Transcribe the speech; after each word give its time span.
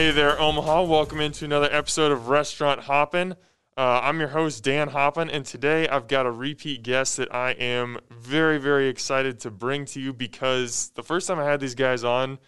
Hey 0.00 0.12
there, 0.12 0.40
Omaha. 0.40 0.84
Welcome 0.84 1.20
into 1.20 1.44
another 1.44 1.68
episode 1.70 2.10
of 2.10 2.28
Restaurant 2.28 2.80
Hoppen. 2.80 3.32
Uh, 3.76 4.00
I'm 4.02 4.18
your 4.18 4.30
host, 4.30 4.64
Dan 4.64 4.88
Hoppen, 4.88 5.28
and 5.30 5.44
today 5.44 5.86
I've 5.88 6.08
got 6.08 6.24
a 6.24 6.30
repeat 6.30 6.82
guest 6.82 7.18
that 7.18 7.34
I 7.34 7.50
am 7.50 7.98
very, 8.10 8.56
very 8.56 8.88
excited 8.88 9.40
to 9.40 9.50
bring 9.50 9.84
to 9.84 10.00
you 10.00 10.14
because 10.14 10.90
the 10.94 11.02
first 11.02 11.28
time 11.28 11.38
I 11.38 11.44
had 11.44 11.60
these 11.60 11.74
guys 11.74 12.02
on, 12.02 12.38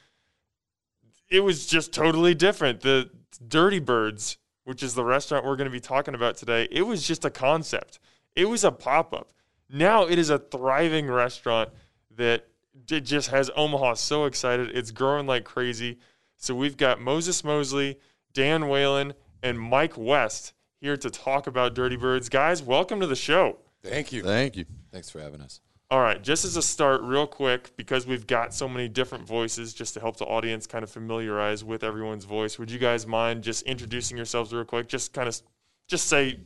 it 1.29 1.41
was 1.41 1.67
just 1.67 1.93
totally 1.93 2.35
different. 2.35 2.81
The 2.81 3.11
Dirty 3.47 3.81
Birds, 3.81 4.39
which 4.65 4.83
is 4.83 4.95
the 4.95 5.05
restaurant 5.05 5.45
we're 5.45 5.57
going 5.57 5.67
to 5.67 5.71
be 5.71 5.79
talking 5.79 6.15
about 6.15 6.39
today, 6.39 6.69
it 6.71 6.87
was 6.87 7.07
just 7.07 7.23
a 7.27 7.31
concept, 7.31 7.99
it 8.35 8.47
was 8.47 8.65
a 8.65 8.73
pop 8.73 9.13
up. 9.13 9.31
Now 9.69 10.07
it 10.07 10.19
is 10.19 10.31
a 10.31 10.39
thriving 10.39 11.07
restaurant 11.07 11.69
that 12.17 12.47
just 12.87 13.29
has 13.29 13.51
Omaha 13.55 13.93
so 13.93 14.25
excited. 14.25 14.71
It's 14.75 14.91
growing 14.91 15.27
like 15.27 15.45
crazy. 15.45 15.99
So 16.43 16.57
we've 16.57 16.77
got 16.77 17.01
Moses 17.01 17.45
Moseley, 17.45 18.01
Dan 18.35 18.69
Whalen, 18.69 19.15
and 19.45 19.61
Mike 19.61 19.97
West 19.97 20.55
here 20.81 20.97
to 20.97 21.09
talk 21.09 21.47
about 21.47 21.73
Dirty 21.73 21.95
Birds. 21.95 22.29
Guys, 22.29 22.61
welcome 22.61 22.99
to 22.99 23.07
the 23.07 23.15
show. 23.15 23.59
Thank 23.85 24.13
you. 24.13 24.25
Thank 24.25 24.57
you. 24.57 24.65
Thanks 24.91 25.09
for 25.09 25.21
having 25.21 25.41
us. 25.41 25.61
All 25.89 26.01
right, 26.01 26.21
just 26.21 26.45
as 26.45 26.57
a 26.57 26.63
start, 26.63 27.01
real 27.03 27.29
quick, 27.29 27.71
because 27.77 28.09
we've 28.09 28.27
got 28.27 28.53
so 28.53 28.69
many 28.69 28.89
different 28.89 29.25
voices, 29.25 29.73
just 29.73 29.95
to 29.95 30.01
help 30.01 30.17
the 30.17 30.25
audience 30.25 30.67
kind 30.67 30.83
of 30.83 30.91
familiarize 30.91 31.63
with 31.63 31.85
everyone's 31.85 32.25
voice, 32.25 32.59
would 32.59 32.73
you 32.73 32.79
guys 32.81 33.07
mind 33.07 33.45
just 33.45 33.63
introducing 33.63 34.17
yourselves 34.17 34.53
real 34.53 34.65
quick? 34.65 34.89
Just 34.89 35.13
kind 35.13 35.29
of, 35.29 35.41
just 35.87 36.09
say, 36.09 36.41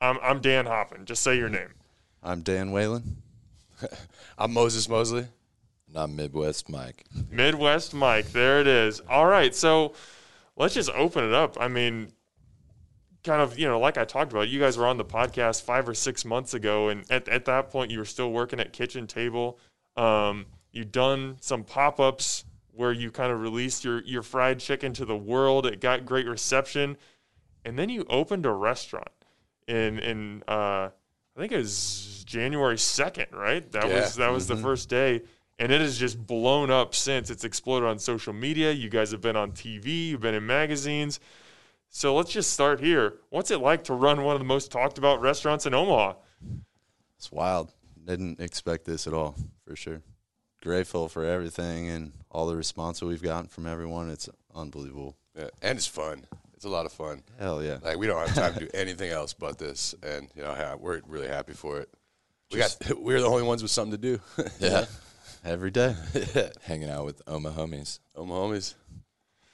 I'm, 0.00 0.18
I'm 0.20 0.40
Dan 0.40 0.64
Hoppen. 0.64 1.04
Just 1.04 1.22
say 1.22 1.36
your 1.36 1.48
name. 1.48 1.74
I'm 2.24 2.40
Dan 2.40 2.72
Whalen. 2.72 3.18
I'm 4.38 4.52
Moses 4.52 4.88
Moseley. 4.88 5.26
I'm 5.94 6.16
Midwest 6.16 6.68
Mike. 6.68 7.04
Midwest 7.30 7.94
Mike. 7.94 8.32
There 8.32 8.60
it 8.60 8.66
is. 8.66 9.00
All 9.00 9.26
right. 9.26 9.54
So 9.54 9.94
let's 10.56 10.74
just 10.74 10.90
open 10.90 11.24
it 11.24 11.34
up. 11.34 11.56
I 11.60 11.68
mean, 11.68 12.12
kind 13.24 13.40
of, 13.42 13.58
you 13.58 13.66
know, 13.66 13.78
like 13.78 13.98
I 13.98 14.04
talked 14.04 14.32
about, 14.32 14.48
you 14.48 14.58
guys 14.58 14.76
were 14.76 14.86
on 14.86 14.96
the 14.96 15.04
podcast 15.04 15.62
five 15.62 15.88
or 15.88 15.94
six 15.94 16.24
months 16.24 16.54
ago. 16.54 16.88
And 16.88 17.04
at, 17.10 17.28
at 17.28 17.44
that 17.46 17.70
point, 17.70 17.90
you 17.90 17.98
were 17.98 18.04
still 18.04 18.32
working 18.32 18.58
at 18.60 18.72
Kitchen 18.72 19.06
Table. 19.06 19.58
Um, 19.96 20.46
you'd 20.72 20.92
done 20.92 21.36
some 21.40 21.64
pop 21.64 22.00
ups 22.00 22.44
where 22.74 22.92
you 22.92 23.10
kind 23.10 23.30
of 23.30 23.40
released 23.40 23.84
your, 23.84 24.02
your 24.04 24.22
fried 24.22 24.58
chicken 24.58 24.92
to 24.94 25.04
the 25.04 25.16
world. 25.16 25.66
It 25.66 25.80
got 25.80 26.06
great 26.06 26.26
reception. 26.26 26.96
And 27.64 27.78
then 27.78 27.90
you 27.90 28.04
opened 28.08 28.46
a 28.46 28.50
restaurant 28.50 29.10
in, 29.68 29.98
in, 29.98 30.42
uh, 30.48 30.88
I 31.36 31.40
think 31.40 31.52
it 31.52 31.58
was 31.58 32.24
January 32.26 32.76
2nd, 32.76 33.32
right? 33.34 33.70
That 33.72 33.88
Yeah. 33.88 34.00
was, 34.00 34.16
that 34.16 34.30
was 34.30 34.46
the 34.46 34.56
first 34.56 34.88
day 34.88 35.22
and 35.58 35.70
it 35.72 35.80
has 35.80 35.98
just 35.98 36.26
blown 36.26 36.70
up 36.70 36.94
since 36.94 37.30
it's 37.30 37.44
exploded 37.44 37.88
on 37.88 37.98
social 37.98 38.32
media. 38.32 38.72
You 38.72 38.88
guys 38.88 39.10
have 39.12 39.20
been 39.20 39.36
on 39.36 39.52
TV, 39.52 40.08
you've 40.08 40.20
been 40.20 40.34
in 40.34 40.46
magazines. 40.46 41.20
So 41.88 42.14
let's 42.14 42.32
just 42.32 42.52
start 42.52 42.80
here. 42.80 43.14
What's 43.30 43.50
it 43.50 43.58
like 43.58 43.84
to 43.84 43.94
run 43.94 44.24
one 44.24 44.34
of 44.34 44.40
the 44.40 44.46
most 44.46 44.72
talked 44.72 44.96
about 44.96 45.20
restaurants 45.20 45.66
in 45.66 45.74
Omaha? 45.74 46.14
It's 47.18 47.30
wild. 47.30 47.70
Didn't 48.04 48.40
expect 48.40 48.84
this 48.84 49.06
at 49.06 49.12
all, 49.12 49.36
for 49.66 49.76
sure. 49.76 50.02
Grateful 50.62 51.08
for 51.08 51.24
everything 51.24 51.88
and 51.88 52.12
all 52.30 52.46
the 52.46 52.56
response 52.56 53.00
that 53.00 53.06
we've 53.06 53.22
gotten 53.22 53.48
from 53.48 53.66
everyone. 53.66 54.10
It's 54.10 54.28
unbelievable. 54.54 55.16
Yeah, 55.36 55.50
and 55.60 55.76
it's 55.76 55.86
fun. 55.86 56.24
It's 56.54 56.64
a 56.64 56.68
lot 56.68 56.86
of 56.86 56.92
fun. 56.92 57.22
Hell 57.38 57.62
yeah. 57.62 57.78
Like 57.82 57.98
we 57.98 58.06
don't 58.06 58.26
have 58.26 58.34
time 58.36 58.54
to 58.54 58.60
do 58.60 58.68
anything 58.74 59.10
else 59.10 59.32
but 59.34 59.58
this, 59.58 59.94
and 60.02 60.28
you 60.34 60.42
know 60.42 60.76
we're 60.80 61.00
really 61.06 61.28
happy 61.28 61.52
for 61.52 61.80
it. 61.80 61.88
We 62.52 62.58
got 62.58 62.76
we're 62.98 63.20
the 63.20 63.26
only 63.26 63.42
ones 63.42 63.62
with 63.62 63.70
something 63.70 64.00
to 64.00 64.16
do. 64.16 64.20
Yeah. 64.60 64.84
Every 65.44 65.70
day. 65.70 65.96
Hanging 66.62 66.88
out 66.88 67.04
with 67.04 67.20
Oma 67.26 67.50
homies. 67.50 67.98
My 68.16 68.22
homies. 68.22 68.74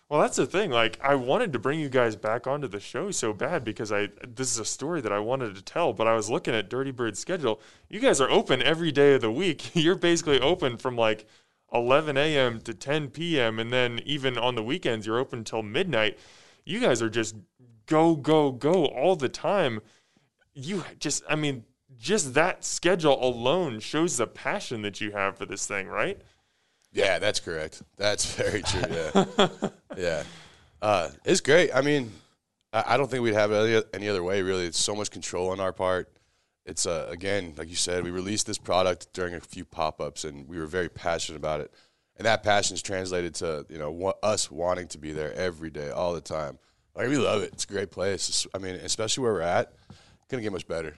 Well, 0.08 0.20
that's 0.20 0.36
the 0.36 0.46
thing. 0.46 0.70
Like, 0.70 0.98
I 1.02 1.14
wanted 1.14 1.52
to 1.52 1.58
bring 1.58 1.80
you 1.80 1.88
guys 1.88 2.16
back 2.16 2.46
onto 2.46 2.66
the 2.66 2.80
show 2.80 3.10
so 3.10 3.32
bad 3.32 3.62
because 3.62 3.92
I 3.92 4.08
this 4.26 4.50
is 4.50 4.58
a 4.58 4.64
story 4.64 5.00
that 5.02 5.12
I 5.12 5.18
wanted 5.18 5.54
to 5.54 5.62
tell, 5.62 5.92
but 5.92 6.06
I 6.06 6.14
was 6.14 6.30
looking 6.30 6.54
at 6.54 6.70
Dirty 6.70 6.90
Bird's 6.90 7.18
schedule. 7.18 7.60
You 7.88 8.00
guys 8.00 8.20
are 8.20 8.30
open 8.30 8.62
every 8.62 8.90
day 8.90 9.14
of 9.14 9.20
the 9.20 9.30
week. 9.30 9.70
You're 9.74 9.94
basically 9.94 10.40
open 10.40 10.78
from 10.78 10.96
like 10.96 11.26
11 11.72 12.16
a.m. 12.16 12.60
to 12.62 12.72
10 12.72 13.08
p.m. 13.08 13.58
and 13.58 13.72
then 13.72 14.00
even 14.04 14.38
on 14.38 14.54
the 14.54 14.62
weekends 14.62 15.06
you're 15.06 15.18
open 15.18 15.44
till 15.44 15.62
midnight. 15.62 16.18
You 16.64 16.80
guys 16.80 17.02
are 17.02 17.10
just 17.10 17.36
go 17.84 18.16
go 18.16 18.52
go 18.52 18.86
all 18.86 19.16
the 19.16 19.28
time. 19.28 19.80
You 20.54 20.84
just, 20.98 21.22
I 21.28 21.36
mean, 21.36 21.64
just 21.98 22.34
that 22.34 22.64
schedule 22.64 23.22
alone 23.22 23.80
shows 23.80 24.16
the 24.16 24.26
passion 24.26 24.82
that 24.82 25.00
you 25.00 25.12
have 25.12 25.36
for 25.36 25.46
this 25.46 25.66
thing, 25.66 25.88
right? 25.88 26.20
Yeah, 26.92 27.18
that's 27.18 27.40
correct. 27.40 27.82
That's 27.96 28.34
very 28.36 28.62
true. 28.62 28.82
Yeah, 28.90 29.48
yeah. 29.96 30.22
Uh, 30.80 31.10
it's 31.24 31.40
great. 31.40 31.74
I 31.74 31.80
mean, 31.80 32.12
I, 32.72 32.96
don't 32.96 33.10
think 33.10 33.22
we'd 33.22 33.34
have 33.34 33.50
it 33.50 33.88
any, 33.92 34.08
other 34.08 34.22
way. 34.22 34.42
Really, 34.42 34.66
it's 34.66 34.80
so 34.80 34.94
much 34.94 35.10
control 35.10 35.50
on 35.50 35.60
our 35.60 35.72
part. 35.72 36.10
It's 36.64 36.86
uh, 36.86 37.08
again, 37.10 37.54
like 37.56 37.68
you 37.68 37.76
said, 37.76 38.04
we 38.04 38.10
released 38.10 38.46
this 38.46 38.58
product 38.58 39.12
during 39.12 39.34
a 39.34 39.40
few 39.40 39.64
pop 39.64 40.00
ups, 40.00 40.24
and 40.24 40.46
we 40.46 40.58
were 40.58 40.66
very 40.66 40.88
passionate 40.88 41.38
about 41.38 41.60
it. 41.60 41.72
And 42.16 42.26
that 42.26 42.42
passion 42.42 42.74
is 42.74 42.82
translated 42.82 43.34
to 43.36 43.64
you 43.68 43.78
know 43.78 44.14
us 44.22 44.50
wanting 44.50 44.88
to 44.88 44.98
be 44.98 45.12
there 45.12 45.32
every 45.32 45.70
day, 45.70 45.90
all 45.90 46.14
the 46.14 46.20
time. 46.20 46.58
Like 46.94 47.08
we 47.08 47.16
love 47.16 47.42
it. 47.42 47.52
It's 47.54 47.64
a 47.64 47.68
great 47.68 47.90
place. 47.90 48.46
I 48.54 48.58
mean, 48.58 48.74
especially 48.74 49.22
where 49.22 49.32
we're 49.32 49.40
at, 49.40 49.72
couldn't 50.28 50.42
get 50.42 50.52
much 50.52 50.68
better. 50.68 50.96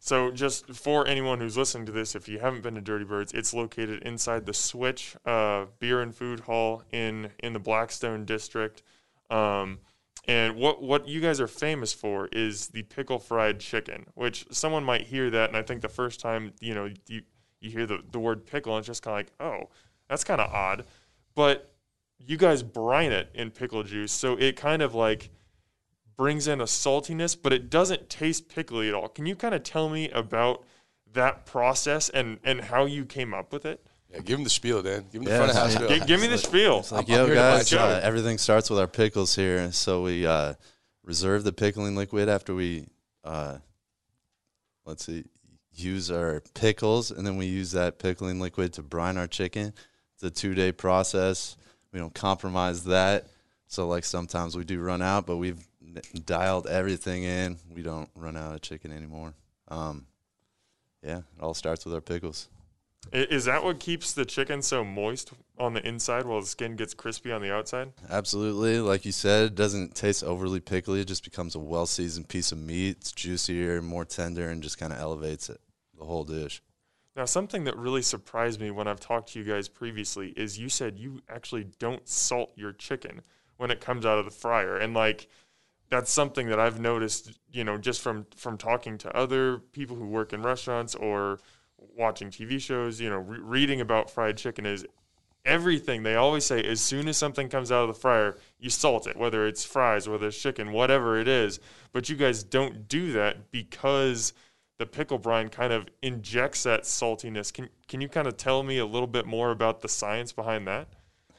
So, 0.00 0.30
just 0.30 0.66
for 0.74 1.06
anyone 1.06 1.40
who's 1.40 1.56
listening 1.56 1.86
to 1.86 1.92
this, 1.92 2.14
if 2.14 2.28
you 2.28 2.38
haven't 2.38 2.62
been 2.62 2.76
to 2.76 2.80
Dirty 2.80 3.04
Birds, 3.04 3.32
it's 3.32 3.52
located 3.52 4.02
inside 4.02 4.46
the 4.46 4.54
Switch 4.54 5.16
uh, 5.26 5.66
Beer 5.80 6.00
and 6.00 6.14
Food 6.14 6.40
Hall 6.40 6.82
in 6.92 7.30
in 7.40 7.52
the 7.52 7.58
Blackstone 7.58 8.24
district. 8.24 8.82
Um, 9.28 9.80
and 10.28 10.56
what 10.56 10.82
what 10.82 11.08
you 11.08 11.20
guys 11.20 11.40
are 11.40 11.48
famous 11.48 11.92
for 11.92 12.28
is 12.32 12.68
the 12.68 12.82
pickle 12.82 13.18
fried 13.18 13.58
chicken, 13.60 14.06
which 14.14 14.46
someone 14.50 14.84
might 14.84 15.02
hear 15.02 15.30
that, 15.30 15.48
and 15.48 15.56
I 15.56 15.62
think 15.62 15.80
the 15.80 15.88
first 15.88 16.20
time 16.20 16.52
you 16.60 16.74
know 16.74 16.90
you 17.08 17.22
you 17.60 17.70
hear 17.70 17.86
the 17.86 18.00
the 18.12 18.20
word 18.20 18.46
pickle, 18.46 18.74
and 18.74 18.80
it's 18.80 18.86
just 18.86 19.02
kind 19.02 19.14
of 19.14 19.18
like, 19.18 19.32
oh, 19.40 19.68
that's 20.08 20.24
kind 20.24 20.40
of 20.40 20.52
odd, 20.52 20.84
but 21.34 21.72
you 22.18 22.36
guys 22.36 22.62
brine 22.62 23.10
it 23.10 23.30
in 23.34 23.50
pickle 23.50 23.82
juice, 23.82 24.12
so 24.12 24.36
it 24.36 24.54
kind 24.54 24.82
of 24.82 24.94
like 24.94 25.30
brings 26.18 26.46
in 26.48 26.60
a 26.60 26.64
saltiness, 26.64 27.36
but 27.40 27.52
it 27.54 27.70
doesn't 27.70 28.10
taste 28.10 28.48
pickly 28.50 28.88
at 28.88 28.94
all. 28.94 29.08
Can 29.08 29.24
you 29.24 29.34
kind 29.36 29.54
of 29.54 29.62
tell 29.62 29.88
me 29.88 30.10
about 30.10 30.64
that 31.14 31.46
process 31.46 32.10
and 32.10 32.38
and 32.44 32.60
how 32.60 32.84
you 32.84 33.06
came 33.06 33.32
up 33.32 33.52
with 33.52 33.64
it? 33.64 33.86
Yeah, 34.12 34.20
give 34.20 34.38
him 34.38 34.44
the 34.44 34.50
spiel, 34.50 34.82
Dan. 34.82 35.06
Give 35.12 35.20
him 35.20 35.24
the 35.26 35.30
Yeah, 35.30 35.36
front 35.38 35.50
of 35.52 35.56
house 35.56 35.66
it's 35.66 35.74
spiel. 35.84 35.98
Gi- 36.00 36.06
give 36.06 36.20
me 36.20 36.26
the 36.26 36.38
spiel. 36.38 36.78
It's 36.80 36.92
like, 36.92 37.08
I'm- 37.08 37.14
I'm 37.14 37.18
yo, 37.20 37.26
here 37.26 37.34
to 37.36 37.40
buy 37.40 37.58
guys, 37.58 37.72
uh, 37.72 38.00
everything 38.02 38.36
starts 38.38 38.68
with 38.68 38.78
our 38.78 38.86
pickles 38.86 39.34
here. 39.36 39.70
So 39.72 40.02
we 40.02 40.26
uh, 40.26 40.54
reserve 41.04 41.44
the 41.44 41.52
pickling 41.52 41.94
liquid 41.94 42.28
after 42.28 42.54
we, 42.54 42.86
uh, 43.22 43.58
let's 44.86 45.04
see, 45.04 45.24
use 45.72 46.10
our 46.10 46.42
pickles, 46.54 47.10
and 47.10 47.26
then 47.26 47.36
we 47.36 47.46
use 47.46 47.72
that 47.72 47.98
pickling 47.98 48.40
liquid 48.40 48.72
to 48.74 48.82
brine 48.82 49.16
our 49.18 49.26
chicken. 49.26 49.72
It's 50.14 50.22
a 50.24 50.30
two 50.30 50.54
day 50.54 50.72
process. 50.72 51.56
We 51.92 52.00
don't 52.00 52.14
compromise 52.14 52.84
that. 52.84 53.26
So, 53.66 53.86
like, 53.86 54.04
sometimes 54.04 54.56
we 54.56 54.64
do 54.64 54.80
run 54.80 55.02
out, 55.02 55.26
but 55.26 55.36
we've 55.36 55.58
n- 55.58 55.64
dialed 56.24 56.66
everything 56.66 57.24
in. 57.24 57.58
We 57.74 57.82
don't 57.82 58.10
run 58.14 58.36
out 58.36 58.54
of 58.54 58.60
chicken 58.60 58.92
anymore. 58.92 59.34
Um, 59.68 60.06
yeah, 61.02 61.18
it 61.18 61.40
all 61.40 61.54
starts 61.54 61.84
with 61.84 61.94
our 61.94 62.00
pickles. 62.00 62.48
Is 63.12 63.46
that 63.46 63.64
what 63.64 63.80
keeps 63.80 64.12
the 64.12 64.24
chicken 64.24 64.60
so 64.60 64.84
moist 64.84 65.32
on 65.56 65.72
the 65.72 65.86
inside 65.86 66.26
while 66.26 66.40
the 66.40 66.46
skin 66.46 66.76
gets 66.76 66.92
crispy 66.92 67.32
on 67.32 67.40
the 67.40 67.52
outside? 67.52 67.92
Absolutely. 68.10 68.80
Like 68.80 69.06
you 69.06 69.12
said, 69.12 69.46
it 69.46 69.54
doesn't 69.54 69.94
taste 69.94 70.22
overly 70.22 70.60
pickly. 70.60 71.00
It 71.00 71.08
just 71.08 71.24
becomes 71.24 71.54
a 71.54 71.58
well 71.58 71.86
seasoned 71.86 72.28
piece 72.28 72.52
of 72.52 72.58
meat. 72.58 72.98
It's 73.00 73.12
juicier, 73.12 73.80
more 73.80 74.04
tender, 74.04 74.50
and 74.50 74.62
just 74.62 74.78
kind 74.78 74.92
of 74.92 74.98
elevates 74.98 75.48
it, 75.48 75.60
the 75.96 76.04
whole 76.04 76.24
dish. 76.24 76.60
Now, 77.16 77.24
something 77.24 77.64
that 77.64 77.76
really 77.76 78.02
surprised 78.02 78.60
me 78.60 78.70
when 78.70 78.86
I've 78.86 79.00
talked 79.00 79.32
to 79.32 79.38
you 79.38 79.44
guys 79.44 79.68
previously 79.68 80.28
is 80.36 80.58
you 80.58 80.68
said 80.68 80.98
you 80.98 81.22
actually 81.28 81.64
don't 81.78 82.06
salt 82.06 82.52
your 82.56 82.72
chicken 82.72 83.22
when 83.56 83.70
it 83.70 83.80
comes 83.80 84.04
out 84.04 84.18
of 84.18 84.24
the 84.24 84.30
fryer, 84.30 84.76
and 84.76 84.92
like 84.92 85.28
that's 85.90 86.12
something 86.12 86.48
that 86.48 86.60
I've 86.60 86.80
noticed, 86.80 87.38
you 87.52 87.64
know, 87.64 87.78
just 87.78 88.00
from 88.00 88.26
from 88.36 88.58
talking 88.58 88.98
to 88.98 89.16
other 89.16 89.58
people 89.58 89.96
who 89.96 90.06
work 90.06 90.32
in 90.32 90.42
restaurants 90.42 90.94
or 90.94 91.40
watching 91.76 92.30
TV 92.30 92.60
shows, 92.60 93.00
you 93.00 93.10
know, 93.10 93.18
re- 93.18 93.38
reading 93.40 93.80
about 93.80 94.10
fried 94.10 94.36
chicken 94.36 94.66
is 94.66 94.84
everything 95.44 96.02
they 96.02 96.14
always 96.14 96.44
say 96.44 96.62
as 96.62 96.80
soon 96.80 97.08
as 97.08 97.16
something 97.16 97.48
comes 97.48 97.72
out 97.72 97.82
of 97.82 97.88
the 97.88 97.98
fryer 97.98 98.36
you 98.58 98.68
salt 98.68 99.06
it 99.06 99.16
whether 99.16 99.46
it's 99.46 99.64
fries 99.64 100.06
whether 100.08 100.26
it's 100.26 100.42
chicken 100.42 100.72
whatever 100.72 101.18
it 101.18 101.28
is 101.28 101.58
but 101.92 102.08
you 102.08 102.16
guys 102.16 102.42
don't 102.42 102.86
do 102.86 103.12
that 103.12 103.50
because 103.50 104.34
the 104.78 104.84
pickle 104.84 105.16
brine 105.16 105.48
kind 105.48 105.72
of 105.72 105.86
injects 106.02 106.64
that 106.64 106.82
saltiness 106.82 107.52
can 107.52 107.68
can 107.86 108.00
you 108.00 108.08
kind 108.08 108.26
of 108.26 108.36
tell 108.36 108.62
me 108.62 108.78
a 108.78 108.84
little 108.84 109.06
bit 109.06 109.24
more 109.24 109.50
about 109.50 109.80
the 109.80 109.88
science 109.88 110.32
behind 110.32 110.66
that 110.66 110.88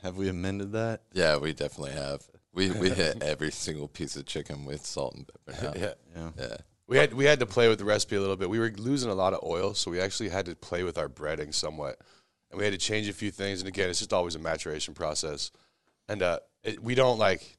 Have 0.02 0.16
we 0.16 0.30
amended 0.30 0.72
that? 0.72 1.02
Yeah, 1.14 1.38
we 1.38 1.54
definitely 1.54 1.92
have. 1.92 2.24
We 2.60 2.72
we 2.72 2.90
hit 2.90 3.24
every 3.24 3.52
single 3.52 3.88
piece 3.88 4.18
of 4.18 4.26
chicken 4.26 4.66
with 4.66 4.86
salt 4.86 5.16
and 5.16 5.26
pepper 5.28 5.66
now. 5.66 5.74
Yeah. 5.76 5.94
Yeah. 6.16 6.30
Yeah. 6.38 6.58
We 6.88 6.98
had 6.98 7.14
we 7.14 7.24
had 7.24 7.40
to 7.40 7.46
play 7.46 7.70
with 7.70 7.80
the 7.80 7.86
recipe 7.86 8.18
a 8.18 8.20
little 8.20 8.36
bit. 8.36 8.50
We 8.50 8.60
were 8.60 8.72
losing 8.76 9.10
a 9.10 9.16
lot 9.16 9.34
of 9.34 9.44
oil, 9.44 9.74
so 9.74 9.90
we 9.90 10.02
actually 10.02 10.30
had 10.30 10.46
to 10.48 10.56
play 10.56 10.84
with 10.84 10.98
our 10.98 11.08
breading 11.08 11.54
somewhat, 11.54 12.00
and 12.52 12.58
we 12.58 12.66
had 12.66 12.74
to 12.74 12.80
change 12.80 13.08
a 13.08 13.14
few 13.14 13.32
things. 13.32 13.62
And 13.62 13.70
again, 13.70 13.90
it's 13.90 14.00
just 14.00 14.12
always 14.12 14.36
a 14.36 14.40
maturation 14.40 14.94
process. 14.94 15.52
And 16.10 16.22
uh, 16.22 16.40
it, 16.64 16.84
we 16.84 16.96
don't 16.96 17.18
like. 17.18 17.58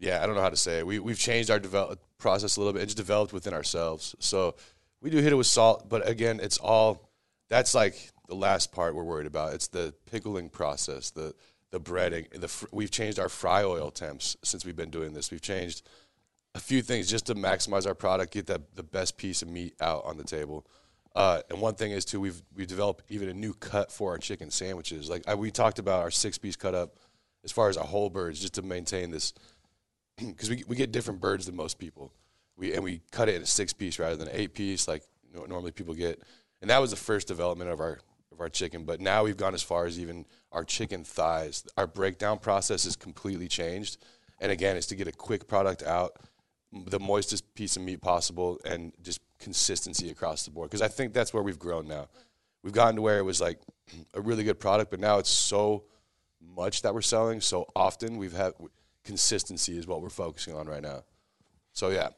Yeah, 0.00 0.22
I 0.22 0.26
don't 0.26 0.34
know 0.34 0.42
how 0.42 0.50
to 0.50 0.56
say 0.56 0.78
it. 0.78 0.86
We 0.86 0.98
we've 0.98 1.18
changed 1.18 1.50
our 1.50 1.58
develop 1.58 2.00
process 2.18 2.56
a 2.56 2.60
little 2.60 2.74
bit. 2.74 2.82
It's 2.82 2.94
developed 2.94 3.32
within 3.32 3.54
ourselves. 3.54 4.14
So 4.18 4.56
we 5.00 5.08
do 5.08 5.18
hit 5.18 5.32
it 5.32 5.36
with 5.36 5.46
salt, 5.46 5.88
but 5.88 6.06
again, 6.06 6.40
it's 6.42 6.58
all 6.58 7.08
that's 7.48 7.74
like 7.74 8.10
the 8.28 8.34
last 8.34 8.70
part 8.70 8.94
we're 8.94 9.04
worried 9.04 9.26
about. 9.26 9.54
It's 9.54 9.68
the 9.68 9.94
pickling 10.10 10.50
process, 10.50 11.10
the 11.10 11.34
the 11.70 11.80
breading. 11.80 12.30
The 12.38 12.48
fr- 12.48 12.66
we've 12.72 12.90
changed 12.90 13.18
our 13.18 13.28
fry 13.28 13.62
oil 13.62 13.90
temps 13.90 14.36
since 14.42 14.64
we've 14.64 14.76
been 14.76 14.90
doing 14.90 15.12
this. 15.12 15.30
We've 15.30 15.42
changed 15.42 15.82
a 16.54 16.60
few 16.60 16.82
things 16.82 17.08
just 17.08 17.26
to 17.26 17.34
maximize 17.34 17.86
our 17.86 17.94
product, 17.94 18.32
get 18.32 18.46
that 18.46 18.74
the 18.74 18.82
best 18.82 19.16
piece 19.16 19.42
of 19.42 19.48
meat 19.48 19.74
out 19.80 20.04
on 20.04 20.16
the 20.16 20.24
table. 20.24 20.66
Uh, 21.14 21.40
and 21.50 21.60
one 21.60 21.74
thing 21.74 21.92
is 21.92 22.04
too, 22.04 22.20
we've 22.20 22.42
we've 22.54 22.68
developed 22.68 23.04
even 23.08 23.28
a 23.28 23.34
new 23.34 23.52
cut 23.54 23.90
for 23.90 24.12
our 24.12 24.18
chicken 24.18 24.50
sandwiches. 24.50 25.08
Like 25.08 25.26
I, 25.26 25.34
we 25.34 25.50
talked 25.50 25.78
about 25.78 26.02
our 26.02 26.10
six 26.10 26.38
piece 26.38 26.56
cut 26.56 26.74
up, 26.74 26.96
as 27.44 27.52
far 27.52 27.68
as 27.68 27.76
our 27.76 27.86
whole 27.86 28.10
birds, 28.10 28.40
just 28.40 28.54
to 28.54 28.62
maintain 28.62 29.10
this, 29.10 29.34
because 30.16 30.50
we 30.50 30.64
we 30.68 30.76
get 30.76 30.92
different 30.92 31.20
birds 31.20 31.46
than 31.46 31.56
most 31.56 31.78
people. 31.78 32.12
We 32.56 32.74
and 32.74 32.84
we 32.84 33.02
cut 33.10 33.28
it 33.28 33.36
in 33.36 33.42
a 33.42 33.46
six 33.46 33.72
piece 33.72 33.98
rather 33.98 34.16
than 34.16 34.28
an 34.28 34.34
eight 34.36 34.54
piece, 34.54 34.88
like 34.88 35.02
normally 35.32 35.72
people 35.72 35.94
get. 35.94 36.22
And 36.60 36.70
that 36.70 36.80
was 36.80 36.90
the 36.90 36.96
first 36.96 37.28
development 37.28 37.70
of 37.70 37.80
our 37.80 38.00
of 38.38 38.42
our 38.42 38.48
chicken. 38.48 38.84
But 38.84 39.00
now 39.00 39.24
we've 39.24 39.36
gone 39.36 39.54
as 39.54 39.62
far 39.62 39.86
as 39.86 39.98
even 39.98 40.24
our 40.52 40.64
chicken 40.64 41.04
thighs. 41.04 41.64
Our 41.76 41.86
breakdown 41.86 42.38
process 42.38 42.84
is 42.84 42.96
completely 42.96 43.48
changed. 43.48 43.98
And 44.40 44.52
again, 44.52 44.76
it's 44.76 44.86
to 44.86 44.94
get 44.94 45.08
a 45.08 45.12
quick 45.12 45.48
product 45.48 45.82
out, 45.82 46.12
the 46.72 47.00
moistest 47.00 47.42
piece 47.54 47.76
of 47.76 47.82
meat 47.82 48.00
possible, 48.00 48.60
and 48.64 48.92
just 49.02 49.20
consistency 49.38 50.10
across 50.10 50.44
the 50.44 50.50
board. 50.50 50.70
Because 50.70 50.82
I 50.82 50.88
think 50.88 51.12
that's 51.12 51.34
where 51.34 51.42
we've 51.42 51.58
grown 51.58 51.88
now. 51.88 52.08
We've 52.62 52.72
gotten 52.72 52.96
to 52.96 53.02
where 53.02 53.18
it 53.18 53.24
was 53.24 53.40
like 53.40 53.58
a 54.14 54.20
really 54.20 54.44
good 54.44 54.60
product, 54.60 54.90
but 54.90 55.00
now 55.00 55.18
it's 55.18 55.30
so 55.30 55.84
much 56.40 56.82
that 56.82 56.94
we're 56.94 57.02
selling 57.02 57.40
so 57.40 57.66
often. 57.74 58.16
We've 58.16 58.32
had 58.32 58.52
consistency 59.04 59.76
is 59.76 59.86
what 59.86 60.00
we're 60.00 60.10
focusing 60.10 60.54
on 60.54 60.68
right 60.68 60.82
now. 60.82 61.02
So 61.72 61.90
yeah, 61.90 62.10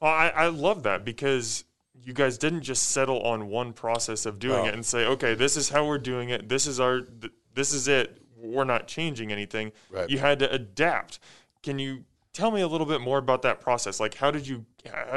Well, 0.00 0.12
I, 0.12 0.28
I 0.28 0.46
love 0.48 0.82
that 0.84 1.04
because 1.04 1.64
you 2.02 2.12
guys 2.12 2.38
didn't 2.38 2.62
just 2.62 2.90
settle 2.90 3.20
on 3.22 3.48
one 3.48 3.72
process 3.72 4.26
of 4.26 4.38
doing 4.38 4.62
No. 4.62 4.68
it 4.68 4.74
and 4.74 4.84
say, 4.84 5.04
okay, 5.06 5.34
this 5.34 5.56
is 5.56 5.68
how 5.68 5.86
we're 5.86 5.98
doing 5.98 6.28
it. 6.30 6.48
This 6.48 6.66
is 6.66 6.78
our, 6.80 7.00
th- 7.00 7.32
this 7.54 7.72
is 7.72 7.88
it. 7.88 8.22
We're 8.36 8.64
not 8.64 8.86
changing 8.86 9.32
anything. 9.32 9.72
Right. 9.90 10.08
You 10.08 10.18
had 10.18 10.38
to 10.40 10.50
adapt. 10.52 11.18
Can 11.62 11.78
you 11.78 12.04
tell 12.32 12.50
me 12.50 12.60
a 12.60 12.68
little 12.68 12.86
bit 12.86 13.00
more 13.00 13.18
about 13.18 13.42
that 13.42 13.60
process? 13.60 13.98
Like, 13.98 14.14
how 14.14 14.30
did 14.30 14.46
you, 14.46 14.64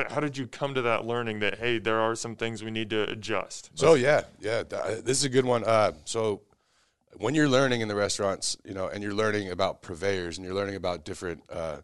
how 0.10 0.20
did 0.20 0.38
you 0.38 0.48
come 0.48 0.74
to 0.74 0.82
that 0.84 1.06
learning 1.06 1.40
that 1.42 1.60
hey, 1.60 1.78
there 1.78 2.00
are 2.00 2.16
some 2.16 2.36
things 2.36 2.64
we 2.64 2.72
need 2.72 2.90
to 2.90 3.10
adjust? 3.10 3.70
So 3.76 3.94
yeah, 3.94 4.24
yeah, 4.40 4.64
th- 4.64 5.04
this 5.04 5.18
is 5.18 5.26
a 5.26 5.30
good 5.30 5.46
one. 5.46 5.64
Uh, 5.64 5.92
so 6.06 6.42
when 7.18 7.36
you're 7.36 7.50
learning 7.50 7.82
in 7.82 7.88
the 7.88 7.96
restaurants, 7.96 8.58
you 8.64 8.74
know, 8.74 8.88
and 8.88 9.04
you're 9.04 9.14
learning 9.14 9.52
about 9.52 9.82
purveyors 9.82 10.38
and 10.38 10.46
you're 10.46 10.56
learning 10.56 10.76
about 10.76 11.06
different 11.06 11.44
uh, 11.52 11.78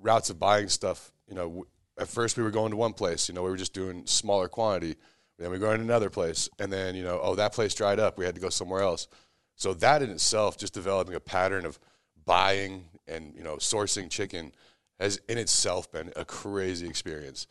routes 0.00 0.28
of 0.30 0.38
buying 0.38 0.68
stuff, 0.68 1.12
you 1.28 1.34
know, 1.34 1.64
at 1.98 2.08
first 2.08 2.36
we 2.36 2.42
were 2.42 2.50
going 2.50 2.70
to 2.70 2.76
one 2.76 2.92
place, 2.92 3.28
you 3.28 3.34
know, 3.34 3.42
we 3.42 3.50
were 3.50 3.56
just 3.56 3.74
doing 3.74 4.06
smaller 4.06 4.48
quantity. 4.48 4.96
Then 5.38 5.50
we 5.50 5.58
go 5.58 5.74
to 5.74 5.80
another 5.80 6.10
place, 6.10 6.48
and 6.58 6.72
then 6.72 6.94
you 6.94 7.02
know, 7.02 7.18
oh, 7.20 7.34
that 7.34 7.52
place 7.52 7.74
dried 7.74 7.98
up. 7.98 8.18
We 8.18 8.24
had 8.24 8.34
to 8.34 8.40
go 8.40 8.48
somewhere 8.48 8.82
else. 8.82 9.08
So 9.56 9.74
that 9.74 10.02
in 10.02 10.10
itself, 10.10 10.56
just 10.56 10.74
developing 10.74 11.14
a 11.14 11.20
pattern 11.20 11.64
of 11.64 11.78
buying 12.24 12.84
and 13.08 13.34
you 13.34 13.42
know 13.42 13.56
sourcing 13.56 14.08
chicken, 14.10 14.52
has 15.00 15.20
in 15.28 15.38
itself 15.38 15.90
been 15.90 16.12
a 16.16 16.24
crazy 16.24 16.86
experience. 16.86 17.46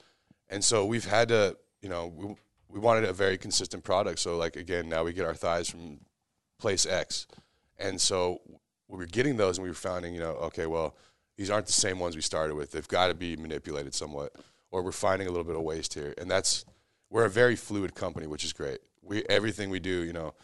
And 0.49 0.63
so 0.63 0.85
we've 0.85 1.05
had 1.05 1.29
to, 1.29 1.57
you 1.81 1.89
know, 1.89 2.07
we, 2.07 2.35
we 2.69 2.79
wanted 2.79 3.05
a 3.05 3.13
very 3.13 3.37
consistent 3.37 3.83
product. 3.83 4.19
So 4.19 4.37
like 4.37 4.55
again, 4.55 4.87
now 4.87 5.03
we 5.03 5.11
get 5.11 5.25
our 5.25 5.35
thighs 5.35 5.69
from 5.69 5.99
place 6.59 6.85
X, 6.85 7.27
and 7.77 7.99
so 7.99 8.41
we 8.87 8.97
were 8.97 9.05
getting 9.05 9.37
those, 9.37 9.57
and 9.57 9.63
we 9.63 9.69
were 9.69 9.75
finding, 9.75 10.13
you 10.13 10.19
know, 10.19 10.33
okay, 10.33 10.65
well, 10.65 10.95
these 11.41 11.49
aren't 11.49 11.65
the 11.65 11.73
same 11.73 11.97
ones 11.97 12.15
we 12.15 12.21
started 12.21 12.53
with. 12.53 12.71
They've 12.71 12.87
got 12.87 13.07
to 13.07 13.15
be 13.15 13.35
manipulated 13.35 13.95
somewhat, 13.95 14.35
or 14.69 14.83
we're 14.83 14.91
finding 14.91 15.27
a 15.27 15.31
little 15.31 15.43
bit 15.43 15.55
of 15.55 15.63
waste 15.63 15.95
here, 15.95 16.13
and 16.19 16.29
that's 16.29 16.65
we're 17.09 17.25
a 17.25 17.29
very 17.31 17.55
fluid 17.55 17.95
company, 17.95 18.27
which 18.27 18.43
is 18.45 18.53
great. 18.53 18.77
We 19.01 19.23
everything 19.27 19.71
we 19.71 19.79
do, 19.79 20.03
you 20.03 20.13
know, 20.13 20.35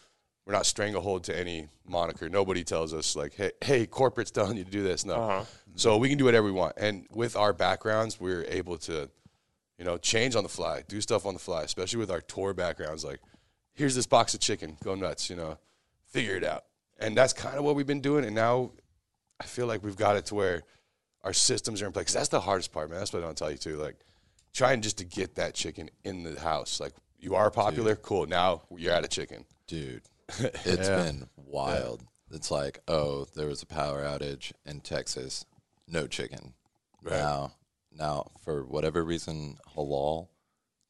we're 0.44 0.53
not 0.53 0.65
stranglehold 0.65 1.23
to 1.25 1.38
any 1.38 1.67
moniker. 1.88 2.29
Nobody 2.29 2.63
tells 2.63 2.95
us 2.95 3.15
like, 3.15 3.35
hey, 3.35 3.51
hey, 3.63 3.85
corporate's 3.85 4.31
telling 4.39 4.57
you 4.57 4.63
to 4.63 4.71
do 4.71 4.81
this. 4.81 5.05
No, 5.05 5.13
Uh-huh. 5.13 5.45
so 5.75 5.97
we 5.97 6.09
can 6.09 6.17
do 6.17 6.25
whatever 6.25 6.47
we 6.47 6.51
want, 6.51 6.73
and 6.77 7.05
with 7.11 7.35
our 7.35 7.53
backgrounds, 7.53 8.19
we're 8.19 8.45
able 8.45 8.79
to, 8.79 9.07
you 9.77 9.85
know, 9.85 9.97
change 9.99 10.35
on 10.35 10.41
the 10.41 10.49
fly, 10.49 10.81
do 10.88 10.99
stuff 10.99 11.27
on 11.27 11.35
the 11.35 11.39
fly, 11.39 11.61
especially 11.61 11.99
with 11.99 12.09
our 12.09 12.21
tour 12.21 12.55
backgrounds. 12.55 13.05
Like, 13.05 13.19
here's 13.75 13.94
this 13.94 14.07
box 14.07 14.33
of 14.33 14.39
chicken, 14.39 14.77
go 14.83 14.95
nuts, 14.95 15.29
you 15.29 15.35
know, 15.35 15.59
figure 16.09 16.35
it 16.35 16.44
out, 16.44 16.63
and 16.97 17.15
that's 17.15 17.33
kind 17.33 17.55
of 17.59 17.63
what 17.63 17.75
we've 17.75 17.85
been 17.85 18.01
doing. 18.01 18.25
And 18.25 18.33
now, 18.33 18.71
I 19.39 19.44
feel 19.44 19.67
like 19.67 19.83
we've 19.83 19.95
got 19.95 20.17
it 20.17 20.25
to 20.27 20.35
where 20.35 20.63
our 21.27 21.33
systems 21.33 21.81
are 21.81 21.88
in 21.88 21.91
place. 21.91 22.13
that's 22.13 22.29
the 22.29 22.39
hardest 22.39 22.71
part, 22.71 22.89
man. 22.89 23.00
That's 23.00 23.12
what 23.12 23.21
I 23.21 23.25
don't 23.25 23.38
tell 23.38 23.51
you 23.51 23.57
too. 23.57 23.75
Like, 23.75 23.97
trying 24.53 24.81
just 24.81 24.97
to 25.00 25.03
get 25.03 25.35
that 25.35 25.53
chicken 25.53 25.89
in 26.06 26.24
the 26.24 26.39
house. 26.39 26.79
Like, 26.79 26.94
you 27.19 27.35
are 27.35 27.51
popular, 27.51 27.97
cool. 27.97 28.25
Now 28.27 28.62
you're 28.77 28.94
out 28.94 29.03
of 29.03 29.09
chicken. 29.09 29.44
Dude, 29.68 30.03
it's 30.39 30.88
been 30.88 31.27
wild. 31.35 32.01
It's 32.31 32.50
like, 32.50 32.79
oh, 32.88 33.25
there 33.35 33.47
was 33.47 33.62
a 33.62 33.65
power 33.65 34.03
outage 34.03 34.53
in 34.65 34.79
Texas, 34.79 35.45
no 35.85 36.07
chicken. 36.07 36.53
Right. 37.03 37.18
Now, 37.18 37.51
now 37.91 38.31
for 38.41 38.63
whatever 38.63 39.03
reason, 39.03 39.57
halal 39.75 40.30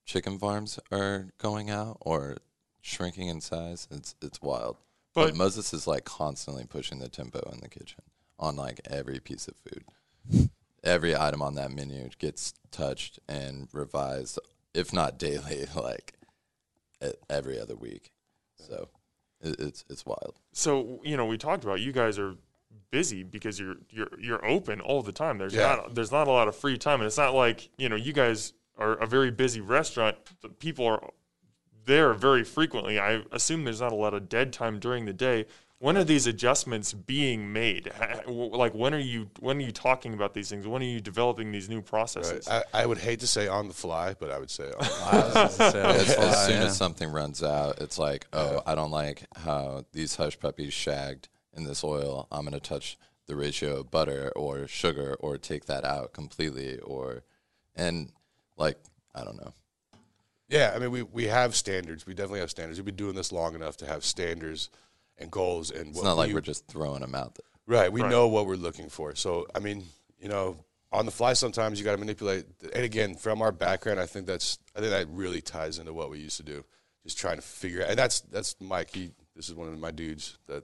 chicken 0.06 0.38
farms 0.38 0.80
are 0.92 1.30
going 1.40 1.72
out 1.72 1.98
or 2.02 2.38
shrinking 2.82 3.28
in 3.28 3.42
size. 3.42 3.88
It's 3.90 4.14
it's 4.22 4.40
wild. 4.40 4.78
But, 5.16 5.30
But- 5.30 5.36
Moses 5.36 5.74
is 5.74 5.88
like 5.88 6.06
constantly 6.06 6.66
pushing 6.66 7.00
the 7.00 7.10
tempo 7.10 7.40
in 7.52 7.60
the 7.60 7.70
kitchen 7.70 8.04
on 8.38 8.56
like 8.56 8.82
every 8.86 9.20
piece 9.20 9.48
of 9.48 9.56
food. 9.56 9.84
Every 10.84 11.16
item 11.16 11.42
on 11.42 11.56
that 11.56 11.72
menu 11.72 12.10
gets 12.20 12.54
touched 12.72 13.20
and 13.28 13.68
revised, 13.74 14.40
if 14.74 14.94
not 14.94 15.18
daily, 15.18 15.66
like 15.76 16.14
every 17.30 17.60
other 17.60 17.76
week. 17.76 18.12
So 18.56 18.90
it's 19.42 19.86
it's 19.90 20.06
wild. 20.06 20.36
So 20.54 21.00
you 21.04 21.18
know, 21.18 21.26
we 21.26 21.38
talked 21.38 21.64
about 21.64 21.80
you 21.82 21.92
guys 21.92 22.18
are 22.18 22.36
busy 22.92 23.24
because 23.24 23.60
you're 23.60 23.76
you're 23.90 24.10
you're 24.20 24.46
open 24.46 24.80
all 24.82 25.02
the 25.02 25.12
time. 25.12 25.38
There's 25.38 25.54
Yeah. 25.54 25.76
not 25.76 25.96
there's 25.96 26.12
not 26.12 26.28
a 26.28 26.32
lot 26.32 26.48
of 26.48 26.56
free 26.56 26.78
time, 26.78 27.02
and 27.02 27.08
it's 27.08 27.18
not 27.18 27.34
like 27.34 27.70
you 27.78 27.90
know 27.90 27.96
you 27.96 28.14
guys 28.14 28.54
are 28.78 28.94
a 28.94 29.06
very 29.08 29.32
busy 29.32 29.62
restaurant. 29.62 30.18
The 30.42 30.50
people 30.50 30.86
are 30.86 31.10
there 31.86 32.14
very 32.14 32.44
frequently. 32.44 33.00
I 33.00 33.24
assume 33.32 33.64
there's 33.64 33.82
not 33.82 33.92
a 33.92 33.96
lot 33.96 34.14
of 34.14 34.30
dead 34.30 34.54
time 34.54 34.80
during 34.80 35.06
the 35.06 35.14
day. 35.14 35.46
When 35.80 35.96
are 35.96 36.04
these 36.04 36.26
adjustments 36.26 36.94
being 36.94 37.54
made? 37.54 37.92
Like 38.28 38.74
when 38.74 38.94
are 38.94 39.00
you 39.00 39.30
when 39.40 39.58
are 39.58 39.62
you 39.62 39.72
talking 39.72 40.14
about 40.14 40.34
these 40.34 40.50
things? 40.50 40.68
When 40.68 40.82
are 40.82 40.86
you 40.86 41.00
developing 41.00 41.52
these 41.52 41.70
new 41.70 41.78
Right. 41.78 41.86
processes? 41.86 42.48
I, 42.48 42.64
I 42.74 42.86
would 42.86 42.98
hate 42.98 43.22
to 43.22 43.28
say 43.28 43.48
on 43.48 43.68
the 43.70 43.74
fly, 43.74 44.16
but 44.20 44.32
I 44.32 44.40
would 44.40 44.50
say 44.52 44.66
on 44.66 44.80
the 44.80 44.86
fly. 44.86 45.12
I 45.12 45.44
was 45.44 45.58
gonna 45.58 45.68
as, 45.90 46.08
that's 46.08 46.10
as 46.10 46.18
why, 46.18 46.46
soon 46.48 46.62
yeah. 46.62 46.68
as 46.68 46.78
something 46.78 47.10
runs 47.12 47.42
out, 47.44 47.80
it's 47.80 47.98
like, 47.98 48.28
oh, 48.34 48.62
I 48.66 48.76
don't 48.76 48.92
like 48.92 49.26
how 49.38 49.86
these 49.94 50.16
hush 50.16 50.38
puppies 50.40 50.74
shagged 50.74 51.30
in 51.56 51.64
this 51.64 51.84
oil. 51.84 52.28
I'm 52.32 52.44
gonna 52.44 52.60
touch 52.60 52.98
the 53.28 53.36
ratio 53.36 53.80
of 53.80 53.92
butter 53.92 54.32
or 54.36 54.68
sugar 54.68 55.16
or 55.20 55.38
take 55.38 55.66
that 55.68 55.86
out 55.86 56.12
completely 56.12 56.80
or 56.80 57.24
and 57.76 58.12
like 58.58 58.78
I 59.16 59.24
don't 59.24 59.38
know. 59.38 59.54
Yeah, 60.50 60.74
I 60.76 60.80
mean, 60.80 60.92
we, 60.92 61.04
we 61.04 61.26
have 61.26 61.56
standards. 61.56 62.06
We 62.06 62.14
definitely 62.14 62.40
have 62.40 62.50
standards. 62.52 62.80
We've 62.80 62.86
been 62.86 62.96
doing 62.96 63.16
this 63.16 63.32
long 63.32 63.54
enough 63.56 63.78
to 63.78 63.86
have 63.86 64.04
standards 64.06 64.70
and 65.18 65.32
goals. 65.32 65.72
And 65.72 65.90
It's 65.90 66.02
not 66.04 66.18
like 66.18 66.34
we're 66.34 66.42
just 66.42 66.68
throwing 66.68 67.02
them 67.02 67.16
out 67.16 67.36
there. 67.36 67.46
right. 67.80 67.92
We 67.92 68.02
Right. 68.02 68.12
know 68.12 68.28
what 68.28 68.46
we're 68.46 68.56
looking 68.56 68.90
for. 68.90 69.16
So, 69.16 69.48
I 69.56 69.60
mean, 69.60 69.86
you 70.20 70.30
know, 70.30 70.58
on 70.92 71.06
the 71.06 71.12
fly, 71.12 71.34
sometimes 71.34 71.80
you 71.80 71.86
got 71.86 71.92
to 71.94 71.98
manipulate. 71.98 72.46
And 72.74 72.84
again, 72.84 73.16
from 73.16 73.42
our 73.42 73.52
background, 73.52 74.00
I 74.00 74.06
think 74.06 74.26
that's 74.28 74.58
I 74.76 74.80
think 74.80 74.92
that 74.92 75.08
really 75.10 75.42
ties 75.42 75.80
into 75.80 75.94
what 75.94 76.10
we 76.10 76.20
used 76.20 76.38
to 76.38 76.44
do. 76.44 76.64
Just 77.04 77.18
trying 77.18 77.36
to 77.38 77.42
figure 77.42 77.84
out. 77.84 77.90
And 77.90 78.00
that's 78.00 78.22
that's 78.22 78.56
Mike. 78.60 78.94
He 78.94 79.12
this 79.36 79.50
is 79.50 79.56
one 79.56 79.68
of 79.68 79.78
my 79.80 79.92
dudes 79.92 80.38
that 80.48 80.64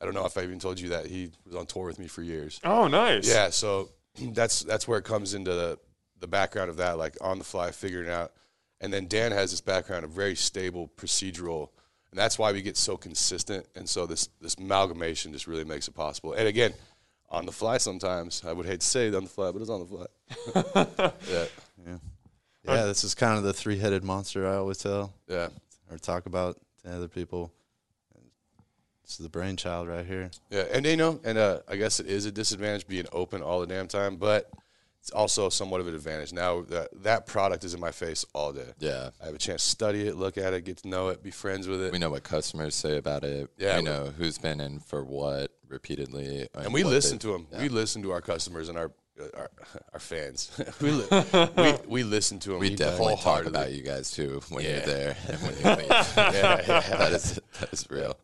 I 0.00 0.04
don't 0.06 0.14
know 0.14 0.24
if 0.24 0.36
I 0.38 0.42
even 0.42 0.58
told 0.58 0.80
you 0.80 0.88
that 0.90 1.06
he 1.06 1.30
was 1.44 1.54
on 1.54 1.66
tour 1.66 1.84
with 1.86 1.98
me 1.98 2.06
for 2.06 2.22
years. 2.22 2.58
oh, 2.64 2.88
nice. 2.88 3.28
Yeah, 3.28 3.50
so 3.50 3.90
that's 4.32 4.60
that's 4.62 4.88
where 4.88 4.98
it 4.98 5.04
comes 5.04 5.34
into 5.34 5.52
the 5.52 5.78
the 6.18 6.26
background 6.26 6.70
of 6.70 6.76
that, 6.78 6.96
like 6.98 7.16
on 7.20 7.38
the 7.38 7.44
fly 7.44 7.70
figuring 7.70 8.08
out. 8.10 8.32
And 8.80 8.92
then 8.92 9.08
Dan 9.08 9.30
has 9.32 9.50
this 9.50 9.60
background 9.60 10.04
of 10.06 10.10
very 10.10 10.34
stable 10.34 10.90
procedural, 10.96 11.68
and 12.10 12.18
that's 12.18 12.38
why 12.38 12.52
we 12.52 12.62
get 12.62 12.76
so 12.76 12.96
consistent. 12.96 13.66
And 13.74 13.88
so 13.88 14.06
this 14.06 14.28
this 14.40 14.54
amalgamation 14.56 15.32
just 15.32 15.46
really 15.46 15.64
makes 15.64 15.88
it 15.88 15.94
possible. 15.94 16.32
And 16.32 16.48
again, 16.48 16.72
on 17.28 17.46
the 17.46 17.52
fly 17.52 17.78
sometimes 17.78 18.42
I 18.46 18.52
would 18.52 18.66
hate 18.66 18.80
to 18.80 18.86
say 18.86 19.08
it 19.08 19.14
on 19.14 19.24
the 19.24 19.30
fly, 19.30 19.50
but 19.52 19.60
it's 19.62 19.70
on 19.70 19.80
the 19.80 19.86
fly. 19.86 21.12
yeah, 21.30 21.44
yeah, 21.86 21.96
Yeah, 22.64 22.84
this 22.86 23.04
is 23.04 23.14
kind 23.14 23.38
of 23.38 23.44
the 23.44 23.52
three-headed 23.52 24.04
monster 24.04 24.48
I 24.48 24.56
always 24.56 24.78
tell 24.78 25.12
yeah, 25.28 25.48
or 25.90 25.98
talk 25.98 26.26
about 26.26 26.58
to 26.84 26.92
other 26.94 27.08
people. 27.08 27.52
This 29.02 29.18
is 29.18 29.24
the 29.24 29.30
brainchild 29.30 29.88
right 29.88 30.06
here. 30.06 30.30
yeah. 30.50 30.66
And 30.72 30.86
you 30.86 30.96
know, 30.96 31.18
and 31.24 31.36
uh, 31.36 31.60
I 31.66 31.74
guess 31.74 31.98
it 31.98 32.06
is 32.06 32.26
a 32.26 32.30
disadvantage 32.32 32.86
being 32.86 33.06
open 33.10 33.42
all 33.42 33.60
the 33.60 33.66
damn 33.66 33.88
time, 33.88 34.14
but 34.16 34.48
it's 35.00 35.10
also 35.10 35.48
somewhat 35.48 35.80
of 35.80 35.88
an 35.88 35.94
advantage. 35.94 36.32
Now 36.32 36.62
that 36.62 36.88
that 37.02 37.26
product 37.26 37.64
is 37.64 37.72
in 37.74 37.80
my 37.80 37.90
face 37.90 38.24
all 38.34 38.52
day. 38.52 38.68
Yeah. 38.78 39.10
I 39.22 39.26
have 39.26 39.34
a 39.34 39.38
chance 39.38 39.64
to 39.64 39.70
study 39.70 40.06
it, 40.06 40.16
look 40.16 40.36
at 40.36 40.52
it, 40.52 40.64
get 40.64 40.76
to 40.78 40.88
know 40.88 41.08
it, 41.08 41.22
be 41.22 41.30
friends 41.30 41.66
with 41.66 41.82
it. 41.82 41.92
We 41.92 41.98
know 41.98 42.10
what 42.10 42.22
customers 42.22 42.74
say 42.74 42.96
about 42.98 43.24
it. 43.24 43.48
Yeah, 43.56 43.76
we 43.76 43.82
we- 43.82 43.84
know 43.88 44.12
who's 44.16 44.36
been 44.38 44.60
in 44.60 44.80
for 44.80 45.02
what 45.04 45.52
repeatedly, 45.68 46.48
and 46.54 46.72
we 46.72 46.84
listen 46.84 47.18
to 47.20 47.28
them. 47.32 47.46
We 47.58 47.68
listen 47.68 48.02
to 48.02 48.10
our 48.12 48.20
customers 48.20 48.68
and 48.68 48.76
our 48.76 48.92
uh, 49.20 49.24
our, 49.36 49.50
our 49.94 49.98
fans. 50.00 50.50
we, 50.80 50.90
li- 50.90 51.24
we 51.56 51.74
we 51.88 52.02
listen 52.02 52.38
to 52.40 52.50
them. 52.50 52.58
We 52.58 52.74
definitely 52.76 53.16
talk 53.16 53.46
about 53.46 53.72
you 53.72 53.82
guys 53.82 54.10
too 54.10 54.40
when 54.50 54.64
Yeah. 54.64 54.70
you're 54.76 54.86
there 54.86 55.16
and 55.28 55.38
when 55.42 55.52
you 55.56 55.64
leave. 55.82 55.88
yeah, 56.16 56.56
that 56.98 57.12
is 57.12 57.40
that 57.58 57.72
is 57.72 57.86
real. 57.90 58.16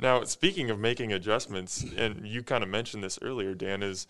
Now, 0.00 0.24
speaking 0.24 0.70
of 0.70 0.78
making 0.80 1.12
adjustments, 1.12 1.84
and 1.96 2.26
you 2.26 2.42
kind 2.42 2.64
of 2.64 2.68
mentioned 2.70 3.04
this 3.04 3.18
earlier, 3.22 3.54
Dan, 3.54 3.82
is 3.82 4.06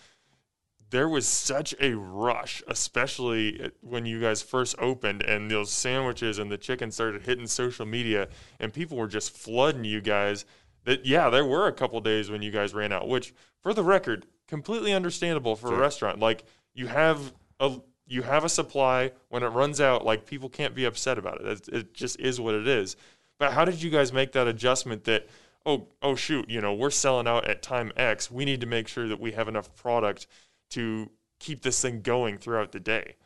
there 0.90 1.08
was 1.08 1.26
such 1.26 1.74
a 1.80 1.94
rush, 1.94 2.62
especially 2.68 3.70
when 3.80 4.06
you 4.06 4.20
guys 4.20 4.42
first 4.42 4.76
opened 4.78 5.22
and 5.22 5.50
those 5.50 5.70
sandwiches 5.70 6.38
and 6.38 6.50
the 6.50 6.58
chicken 6.58 6.90
started 6.90 7.22
hitting 7.22 7.46
social 7.46 7.86
media, 7.86 8.28
and 8.60 8.72
people 8.72 8.96
were 8.96 9.08
just 9.08 9.36
flooding 9.36 9.84
you 9.84 10.00
guys. 10.00 10.44
That 10.84 11.06
yeah, 11.06 11.30
there 11.30 11.44
were 11.44 11.66
a 11.66 11.72
couple 11.72 12.00
days 12.00 12.30
when 12.30 12.42
you 12.42 12.50
guys 12.50 12.74
ran 12.74 12.92
out, 12.92 13.08
which, 13.08 13.34
for 13.60 13.72
the 13.72 13.82
record, 13.82 14.26
completely 14.46 14.92
understandable 14.92 15.56
for 15.56 15.74
a 15.74 15.78
restaurant. 15.78 16.20
Like 16.20 16.44
you 16.74 16.86
have 16.86 17.32
a 17.58 17.80
you 18.06 18.22
have 18.22 18.44
a 18.44 18.48
supply 18.48 19.12
when 19.28 19.42
it 19.42 19.48
runs 19.48 19.80
out. 19.80 20.04
Like 20.04 20.26
people 20.26 20.48
can't 20.48 20.74
be 20.74 20.84
upset 20.84 21.18
about 21.18 21.40
it. 21.40 21.46
It, 21.46 21.68
it 21.68 21.94
just 21.94 22.20
is 22.20 22.40
what 22.40 22.54
it 22.54 22.68
is. 22.68 22.96
But 23.38 23.52
how 23.52 23.64
did 23.64 23.82
you 23.82 23.90
guys 23.90 24.12
make 24.12 24.32
that 24.32 24.46
adjustment 24.46 25.04
that 25.04 25.26
oh 25.64 25.88
oh 26.02 26.14
shoot, 26.14 26.48
you 26.50 26.60
know, 26.60 26.74
we're 26.74 26.90
selling 26.90 27.26
out 27.26 27.48
at 27.48 27.62
time 27.62 27.92
X. 27.96 28.30
We 28.30 28.44
need 28.44 28.60
to 28.60 28.66
make 28.66 28.88
sure 28.88 29.08
that 29.08 29.20
we 29.20 29.32
have 29.32 29.48
enough 29.48 29.74
product 29.74 30.26
to 30.74 31.10
keep 31.38 31.62
this 31.62 31.80
thing 31.80 32.00
going 32.00 32.38
throughout 32.38 32.72
the 32.72 32.80
day. 32.80 33.16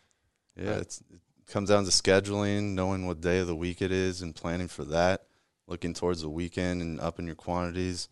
Yeah, 0.57 0.76
it's, 0.78 1.02
it 1.12 1.21
comes 1.47 1.69
down 1.69 1.85
to 1.85 1.90
scheduling, 1.90 2.75
knowing 2.75 3.07
what 3.07 3.21
day 3.21 3.38
of 3.38 3.47
the 3.47 3.57
week 3.57 3.81
it 3.81 3.93
is, 3.93 4.23
and 4.23 4.35
planning 4.35 4.69
for 4.69 4.85
that. 4.87 5.25
Looking 5.67 5.95
towards 5.95 6.23
the 6.23 6.31
weekend 6.31 6.81
and 6.83 7.00
upping 7.00 7.26
your 7.26 7.35
quantities. 7.35 8.09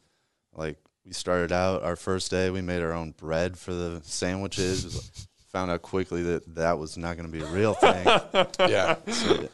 Like 0.55 0.79
we 1.05 1.13
started 1.13 1.53
out 1.53 1.83
our 1.83 1.97
first 1.97 2.31
day, 2.31 2.51
we 2.51 2.61
made 2.61 2.83
our 2.83 2.93
own 2.93 3.13
bread 3.13 3.59
for 3.59 3.73
the 3.73 4.01
sandwiches. 4.05 5.27
Found 5.53 5.71
out 5.71 5.83
quickly 5.83 6.23
that 6.23 6.55
that 6.55 6.79
was 6.79 6.99
not 6.99 7.17
going 7.17 7.31
to 7.31 7.33
be 7.33 7.43
a 7.43 7.49
real 7.49 7.75
thing. 7.75 8.07
Yeah, 8.69 8.97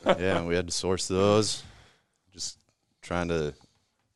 yeah, 0.05 0.39
and 0.39 0.49
we 0.49 0.55
had 0.55 0.67
to 0.67 0.73
source 0.73 1.07
those. 1.07 1.63
Just 2.33 2.59
trying 3.03 3.29
to 3.29 3.55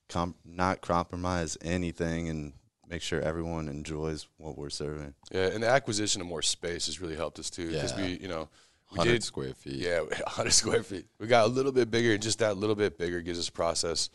com- 0.08 0.35
not 0.44 0.80
compromise 0.80 1.56
anything 1.62 2.28
and 2.28 2.52
make 2.88 3.02
sure 3.02 3.21
everyone 3.21 3.69
enjoys 3.69 4.26
what 4.37 4.57
we're 4.57 4.71
serving. 4.71 5.14
yeah, 5.33 5.47
and 5.47 5.62
the 5.62 5.69
acquisition 5.69 6.21
of 6.21 6.26
more 6.26 6.43
space 6.43 6.87
has 6.87 7.00
really 7.00 7.16
helped 7.16 7.38
us 7.38 7.50
too 7.50 7.71
because 7.71 7.93
Yeah. 7.99 8.07
we 8.07 8.19
you 8.21 8.28
know 8.28 8.49
we 8.93 8.99
100 8.99 9.12
did 9.12 9.23
square 9.25 9.55
feet. 9.55 9.75
Yeah, 9.75 10.00
100 10.25 10.50
square 10.52 10.83
feet. 10.83 11.07
We 11.19 11.26
got 11.26 11.47
a 11.47 11.49
little 11.49 11.73
bit 11.73 11.90
bigger, 11.90 12.12
and 12.12 12.23
just 12.23 12.38
that 12.38 12.57
little 12.57 12.76
bit 12.76 12.97
bigger 12.99 13.21
gives 13.21 13.38
us 13.38 13.50
process, 13.50 14.11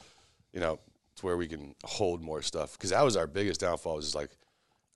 you 0.54 0.60
know, 0.62 0.80
to 1.18 1.26
where 1.26 1.36
we 1.36 1.48
can 1.48 1.76
hold 1.84 2.22
more 2.22 2.42
stuff. 2.42 2.74
Because 2.74 2.92
that 2.92 3.02
was 3.04 3.18
our 3.18 3.28
biggest 3.28 3.60
downfall. 3.60 3.96
Was 3.98 4.06
just 4.06 4.16
like 4.16 4.30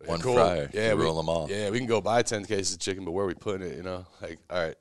One 0.05 0.21
cool, 0.21 0.35
fryer, 0.35 0.69
Yeah, 0.73 0.93
we, 0.93 1.03
roll 1.03 1.19
'em 1.19 1.27
all. 1.29 1.49
Yeah, 1.49 1.69
we 1.71 1.77
can 1.77 1.87
go 1.87 1.99
buy 2.01 2.21
10 2.21 2.45
cases 2.45 2.73
of 2.75 2.79
chicken, 2.79 3.03
but 3.05 3.11
where 3.11 3.25
are 3.25 3.27
we 3.27 3.33
putting 3.33 3.67
it? 3.67 3.75
You 3.75 3.83
know, 3.83 4.05
like 4.21 4.39
all 4.49 4.61
right. 4.63 4.75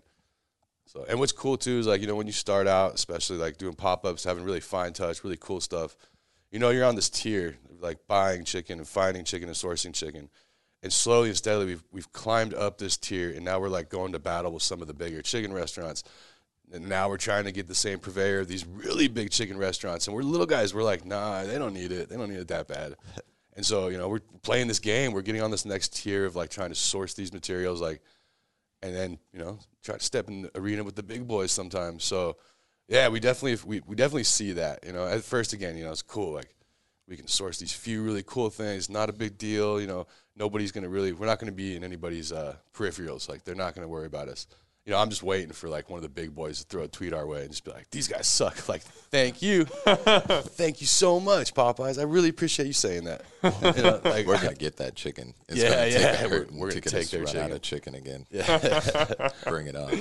So, 0.86 1.04
and 1.08 1.18
what's 1.18 1.32
cool 1.32 1.56
too 1.56 1.78
is 1.78 1.86
like 1.88 2.00
you 2.00 2.06
know 2.06 2.14
when 2.14 2.26
you 2.28 2.32
start 2.32 2.68
out, 2.68 2.94
especially 2.94 3.38
like 3.38 3.56
doing 3.58 3.74
pop 3.74 4.04
ups, 4.04 4.22
having 4.22 4.44
really 4.44 4.60
fine 4.60 4.92
touch, 4.92 5.24
really 5.24 5.38
cool 5.40 5.60
stuff. 5.60 5.96
You 6.52 6.60
know, 6.60 6.70
you're 6.70 6.84
on 6.84 6.94
this 6.94 7.10
tier 7.10 7.56
like 7.84 7.98
buying 8.08 8.44
chicken 8.44 8.78
and 8.78 8.88
finding 8.88 9.24
chicken 9.24 9.48
and 9.48 9.56
sourcing 9.56 9.94
chicken. 9.94 10.28
And 10.82 10.92
slowly 10.92 11.28
and 11.28 11.36
steadily 11.36 11.66
we've 11.66 11.84
we've 11.92 12.12
climbed 12.12 12.54
up 12.54 12.78
this 12.78 12.96
tier 12.96 13.30
and 13.30 13.44
now 13.44 13.60
we're 13.60 13.68
like 13.68 13.88
going 13.88 14.12
to 14.12 14.18
battle 14.18 14.52
with 14.52 14.62
some 14.62 14.82
of 14.82 14.88
the 14.88 14.94
bigger 14.94 15.22
chicken 15.22 15.52
restaurants. 15.52 16.02
And 16.72 16.88
now 16.88 17.08
we're 17.08 17.18
trying 17.18 17.44
to 17.44 17.52
get 17.52 17.68
the 17.68 17.74
same 17.74 18.00
purveyor 18.00 18.40
of 18.40 18.48
these 18.48 18.66
really 18.66 19.06
big 19.06 19.30
chicken 19.30 19.56
restaurants. 19.56 20.06
And 20.06 20.16
we're 20.16 20.22
little 20.22 20.46
guys 20.46 20.74
we're 20.74 20.82
like 20.82 21.04
nah 21.04 21.44
they 21.44 21.58
don't 21.58 21.74
need 21.74 21.92
it. 21.92 22.08
They 22.08 22.16
don't 22.16 22.30
need 22.30 22.40
it 22.40 22.48
that 22.48 22.66
bad. 22.66 22.96
And 23.56 23.64
so 23.64 23.86
you 23.86 23.98
know 23.98 24.08
we're 24.08 24.18
playing 24.42 24.66
this 24.66 24.80
game. 24.80 25.12
We're 25.12 25.22
getting 25.22 25.40
on 25.40 25.52
this 25.52 25.64
next 25.64 25.94
tier 25.94 26.26
of 26.26 26.34
like 26.34 26.50
trying 26.50 26.70
to 26.70 26.74
source 26.74 27.14
these 27.14 27.32
materials 27.32 27.80
like 27.80 28.02
and 28.82 28.92
then 28.92 29.18
you 29.32 29.38
know 29.38 29.60
try 29.84 29.96
to 29.96 30.04
step 30.04 30.26
in 30.26 30.42
the 30.42 30.58
arena 30.58 30.82
with 30.82 30.96
the 30.96 31.04
big 31.04 31.28
boys 31.28 31.52
sometimes. 31.52 32.02
So 32.02 32.36
yeah 32.88 33.06
we 33.08 33.20
definitely 33.20 33.64
we, 33.64 33.80
we 33.86 33.94
definitely 33.94 34.24
see 34.24 34.54
that 34.54 34.84
you 34.84 34.92
know. 34.92 35.06
At 35.06 35.22
first 35.22 35.52
again 35.52 35.76
you 35.76 35.84
know 35.84 35.92
it's 35.92 36.02
cool 36.02 36.32
like 36.32 36.52
we 37.08 37.16
can 37.16 37.26
source 37.26 37.58
these 37.58 37.72
few 37.72 38.02
really 38.02 38.22
cool 38.26 38.50
things. 38.50 38.88
Not 38.88 39.08
a 39.10 39.12
big 39.12 39.36
deal, 39.38 39.80
you 39.80 39.86
know. 39.86 40.06
Nobody's 40.36 40.72
gonna 40.72 40.88
really. 40.88 41.12
We're 41.12 41.26
not 41.26 41.38
gonna 41.38 41.52
be 41.52 41.76
in 41.76 41.84
anybody's 41.84 42.32
uh, 42.32 42.56
peripherals. 42.74 43.28
Like 43.28 43.44
they're 43.44 43.54
not 43.54 43.74
gonna 43.74 43.88
worry 43.88 44.06
about 44.06 44.28
us. 44.28 44.46
You 44.86 44.92
know, 44.92 44.98
I'm 44.98 45.08
just 45.08 45.22
waiting 45.22 45.50
for 45.52 45.70
like 45.70 45.88
one 45.88 45.96
of 45.96 46.02
the 46.02 46.10
big 46.10 46.34
boys 46.34 46.58
to 46.58 46.64
throw 46.66 46.82
a 46.82 46.88
tweet 46.88 47.14
our 47.14 47.26
way 47.26 47.40
and 47.42 47.50
just 47.50 47.64
be 47.64 47.70
like, 47.70 47.88
"These 47.90 48.08
guys 48.08 48.26
suck." 48.28 48.68
Like, 48.68 48.82
thank 48.82 49.40
you, 49.42 49.64
thank 49.86 50.80
you 50.82 50.86
so 50.86 51.20
much, 51.20 51.54
Popeyes. 51.54 51.98
I 51.98 52.02
really 52.02 52.28
appreciate 52.28 52.66
you 52.66 52.72
saying 52.74 53.04
that. 53.04 53.22
You 53.76 53.82
know, 53.82 54.00
like, 54.04 54.26
We're 54.26 54.36
gonna 54.42 54.54
get 54.54 54.76
that 54.78 54.94
chicken. 54.94 55.32
It's 55.48 55.58
Yeah, 55.58 55.70
gonna 55.70 55.86
yeah, 55.88 56.24
a 56.24 56.28
we're- 56.28 56.46
we're 56.52 56.68
gonna 56.70 56.80
get 56.80 56.90
take 56.90 57.08
their 57.10 57.20
run 57.20 57.28
chicken. 57.28 57.42
out 57.42 57.50
of 57.52 57.62
chicken 57.62 57.94
again. 57.94 58.26
Bring 59.46 59.66
it 59.68 59.76
on. 59.76 59.98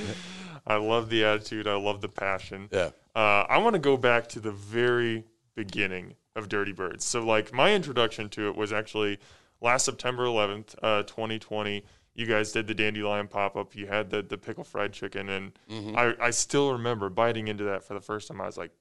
I 0.66 0.76
love 0.76 1.10
the 1.10 1.26
attitude. 1.26 1.68
I 1.68 1.76
love 1.76 2.02
the 2.02 2.10
passion. 2.10 2.70
yeah, 2.72 2.90
Uh, 3.16 3.46
I 3.50 3.58
want 3.60 3.74
to 3.76 3.80
go 3.80 3.98
back 3.98 4.28
to 4.30 4.40
the 4.40 4.52
very 4.52 5.26
beginning 5.56 6.16
of 6.36 6.50
Dirty 6.50 6.72
Birds. 6.72 7.06
So, 7.06 7.24
like, 7.24 7.54
my 7.54 7.74
introduction 7.74 8.30
to 8.30 8.48
it 8.50 8.56
was 8.56 8.74
actually 8.74 9.20
last 9.62 9.86
September 9.86 10.26
11th, 10.26 10.76
uh, 10.82 11.04
2020. 11.04 11.84
You 12.16 12.26
guys 12.28 12.52
did 12.52 12.68
the 12.68 12.74
dandelion 12.76 13.28
pop 13.28 13.56
up. 13.56 13.76
You 13.76 13.88
had 13.88 14.10
the, 14.12 14.22
the 14.22 14.38
pickle 14.38 14.64
fried 14.64 14.94
chicken, 14.94 15.30
and 15.30 15.52
I, 15.98 16.14
I 16.20 16.30
still 16.30 16.72
remember 16.74 17.10
biting 17.10 17.48
into 17.48 17.64
that 17.66 17.84
for 17.84 17.94
the 17.96 18.02
first 18.02 18.28
time. 18.28 18.40
I 18.40 18.46
was 18.46 18.58
like, 18.58 18.72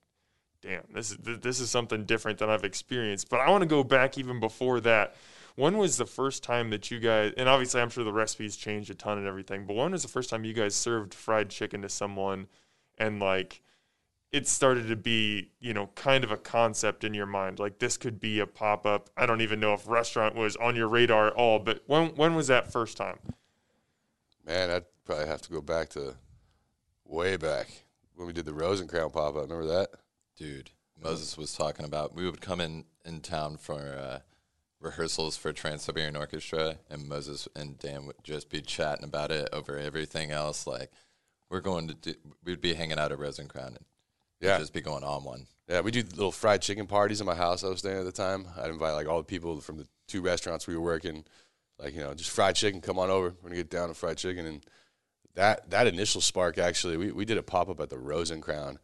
damn, 0.60 0.82
this 0.94 1.10
is 1.12 1.16
th- 1.24 1.40
this 1.40 1.58
is 1.58 1.70
something 1.70 2.04
different 2.04 2.38
than 2.38 2.50
I've 2.50 2.64
experienced. 2.64 3.30
But 3.30 3.40
I 3.40 3.50
want 3.50 3.62
to 3.62 3.66
go 3.68 3.82
back 3.84 4.18
even 4.18 4.38
before 4.38 4.80
that. 4.80 5.14
When 5.56 5.76
was 5.78 5.96
the 5.96 6.06
first 6.06 6.42
time 6.42 6.70
that 6.70 6.90
you 6.90 6.98
guys? 7.00 7.32
And 7.38 7.48
obviously, 7.48 7.80
I'm 7.80 7.88
sure 7.90 8.04
the 8.04 8.12
recipes 8.12 8.56
changed 8.56 8.90
a 8.90 8.94
ton 8.94 9.16
and 9.18 9.26
everything. 9.26 9.66
But 9.66 9.76
when 9.76 9.92
was 9.92 10.02
the 10.02 10.08
first 10.08 10.28
time 10.28 10.44
you 10.44 10.52
guys 10.54 10.74
served 10.74 11.14
fried 11.14 11.48
chicken 11.48 11.80
to 11.82 11.88
someone, 11.88 12.48
and 12.98 13.18
like 13.18 13.62
it 14.32 14.48
started 14.48 14.88
to 14.88 14.96
be, 14.96 15.50
you 15.60 15.74
know, 15.74 15.90
kind 15.94 16.24
of 16.24 16.30
a 16.30 16.36
concept 16.36 17.04
in 17.04 17.12
your 17.14 17.26
mind. 17.26 17.58
Like 17.58 17.78
this 17.78 17.96
could 17.96 18.18
be 18.18 18.40
a 18.40 18.46
pop 18.46 18.86
up. 18.86 19.10
I 19.16 19.26
don't 19.26 19.42
even 19.42 19.60
know 19.60 19.74
if 19.74 19.86
restaurant 19.86 20.34
was 20.34 20.56
on 20.56 20.74
your 20.74 20.88
radar 20.88 21.28
at 21.28 21.34
all. 21.34 21.58
But 21.58 21.82
when 21.86 22.14
when 22.16 22.34
was 22.34 22.46
that 22.48 22.72
first 22.72 22.96
time? 22.96 23.18
man, 24.46 24.70
I'd 24.70 24.84
probably 25.04 25.26
have 25.26 25.42
to 25.42 25.50
go 25.50 25.60
back 25.60 25.90
to 25.90 26.14
way 27.04 27.36
back 27.36 27.68
when 28.14 28.26
we 28.26 28.32
did 28.32 28.44
the 28.44 28.54
Rose 28.54 28.80
and 28.80 28.88
Crown 28.88 29.10
pop 29.10 29.36
up. 29.36 29.42
Remember 29.42 29.66
that? 29.66 29.90
Dude, 30.36 30.70
Moses 31.02 31.36
was 31.36 31.54
talking 31.54 31.84
about 31.84 32.14
we 32.14 32.24
would 32.24 32.40
come 32.40 32.60
in 32.60 32.84
in 33.04 33.20
town 33.20 33.56
for 33.56 33.80
uh, 33.80 34.18
rehearsals 34.80 35.36
for 35.36 35.52
Trans 35.52 35.82
Siberian 35.82 36.16
Orchestra, 36.16 36.76
and 36.90 37.08
Moses 37.08 37.48
and 37.54 37.78
Dan 37.78 38.06
would 38.06 38.16
just 38.22 38.48
be 38.48 38.60
chatting 38.60 39.04
about 39.04 39.30
it 39.30 39.48
over 39.52 39.78
everything 39.78 40.30
else. 40.30 40.66
Like 40.66 40.90
we're 41.48 41.60
going 41.60 41.88
to 41.88 41.94
do, 41.94 42.14
we'd 42.44 42.60
be 42.60 42.74
hanging 42.74 42.98
out 42.98 43.12
at 43.12 43.18
Rosencrown 43.18 43.68
and 43.68 43.84
Yeah. 44.48 44.58
just 44.58 44.72
be 44.72 44.80
going 44.80 45.04
on 45.04 45.24
one. 45.24 45.46
Yeah, 45.68 45.80
we 45.80 45.90
do 45.90 46.02
little 46.02 46.32
fried 46.32 46.60
chicken 46.62 46.86
parties 46.86 47.20
in 47.20 47.26
my 47.26 47.34
house 47.34 47.64
I 47.64 47.68
was 47.68 47.78
staying 47.78 47.98
at 47.98 48.04
the 48.04 48.12
time. 48.12 48.46
I'd 48.60 48.70
invite 48.70 48.94
like 48.94 49.06
all 49.08 49.18
the 49.18 49.24
people 49.24 49.60
from 49.60 49.78
the 49.78 49.86
two 50.08 50.20
restaurants 50.20 50.66
we 50.66 50.74
were 50.76 50.82
working, 50.82 51.24
like, 51.78 51.94
you 51.94 52.00
know, 52.00 52.12
just 52.14 52.30
fried 52.30 52.56
chicken, 52.56 52.80
come 52.80 52.98
on 52.98 53.08
over. 53.10 53.28
We're 53.42 53.48
gonna 53.50 53.56
get 53.56 53.70
down 53.70 53.88
to 53.88 53.94
fried 53.94 54.18
chicken 54.18 54.44
and 54.46 54.66
that 55.34 55.70
that 55.70 55.86
initial 55.86 56.20
spark 56.20 56.58
actually 56.58 56.96
we, 56.98 57.10
we 57.12 57.24
did 57.24 57.38
a 57.38 57.42
pop 57.42 57.68
up 57.70 57.80
at 57.80 57.88
the 57.88 57.96
Rosencrown. 57.96 58.76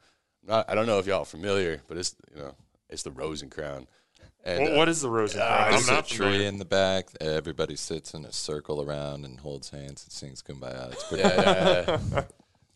Not 0.46 0.70
I 0.70 0.74
don't 0.74 0.86
know 0.86 0.98
if 0.98 1.06
y'all 1.06 1.20
are 1.22 1.26
familiar, 1.26 1.82
but 1.88 1.98
it's 1.98 2.14
you 2.34 2.40
know, 2.40 2.54
it's 2.88 3.02
the 3.02 3.10
Rosencrown. 3.10 3.86
And 4.44 4.60
What, 4.62 4.72
uh, 4.72 4.76
what 4.76 4.88
is 4.88 5.02
the 5.02 5.08
Rosencrown? 5.08 5.40
ah, 5.42 5.64
I'm 5.66 5.72
There's 5.72 5.88
a 5.88 6.02
tree 6.02 6.16
familiar. 6.26 6.46
in 6.48 6.58
the 6.58 6.64
back. 6.64 7.08
Everybody 7.20 7.74
sits 7.76 8.14
in 8.14 8.24
a 8.24 8.32
circle 8.32 8.80
around 8.82 9.24
and 9.26 9.40
holds 9.40 9.68
hands 9.70 10.04
and 10.04 10.12
sings 10.12 10.42
"Kumbaya." 10.42 10.92
It's 10.92 11.04
pretty. 11.04 11.24
yeah, 11.24 11.42
yeah, 11.88 11.98
yeah. 12.12 12.24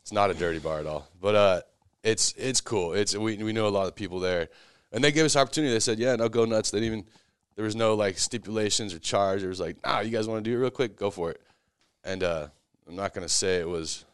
it's 0.02 0.12
not 0.12 0.30
a 0.30 0.34
dirty 0.34 0.58
bar 0.58 0.80
at 0.80 0.86
all. 0.86 1.08
But 1.20 1.34
uh, 1.34 1.60
it's 2.02 2.32
it's 2.36 2.60
cool. 2.60 2.92
It's 2.94 3.16
we 3.16 3.36
we 3.42 3.52
know 3.52 3.66
a 3.66 3.70
lot 3.70 3.86
of 3.88 3.94
people 3.94 4.20
there, 4.20 4.48
and 4.92 5.02
they 5.02 5.12
gave 5.12 5.24
us 5.24 5.36
opportunity. 5.36 5.72
They 5.72 5.80
said, 5.80 5.98
"Yeah, 5.98 6.16
no, 6.16 6.28
go 6.28 6.44
nuts." 6.44 6.70
They 6.70 6.80
didn't 6.80 6.92
even 6.98 7.06
there 7.56 7.64
was 7.64 7.76
no 7.76 7.94
like 7.94 8.18
stipulations 8.18 8.94
or 8.94 8.98
charge. 8.98 9.42
It 9.42 9.48
was 9.48 9.60
like, 9.60 9.76
"Nah, 9.84 10.00
you 10.00 10.10
guys 10.10 10.26
want 10.28 10.44
to 10.44 10.50
do 10.50 10.56
it 10.56 10.60
real 10.60 10.70
quick? 10.70 10.96
Go 10.96 11.10
for 11.10 11.30
it." 11.30 11.40
And 12.04 12.22
uh, 12.22 12.48
I'm 12.88 12.96
not 12.96 13.14
gonna 13.14 13.28
say 13.28 13.58
it 13.60 13.68
was 13.68 14.04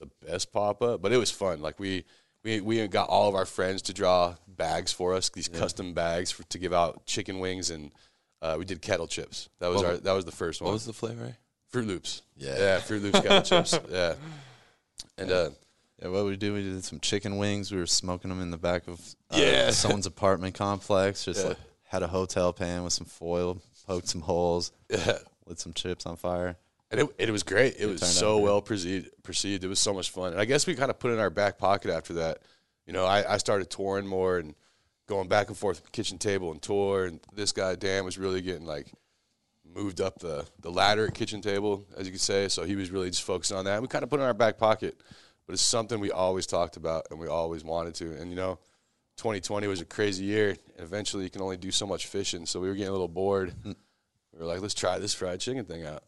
the 0.00 0.08
best 0.26 0.52
pop 0.52 0.80
up, 0.82 1.02
but 1.02 1.12
it 1.12 1.16
was 1.18 1.30
fun. 1.30 1.60
Like 1.60 1.78
we. 1.78 2.04
We, 2.44 2.60
we 2.60 2.86
got 2.86 3.08
all 3.08 3.28
of 3.28 3.34
our 3.34 3.44
friends 3.44 3.82
to 3.82 3.92
draw 3.92 4.36
bags 4.46 4.92
for 4.92 5.12
us, 5.12 5.28
these 5.28 5.48
custom 5.48 5.92
bags 5.92 6.30
for, 6.30 6.44
to 6.44 6.58
give 6.58 6.72
out 6.72 7.04
chicken 7.04 7.40
wings, 7.40 7.68
and 7.70 7.90
uh, 8.40 8.54
we 8.56 8.64
did 8.64 8.80
kettle 8.80 9.08
chips. 9.08 9.48
That 9.58 9.66
was 9.68 9.78
What- 9.82 9.86
our 9.86 9.96
that 9.96 10.12
was 10.12 10.24
the 10.24 10.30
first 10.30 10.60
one. 10.62 10.66
What 10.68 10.74
was 10.74 10.86
the 10.86 10.92
flavor? 10.92 11.36
Froot 11.74 11.88
Loops. 11.88 12.22
Yeah. 12.36 12.56
yeah, 12.56 12.78
Froot 12.78 13.02
Loops 13.02 13.20
kettle 13.20 13.42
chips. 13.42 13.78
Yeah, 13.90 14.14
and 15.18 15.32
uh, 15.32 15.50
Yeah, 16.00 16.08
what 16.08 16.24
we 16.26 16.36
did, 16.36 16.52
we 16.52 16.62
did 16.62 16.84
some 16.84 17.00
chicken 17.00 17.38
wings. 17.38 17.72
We 17.72 17.78
were 17.78 17.86
smoking 17.86 18.28
them 18.28 18.40
in 18.40 18.50
the 18.50 18.58
back 18.58 18.86
of 18.88 19.00
uh, 19.30 19.36
Yeah. 19.38 19.70
someone's 19.72 20.06
apartment 20.06 20.54
complex. 20.54 21.24
Just 21.24 21.42
Yeah. 21.42 21.48
like 21.50 21.58
had 21.88 22.02
a 22.02 22.06
hotel 22.08 22.52
pan 22.52 22.84
with 22.84 22.92
some 22.92 23.06
foil, 23.06 23.60
poked 23.86 24.08
some 24.08 24.20
holes, 24.20 24.72
yeah, 24.90 25.18
lit 25.46 25.58
some 25.58 25.72
chips 25.72 26.06
on 26.06 26.16
fire. 26.16 26.56
and 26.90 27.00
it, 27.00 27.08
it 27.18 27.30
was 27.30 27.42
great. 27.42 27.76
It, 27.78 27.86
was 27.86 28.00
so 28.06 28.38
well 28.38 28.60
perceived. 28.62 29.08
Perceived. 29.22 29.64
It 29.64 29.68
was 29.68 29.80
so 29.80 29.92
much 29.92 30.10
fun, 30.10 30.32
and 30.32 30.40
I 30.40 30.44
guess 30.44 30.66
we 30.66 30.74
kind 30.74 30.90
of 30.90 30.98
put 30.98 31.10
it 31.10 31.14
in 31.14 31.20
our 31.20 31.30
back 31.30 31.58
pocket 31.58 31.90
after 31.90 32.14
that. 32.14 32.38
You 32.86 32.92
know, 32.92 33.04
I, 33.04 33.34
I 33.34 33.36
started 33.38 33.68
touring 33.70 34.06
more 34.06 34.38
and 34.38 34.54
going 35.06 35.28
back 35.28 35.48
and 35.48 35.56
forth 35.56 35.90
kitchen 35.92 36.18
table 36.18 36.52
and 36.52 36.60
tour, 36.62 37.06
and 37.06 37.20
this 37.34 37.52
guy 37.52 37.74
Dan 37.74 38.04
was 38.04 38.16
really 38.18 38.40
getting 38.42 38.66
like 38.66 38.86
moved 39.74 40.00
up 40.00 40.18
the 40.18 40.46
the 40.60 40.70
ladder 40.70 41.06
at 41.06 41.14
kitchen 41.14 41.40
table, 41.40 41.84
as 41.96 42.06
you 42.06 42.12
could 42.12 42.20
say. 42.20 42.48
So 42.48 42.64
he 42.64 42.76
was 42.76 42.90
really 42.90 43.10
just 43.10 43.22
focusing 43.22 43.56
on 43.56 43.64
that. 43.64 43.80
We 43.82 43.88
kind 43.88 44.02
of 44.04 44.10
put 44.10 44.20
it 44.20 44.22
in 44.22 44.26
our 44.26 44.34
back 44.34 44.58
pocket, 44.58 44.98
but 45.48 45.54
it's 45.54 45.62
something 45.62 45.98
we 45.98 46.12
always 46.12 46.46
talked 46.46 46.76
about 46.76 47.06
and 47.10 47.18
we 47.18 47.26
always 47.26 47.64
wanted 47.64 47.94
to. 47.94 48.12
And 48.20 48.28
you 48.28 48.36
know, 48.36 48.58
2020 49.16 49.66
was 49.66 49.80
a 49.80 49.86
crazy 49.86 50.24
year, 50.24 50.50
and 50.50 50.58
eventually 50.84 51.24
you 51.24 51.30
can 51.30 51.40
only 51.40 51.56
do 51.56 51.70
so 51.70 51.86
much 51.86 52.06
fishing. 52.06 52.44
So 52.44 52.60
we 52.60 52.68
were 52.68 52.74
getting 52.74 52.90
a 52.90 52.92
little 52.92 53.08
bored. 53.08 53.54
we 53.64 53.74
were 54.38 54.44
like, 54.44 54.60
let's 54.60 54.74
try 54.74 54.98
this 54.98 55.14
fried 55.14 55.40
chicken 55.40 55.64
thing 55.64 55.86
out. 55.86 56.04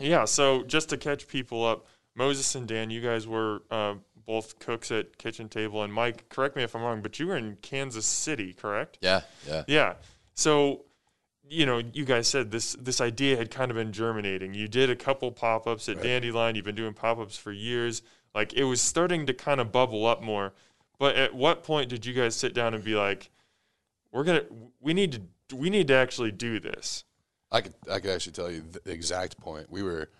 Yeah, 0.00 0.24
so 0.24 0.62
just 0.62 0.88
to 0.88 0.96
catch 0.96 1.28
people 1.28 1.66
up, 1.66 1.86
Moses 2.14 2.54
and 2.54 2.66
Dan, 2.66 2.88
you 2.88 3.02
guys 3.02 3.28
were 3.28 3.62
uh, 3.70 3.96
both 4.24 4.58
cooks 4.58 4.90
at 4.90 5.18
Kitchen 5.18 5.50
Table, 5.50 5.82
and 5.82 5.92
Mike, 5.92 6.30
correct 6.30 6.56
me 6.56 6.62
if 6.62 6.74
I'm 6.74 6.80
wrong, 6.80 7.02
but 7.02 7.20
you 7.20 7.26
were 7.26 7.36
in 7.36 7.58
Kansas 7.60 8.06
City, 8.06 8.54
correct? 8.54 8.96
Yeah, 9.02 9.20
yeah. 9.46 9.64
Yeah. 9.68 9.94
So, 10.32 10.86
you 11.48 11.66
know, 11.66 11.82
you 11.92 12.04
guys 12.04 12.28
said 12.28 12.50
this 12.50 12.74
this 12.80 13.00
idea 13.00 13.36
had 13.36 13.50
kind 13.50 13.70
of 13.70 13.76
been 13.76 13.92
germinating. 13.92 14.54
You 14.54 14.68
did 14.68 14.90
a 14.90 14.96
couple 14.96 15.30
pop 15.30 15.66
ups 15.66 15.88
at 15.88 16.02
Dandelion. 16.02 16.54
You've 16.56 16.64
been 16.64 16.74
doing 16.74 16.94
pop 16.94 17.18
ups 17.18 17.36
for 17.36 17.52
years. 17.52 18.02
Like 18.34 18.52
it 18.54 18.64
was 18.64 18.80
starting 18.80 19.26
to 19.26 19.34
kind 19.34 19.60
of 19.60 19.70
bubble 19.70 20.06
up 20.06 20.22
more. 20.22 20.52
But 20.98 21.16
at 21.16 21.34
what 21.34 21.64
point 21.64 21.90
did 21.90 22.06
you 22.06 22.14
guys 22.14 22.34
sit 22.34 22.54
down 22.54 22.74
and 22.74 22.82
be 22.82 22.94
like, 22.94 23.30
"We're 24.12 24.24
gonna, 24.24 24.44
we 24.80 24.94
need 24.94 25.12
to, 25.48 25.56
we 25.56 25.70
need 25.70 25.88
to 25.88 25.94
actually 25.94 26.32
do 26.32 26.60
this"? 26.60 27.04
I 27.52 27.60
could 27.60 27.74
I 27.90 28.00
could 28.00 28.10
actually 28.10 28.32
tell 28.32 28.50
you 28.50 28.62
the 28.62 28.90
exact 28.90 29.38
point. 29.38 29.70
We 29.70 29.82
were 29.82 30.10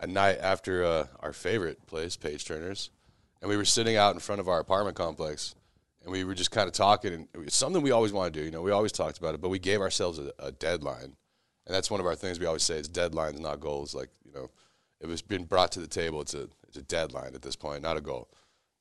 a 0.00 0.06
night 0.06 0.38
after 0.40 0.84
uh, 0.84 1.06
our 1.20 1.32
favorite 1.32 1.86
place, 1.86 2.16
Page 2.16 2.44
Turners, 2.44 2.90
and 3.40 3.48
we 3.48 3.56
were 3.56 3.64
sitting 3.64 3.96
out 3.96 4.14
in 4.14 4.20
front 4.20 4.40
of 4.40 4.48
our 4.48 4.58
apartment 4.58 4.96
complex, 4.96 5.54
and 6.02 6.12
we 6.12 6.24
were 6.24 6.34
just 6.34 6.50
kind 6.50 6.66
of 6.66 6.74
talking. 6.74 7.12
And 7.12 7.28
it's 7.46 7.56
something 7.56 7.82
we 7.82 7.90
always 7.90 8.12
want 8.12 8.32
to 8.32 8.40
do. 8.40 8.44
You 8.44 8.50
know, 8.50 8.62
we 8.62 8.70
always 8.70 8.92
talked 8.92 9.18
about 9.18 9.34
it, 9.34 9.40
but 9.40 9.48
we 9.48 9.58
gave 9.58 9.80
ourselves 9.80 10.18
a, 10.18 10.32
a 10.38 10.52
deadline, 10.52 11.16
and 11.66 11.74
that's 11.74 11.90
one 11.90 12.00
of 12.00 12.06
our 12.06 12.14
things 12.14 12.38
we 12.38 12.46
always 12.46 12.62
say: 12.62 12.76
it's 12.76 12.88
deadlines, 12.88 13.38
not 13.38 13.60
goals. 13.60 13.94
Like 13.94 14.10
you 14.24 14.32
know, 14.32 14.50
if 15.00 15.10
it's 15.10 15.22
been 15.22 15.44
brought 15.44 15.72
to 15.72 15.80
the 15.80 15.86
table, 15.86 16.20
it's 16.20 16.34
a 16.34 16.48
it's 16.68 16.76
a 16.76 16.82
deadline 16.82 17.34
at 17.34 17.42
this 17.42 17.56
point, 17.56 17.82
not 17.82 17.96
a 17.96 18.00
goal. 18.00 18.28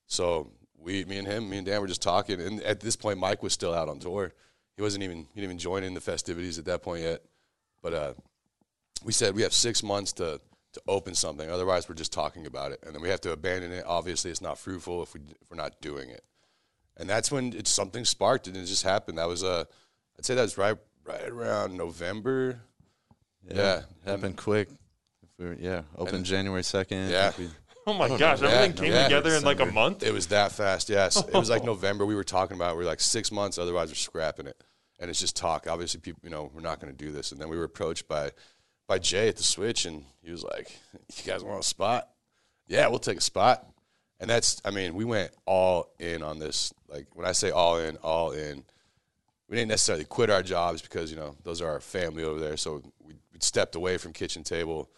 So 0.08 0.52
we, 0.78 1.06
me 1.06 1.18
and 1.18 1.28
him, 1.28 1.50
me 1.50 1.58
and 1.58 1.66
Dan 1.66 1.82
were 1.82 1.88
just 1.88 2.02
talking, 2.02 2.42
and 2.42 2.62
at 2.64 2.80
this 2.80 2.96
point, 2.96 3.20
Mike 3.20 3.44
was 3.44 3.54
still 3.54 3.74
out 3.74 3.90
on 3.90 4.00
tour. 4.00 4.34
He 4.76 4.82
wasn't 4.82 5.04
even 5.04 5.18
he 5.34 5.42
didn't 5.42 5.44
even 5.44 5.58
join 5.58 5.84
in 5.84 5.94
the 5.94 6.02
festivities 6.02 6.58
at 6.58 6.66
that 6.66 6.82
point 6.82 7.04
yet. 7.04 7.22
But 7.82 7.94
uh, 7.94 8.14
we 9.04 9.14
said 9.14 9.36
we 9.36 9.42
have 9.44 9.54
six 9.54 9.84
months 9.84 10.14
to 10.14 10.42
to 10.74 10.82
open 10.88 11.14
something. 11.14 11.50
Otherwise, 11.50 11.90
we're 11.90 11.96
just 11.96 12.14
talking 12.14 12.46
about 12.46 12.72
it, 12.72 12.80
and 12.86 12.96
then 12.96 13.02
we 13.02 13.10
have 13.10 13.22
to 13.22 13.32
abandon 13.32 13.72
it. 13.72 13.84
Obviously, 13.86 14.32
it's 14.32 14.42
not 14.42 14.58
fruitful 14.58 15.04
if 15.04 15.14
we 15.14 15.20
if 15.42 15.50
we're 15.50 15.58
not 15.58 15.82
doing 15.82 16.10
it. 16.10 16.24
And 17.02 17.10
that's 17.10 17.32
when 17.32 17.52
it's 17.54 17.72
something 17.72 18.06
sparked, 18.06 18.48
and 18.48 18.56
it 18.56 18.66
just 18.66 18.84
happened. 18.84 19.18
That 19.18 19.28
was 19.28 19.44
uh, 19.44 19.66
I'd 20.18 20.24
say 20.26 20.36
that 20.36 20.42
was 20.44 20.56
right 20.58 20.78
right 21.04 21.28
around 21.28 21.76
November. 21.76 22.62
Yeah. 23.44 23.80
it 23.80 23.86
happened 24.06 24.38
quick. 24.38 24.70
If 25.24 25.30
we 25.40 25.46
were, 25.48 25.58
yeah, 25.60 25.82
open 25.98 26.24
January 26.24 26.64
second. 26.64 27.10
Yeah. 27.10 27.34
Oh 27.88 27.94
my 27.96 28.16
gosh, 28.16 28.42
know. 28.42 28.48
everything 28.48 28.78
Yeah, 28.78 28.82
came 28.84 28.94
yeah. 28.94 29.04
together 29.06 29.36
in 29.36 29.44
like 29.44 29.60
a 29.60 29.66
month. 29.66 30.04
It 30.04 30.14
was 30.14 30.28
that 30.28 30.52
fast. 30.52 30.88
Yes, 30.88 31.18
it 31.18 31.34
was 31.34 31.50
like 31.50 31.64
November. 31.74 32.06
We 32.06 32.14
were 32.14 32.24
talking 32.24 32.56
about. 32.56 32.74
it. 32.74 32.78
We 32.78 32.84
were 32.84 32.90
like 32.90 33.00
six 33.00 33.32
months. 33.32 33.58
Otherwise, 33.58 33.90
we're 33.90 33.96
scrapping 33.96 34.46
it. 34.46 34.64
And 35.00 35.10
it's 35.10 35.20
just 35.20 35.36
talk. 35.36 35.66
Obviously, 35.68 36.00
people, 36.00 36.22
you 36.24 36.30
know, 36.30 36.52
we're 36.54 36.62
not 36.62 36.80
going 36.80 36.96
to 36.96 37.06
do 37.06 37.12
this. 37.12 37.32
And 37.32 37.42
then 37.42 37.50
we 37.50 37.58
were 37.58 37.64
approached 37.64 38.08
by 38.08 38.34
by 38.88 39.00
Jay 39.00 39.28
at 39.30 39.38
the 39.38 39.44
Switch, 39.44 39.86
and 39.86 40.06
he 40.22 40.30
was 40.30 40.44
like, 40.44 40.80
"You 40.94 41.24
guys 41.26 41.44
want 41.44 41.60
a 41.60 41.64
spot? 41.64 42.08
Yeah, 42.68 42.88
we'll 42.88 43.00
take 43.00 43.18
a 43.18 43.22
spot." 43.22 43.66
And 44.22 44.30
that's, 44.30 44.62
I 44.64 44.70
mean, 44.70 44.94
we 44.94 45.04
went 45.04 45.32
all 45.48 45.90
in 46.00 46.22
on 46.22 46.38
this. 46.38 46.72
Like 46.88 47.08
when 47.14 47.26
I 47.26 47.32
say 47.32 47.50
all 47.50 47.80
in, 47.80 47.98
all 47.98 48.32
in. 48.32 48.64
We 49.50 49.58
didn't 49.58 49.70
necessarily 49.70 50.06
quit 50.06 50.30
our 50.30 50.44
jobs 50.44 50.82
because 50.82 51.12
you 51.12 51.18
know 51.18 51.36
those 51.44 51.60
are 51.60 51.70
our 51.70 51.82
family 51.82 52.24
over 52.24 52.40
there. 52.40 52.56
So 52.56 52.82
we, 53.04 53.16
we 53.34 53.40
stepped 53.40 53.76
away 53.76 53.98
from 53.98 54.14
kitchen 54.14 54.44
table. 54.44 54.90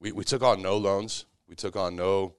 We 0.00 0.12
we 0.12 0.24
took 0.24 0.42
on 0.42 0.62
no 0.62 0.78
loans. 0.78 1.26
We 1.46 1.56
took 1.56 1.76
on 1.76 1.94
no 1.94 2.34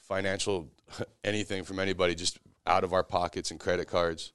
financial 0.00 0.68
anything 1.24 1.62
from 1.62 1.78
anybody, 1.78 2.16
just 2.16 2.40
out 2.66 2.82
of 2.82 2.92
our 2.92 3.04
pockets 3.04 3.52
and 3.52 3.60
credit 3.60 3.86
cards, 3.86 4.32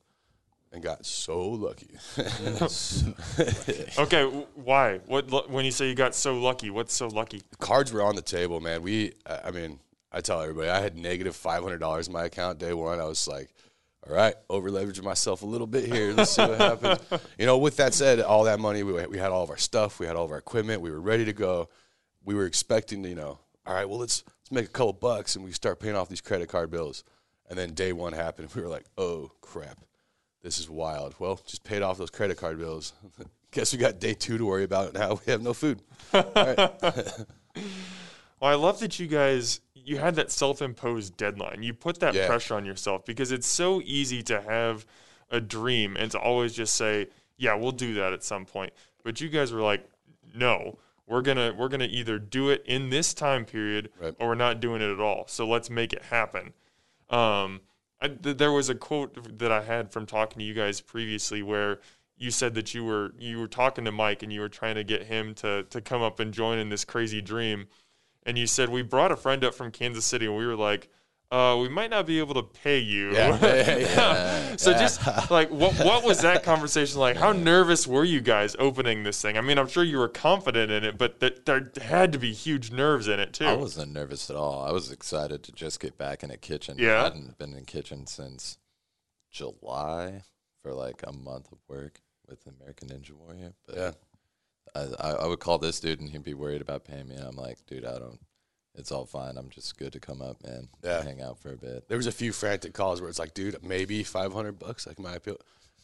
and 0.71 0.81
got 0.81 1.05
so 1.05 1.41
lucky. 1.41 1.97
Okay, 3.97 4.23
why? 4.53 4.99
What 5.07 5.49
when 5.49 5.65
you 5.65 5.71
say 5.71 5.89
you 5.89 5.95
got 5.95 6.15
so 6.15 6.39
lucky? 6.39 6.69
What's 6.69 6.93
so 6.93 7.07
lucky? 7.07 7.41
cards 7.59 7.91
were 7.91 8.01
on 8.03 8.15
the 8.15 8.21
table, 8.21 8.61
man. 8.61 8.81
We, 8.81 9.13
I 9.25 9.47
I 9.47 9.51
mean, 9.51 9.79
I 10.15 10.21
tell 10.21 10.41
everybody, 10.41 10.69
I 10.69 10.79
had 10.79 10.95
negative 10.95 11.35
five 11.35 11.61
hundred 11.61 11.79
dollars 11.79 12.07
in 12.07 12.13
my 12.13 12.23
account 12.23 12.57
day 12.57 12.73
one. 12.73 13.01
I 13.01 13.03
was 13.03 13.27
like, 13.27 13.53
all 14.07 14.15
right, 14.15 14.33
over 14.49 14.71
leveraging 14.71 15.03
myself 15.03 15.41
a 15.41 15.45
little 15.45 15.67
bit 15.67 15.91
here. 15.91 16.13
Let's 16.13 16.31
see 16.31 16.41
what 16.41 16.57
happens. 16.57 16.99
You 17.37 17.45
know, 17.45 17.57
with 17.57 17.75
that 17.77 17.93
said, 17.93 18.21
all 18.21 18.45
that 18.45 18.61
money, 18.61 18.83
we, 18.83 18.93
we 19.07 19.17
had 19.17 19.31
all 19.31 19.43
of 19.43 19.49
our 19.49 19.57
stuff, 19.57 19.99
we 19.99 20.05
had 20.05 20.15
all 20.15 20.23
of 20.23 20.31
our 20.31 20.37
equipment, 20.37 20.81
we 20.81 20.89
were 20.89 21.01
ready 21.01 21.25
to 21.25 21.33
go. 21.33 21.67
We 22.23 22.33
were 22.33 22.45
expecting 22.45 23.03
to, 23.03 23.09
you 23.09 23.15
know, 23.15 23.39
all 23.65 23.73
right, 23.73 23.89
well, 23.89 23.99
let's 23.99 24.23
let's 24.25 24.51
make 24.51 24.65
a 24.65 24.69
couple 24.69 24.93
bucks 24.93 25.35
and 25.35 25.43
we 25.43 25.51
start 25.51 25.81
paying 25.81 25.97
off 25.97 26.07
these 26.07 26.21
credit 26.21 26.47
card 26.47 26.71
bills. 26.71 27.03
And 27.49 27.59
then 27.59 27.73
day 27.73 27.91
one 27.91 28.13
happened. 28.13 28.47
We 28.55 28.61
were 28.61 28.69
like, 28.69 28.85
oh 28.97 29.31
crap, 29.41 29.79
this 30.43 30.59
is 30.59 30.69
wild. 30.69 31.15
Well, 31.19 31.41
just 31.45 31.65
paid 31.65 31.81
off 31.81 31.97
those 31.97 32.09
credit 32.09 32.37
card 32.37 32.57
bills. 32.57 32.93
Guess 33.51 33.73
we 33.73 33.79
got 33.79 33.99
day 33.99 34.13
two 34.13 34.37
to 34.37 34.45
worry 34.45 34.63
about 34.63 34.93
now. 34.93 35.19
We 35.25 35.31
have 35.33 35.41
no 35.41 35.53
food. 35.53 35.81
Well, 36.13 36.77
I 38.51 38.55
love 38.55 38.79
that 38.81 38.99
you 38.99 39.07
guys 39.07 39.61
you 39.85 39.97
had 39.97 40.15
that 40.15 40.31
self-imposed 40.31 41.15
deadline. 41.15 41.63
You 41.63 41.73
put 41.73 41.99
that 41.99 42.13
Yeah. 42.13 42.27
pressure 42.27 42.55
on 42.55 42.65
yourself 42.65 43.05
because 43.05 43.31
it's 43.31 43.47
so 43.47 43.81
easy 43.85 44.21
to 44.23 44.41
have 44.41 44.85
a 45.29 45.39
dream 45.39 45.95
and 45.97 46.11
to 46.11 46.19
always 46.19 46.53
just 46.53 46.75
say, 46.75 47.07
"Yeah, 47.37 47.53
we'll 47.55 47.71
do 47.71 47.93
that 47.95 48.11
at 48.13 48.23
some 48.23 48.45
point." 48.45 48.73
But 49.03 49.21
you 49.21 49.29
guys 49.29 49.51
were 49.53 49.61
like, 49.61 49.87
"No, 50.33 50.79
we're 51.07 51.21
gonna 51.21 51.53
we're 51.55 51.69
gonna 51.69 51.87
either 51.89 52.17
do 52.19 52.49
it 52.49 52.63
in 52.65 52.89
this 52.89 53.13
time 53.13 53.45
period 53.45 53.91
Right. 53.99 54.15
or 54.19 54.29
we're 54.29 54.35
not 54.35 54.59
doing 54.59 54.81
it 54.81 54.91
at 54.91 54.99
all. 54.99 55.27
So 55.27 55.47
let's 55.47 55.69
make 55.69 55.93
it 55.93 56.03
happen." 56.03 56.53
Um, 57.09 57.61
I, 58.01 58.07
th- 58.09 58.37
there 58.37 58.51
was 58.51 58.69
a 58.69 58.75
quote 58.75 59.37
that 59.39 59.51
I 59.51 59.61
had 59.63 59.91
from 59.91 60.05
talking 60.05 60.39
to 60.39 60.45
you 60.45 60.53
guys 60.53 60.81
previously 60.81 61.41
where 61.43 61.79
you 62.17 62.31
said 62.31 62.53
that 62.55 62.73
you 62.73 62.83
were 62.83 63.13
you 63.19 63.39
were 63.39 63.47
talking 63.47 63.85
to 63.85 63.91
Mike 63.91 64.23
and 64.23 64.31
you 64.33 64.41
were 64.41 64.49
trying 64.49 64.75
to 64.75 64.83
get 64.83 65.03
him 65.03 65.33
to 65.35 65.63
to 65.63 65.81
come 65.81 66.01
up 66.01 66.19
and 66.19 66.33
join 66.33 66.57
in 66.57 66.69
this 66.69 66.85
crazy 66.85 67.21
dream, 67.21 67.67
and 68.25 68.37
you 68.37 68.47
said 68.47 68.69
we 68.69 68.81
brought 68.81 69.11
a 69.11 69.15
friend 69.15 69.43
up 69.43 69.53
from 69.53 69.71
Kansas 69.71 70.05
City 70.05 70.25
and 70.25 70.35
we 70.35 70.45
were 70.45 70.55
like, 70.55 70.89
uh, 71.31 71.57
we 71.59 71.67
might 71.67 71.89
not 71.89 72.05
be 72.05 72.19
able 72.19 72.35
to 72.35 72.43
pay 72.43 72.77
you. 72.77 73.11
Yeah, 73.11 73.39
yeah, 73.41 73.77
yeah. 73.77 74.55
so 74.57 74.73
just 74.73 75.05
like 75.31 75.49
what 75.49 75.73
what 75.79 76.03
was 76.03 76.21
that 76.21 76.43
conversation 76.51 76.99
like? 76.99 77.17
How 77.17 77.31
nervous 77.31 77.87
were 77.87 78.03
you 78.03 78.21
guys 78.21 78.55
opening 78.59 79.03
this 79.03 79.21
thing? 79.21 79.37
I 79.37 79.41
mean, 79.41 79.57
I'm 79.57 79.67
sure 79.67 79.83
you 79.83 79.97
were 79.97 80.07
confident 80.07 80.71
in 80.71 80.83
it, 80.83 80.97
but 80.97 81.19
th- 81.19 81.41
there 81.45 81.71
had 81.81 82.11
to 82.13 82.19
be 82.19 82.31
huge 82.31 82.71
nerves 82.71 83.07
in 83.07 83.19
it 83.19 83.33
too. 83.33 83.45
I 83.45 83.53
wasn't 83.53 83.91
nervous 83.91 84.29
at 84.29 84.35
all. 84.35 84.63
I 84.63 84.71
was 84.71 84.91
excited 84.91 85.43
to 85.43 85.51
just 85.51 85.79
get 85.79 85.97
back 85.97 86.23
in 86.23 86.29
a 86.29 86.37
kitchen. 86.37 86.77
Yeah? 86.77 87.01
I 87.01 87.03
hadn't 87.05 87.37
been 87.39 87.53
in 87.53 87.65
kitchen 87.65 88.05
since 88.05 88.59
July 89.31 90.21
for 90.61 90.73
like 90.73 91.01
a 91.05 91.11
month 91.11 91.51
of 91.51 91.57
work 91.67 92.01
with 92.27 92.45
American 92.47 92.89
Ninja 92.89 93.11
Warrior. 93.11 93.53
But 93.67 93.75
Yeah. 93.75 93.91
I, 94.75 94.87
I, 94.99 95.11
I 95.11 95.25
would 95.27 95.39
call 95.39 95.57
this 95.57 95.79
dude 95.79 95.99
and 95.99 96.09
he'd 96.09 96.23
be 96.23 96.33
worried 96.33 96.61
about 96.61 96.83
paying 96.85 97.07
me. 97.07 97.15
And 97.15 97.25
I'm 97.25 97.35
like, 97.35 97.65
dude, 97.67 97.85
I 97.85 97.97
don't. 97.97 98.19
It's 98.77 98.91
all 98.91 99.05
fine. 99.05 99.37
I'm 99.37 99.49
just 99.49 99.77
good 99.77 99.93
to 99.93 100.01
come 100.01 100.21
up, 100.21 100.43
man. 100.43 100.67
Yeah. 100.83 101.01
Hang 101.01 101.21
out 101.21 101.39
for 101.39 101.53
a 101.53 101.57
bit. 101.57 101.87
there 101.87 101.97
was 101.97 102.07
a 102.07 102.11
few 102.11 102.33
frantic 102.33 102.73
calls 102.73 102.99
where 102.99 103.09
it's 103.09 103.19
like, 103.19 103.33
dude, 103.33 103.63
maybe 103.63 104.03
500 104.03 104.59
bucks, 104.59 104.85
like 104.85 104.99
my 104.99 105.13
appeal. 105.15 105.37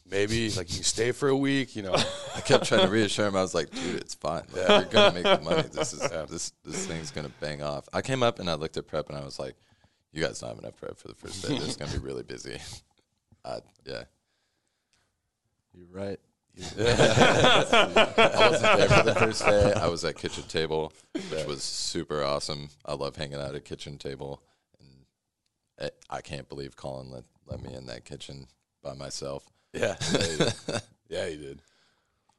Maybe 0.09 0.49
like 0.51 0.75
you 0.75 0.83
stay 0.83 1.13
for 1.13 1.29
a 1.29 1.35
week, 1.37 1.73
you 1.75 1.83
know. 1.83 1.93
I 2.35 2.41
kept 2.41 2.65
trying 2.65 2.81
to 2.81 2.91
reassure 2.91 3.27
him. 3.27 3.35
I 3.37 3.41
was 3.41 3.55
like, 3.55 3.69
dude, 3.71 3.95
it's 3.95 4.13
fine. 4.15 4.43
Like, 4.53 4.67
You're 4.67 4.83
gonna 4.85 5.13
make 5.13 5.23
the 5.23 5.39
money. 5.39 5.61
This 5.71 5.93
is 5.93 6.01
this 6.01 6.51
this 6.65 6.85
thing's 6.85 7.11
gonna 7.11 7.31
bang 7.39 7.63
off. 7.63 7.87
I 7.93 8.01
came 8.01 8.21
up 8.23 8.39
and 8.39 8.49
I 8.49 8.55
looked 8.55 8.75
at 8.75 8.87
prep 8.87 9.07
and 9.07 9.17
I 9.17 9.23
was 9.23 9.39
like, 9.39 9.55
you 10.11 10.21
guys 10.21 10.39
don't 10.39 10.49
have 10.49 10.59
enough 10.59 10.75
prep 10.75 10.97
for 10.97 11.07
the 11.07 11.15
first 11.15 11.47
day. 11.47 11.57
This 11.57 11.69
is 11.69 11.77
gonna 11.77 11.91
be 11.91 11.97
really 12.05 12.23
busy. 12.23 12.57
Uh, 13.43 13.59
yeah. 13.87 14.03
You're 15.73 15.87
right. 15.91 16.19
I 16.77 18.49
wasn't 18.51 18.77
there 18.77 18.89
for 18.89 19.03
the 19.03 19.15
first 19.15 19.45
day. 19.45 19.73
I 19.73 19.87
was 19.87 20.03
at 20.03 20.17
kitchen 20.17 20.43
table, 20.43 20.93
which 21.13 21.45
was 21.45 21.63
super 21.63 22.23
awesome. 22.23 22.69
I 22.85 22.93
love 22.93 23.15
hanging 23.15 23.39
out 23.39 23.55
at 23.55 23.65
kitchen 23.65 23.97
table, 23.97 24.41
and 24.79 25.05
I- 25.79 26.17
I 26.17 26.21
can't 26.21 26.49
believe 26.49 26.75
Colin 26.75 27.09
let 27.11 27.23
let 27.47 27.61
me 27.61 27.73
in 27.73 27.87
that 27.87 28.05
kitchen 28.05 28.47
by 28.83 28.93
myself. 28.93 29.49
Yeah. 29.73 29.95
Yeah, 30.11 30.19
he 30.21 30.37
did. 30.37 30.53
yeah, 31.09 31.27
he 31.27 31.37
did. 31.37 31.61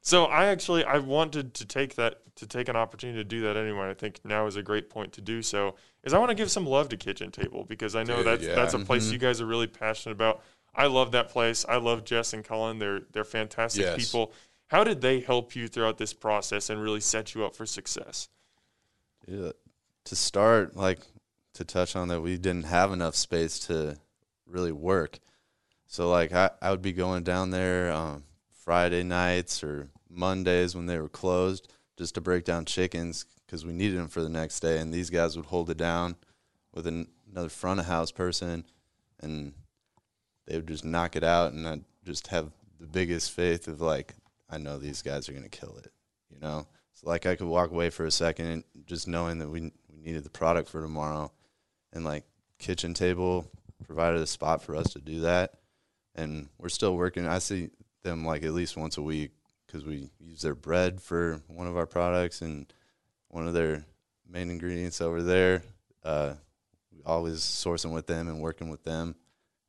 So 0.01 0.25
I 0.25 0.47
actually 0.47 0.83
I 0.83 0.97
wanted 0.97 1.53
to 1.55 1.65
take 1.65 1.95
that 1.95 2.19
to 2.35 2.45
take 2.45 2.67
an 2.67 2.75
opportunity 2.75 3.19
to 3.19 3.23
do 3.23 3.41
that 3.41 3.55
anyway. 3.55 3.89
I 3.89 3.93
think 3.93 4.19
now 4.25 4.47
is 4.47 4.57
a 4.57 4.63
great 4.63 4.89
point 4.89 5.13
to 5.13 5.21
do 5.21 5.41
so. 5.41 5.75
Is 6.03 6.13
I 6.13 6.19
want 6.19 6.29
to 6.29 6.35
give 6.35 6.51
some 6.51 6.65
love 6.65 6.89
to 6.89 6.97
Kitchen 6.97 7.31
Table 7.31 7.63
because 7.63 7.95
I 7.95 8.03
know 8.03 8.17
Dude, 8.17 8.25
that's 8.25 8.43
yeah. 8.43 8.55
that's 8.55 8.73
a 8.73 8.79
place 8.79 9.05
mm-hmm. 9.05 9.13
you 9.13 9.19
guys 9.19 9.39
are 9.39 9.45
really 9.45 9.67
passionate 9.67 10.13
about. 10.13 10.43
I 10.75 10.87
love 10.87 11.11
that 11.11 11.29
place. 11.29 11.65
I 11.67 11.77
love 11.77 12.03
Jess 12.03 12.33
and 12.33 12.43
Colin. 12.43 12.79
They're 12.79 13.01
they're 13.11 13.23
fantastic 13.23 13.83
Yes. 13.83 13.95
people. 13.95 14.33
How 14.67 14.83
did 14.83 15.01
they 15.01 15.19
help 15.19 15.55
you 15.55 15.67
throughout 15.67 15.97
this 15.97 16.13
process 16.13 16.69
and 16.69 16.81
really 16.81 16.99
set 17.01 17.35
you 17.35 17.45
up 17.45 17.55
for 17.55 17.65
success? 17.65 18.29
Yeah, 19.27 19.51
to 20.05 20.15
start, 20.15 20.75
like 20.75 20.99
to 21.53 21.63
touch 21.63 21.95
on 21.95 22.07
that, 22.07 22.21
we 22.21 22.37
didn't 22.37 22.65
have 22.65 22.91
enough 22.91 23.15
space 23.15 23.59
to 23.67 23.97
really 24.47 24.71
work. 24.71 25.19
So 25.85 26.09
like 26.09 26.33
I, 26.33 26.49
I 26.61 26.71
would 26.71 26.81
be 26.81 26.93
going 26.93 27.23
down 27.23 27.51
there 27.51 27.91
um, 27.91 28.23
Friday 28.51 29.03
nights 29.03 29.63
or 29.63 29.89
Mondays 30.09 30.75
when 30.75 30.87
they 30.87 30.97
were 30.97 31.09
closed 31.09 31.71
just 31.97 32.15
to 32.15 32.21
break 32.21 32.43
down 32.43 32.65
chickens 32.65 33.25
because 33.45 33.65
we 33.65 33.73
needed 33.73 33.99
them 33.99 34.07
for 34.07 34.21
the 34.21 34.29
next 34.29 34.61
day, 34.61 34.79
and 34.79 34.91
these 34.91 35.11
guys 35.11 35.35
would 35.37 35.45
hold 35.45 35.69
it 35.69 35.77
down 35.77 36.15
with 36.73 36.87
an, 36.87 37.07
another 37.31 37.49
front 37.49 37.79
of 37.79 37.85
house 37.85 38.11
person, 38.11 38.65
and 39.19 39.53
they 40.45 40.55
would 40.55 40.67
just 40.67 40.85
knock 40.85 41.15
it 41.15 41.23
out, 41.23 41.53
and 41.53 41.67
I 41.67 41.79
just 42.05 42.27
have 42.27 42.51
the 42.79 42.87
biggest 42.87 43.31
faith 43.31 43.67
of 43.67 43.81
like 43.81 44.13
I 44.49 44.57
know 44.57 44.77
these 44.77 45.01
guys 45.01 45.29
are 45.29 45.33
gonna 45.33 45.49
kill 45.49 45.77
it, 45.77 45.91
you 46.29 46.39
know. 46.39 46.67
So 46.93 47.09
like 47.09 47.25
I 47.25 47.35
could 47.35 47.47
walk 47.47 47.71
away 47.71 47.89
for 47.89 48.05
a 48.05 48.11
second, 48.11 48.63
just 48.85 49.07
knowing 49.07 49.39
that 49.39 49.49
we 49.49 49.61
we 49.61 49.99
needed 50.01 50.23
the 50.23 50.29
product 50.29 50.69
for 50.69 50.81
tomorrow, 50.81 51.31
and 51.91 52.03
like 52.03 52.25
kitchen 52.59 52.93
table 52.93 53.49
provided 53.85 54.21
a 54.21 54.27
spot 54.27 54.61
for 54.61 54.75
us 54.75 54.93
to 54.93 54.99
do 54.99 55.21
that, 55.21 55.55
and 56.15 56.49
we're 56.57 56.69
still 56.69 56.95
working. 56.95 57.27
I 57.27 57.39
see 57.39 57.69
them 58.03 58.25
like 58.25 58.43
at 58.43 58.53
least 58.53 58.77
once 58.77 58.97
a 58.97 59.01
week 59.01 59.31
because 59.65 59.85
we 59.85 60.09
use 60.19 60.41
their 60.41 60.55
bread 60.55 61.01
for 61.01 61.41
one 61.47 61.67
of 61.67 61.77
our 61.77 61.87
products 61.87 62.41
and 62.41 62.71
one 63.29 63.47
of 63.47 63.53
their 63.53 63.85
main 64.29 64.49
ingredients 64.49 65.01
over 65.01 65.23
there. 65.23 65.63
Uh, 66.03 66.33
always 67.05 67.39
sourcing 67.39 67.93
with 67.93 68.07
them 68.07 68.27
and 68.27 68.39
working 68.39 68.69
with 68.69 68.83
them, 68.83 69.15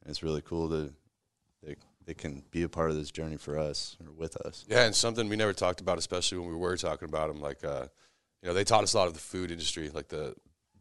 and 0.04 0.10
it's 0.10 0.22
really 0.22 0.42
cool 0.42 0.68
to 0.70 0.92
they 1.62 1.76
they 2.06 2.14
can 2.14 2.42
be 2.50 2.62
a 2.62 2.68
part 2.68 2.90
of 2.90 2.96
this 2.96 3.10
journey 3.10 3.36
for 3.36 3.58
us 3.58 3.96
or 4.04 4.12
with 4.12 4.36
us. 4.36 4.64
Yeah, 4.68 4.84
and 4.84 4.94
something 4.94 5.28
we 5.28 5.36
never 5.36 5.54
talked 5.54 5.80
about, 5.80 5.98
especially 5.98 6.38
when 6.38 6.48
we 6.50 6.56
were 6.56 6.76
talking 6.76 7.08
about 7.08 7.28
them, 7.28 7.40
like 7.40 7.64
uh, 7.64 7.86
you 8.42 8.48
know, 8.48 8.54
they 8.54 8.64
taught 8.64 8.82
us 8.84 8.92
a 8.94 8.98
lot 8.98 9.08
of 9.08 9.14
the 9.14 9.20
food 9.20 9.50
industry, 9.50 9.88
like 9.90 10.08
the 10.08 10.34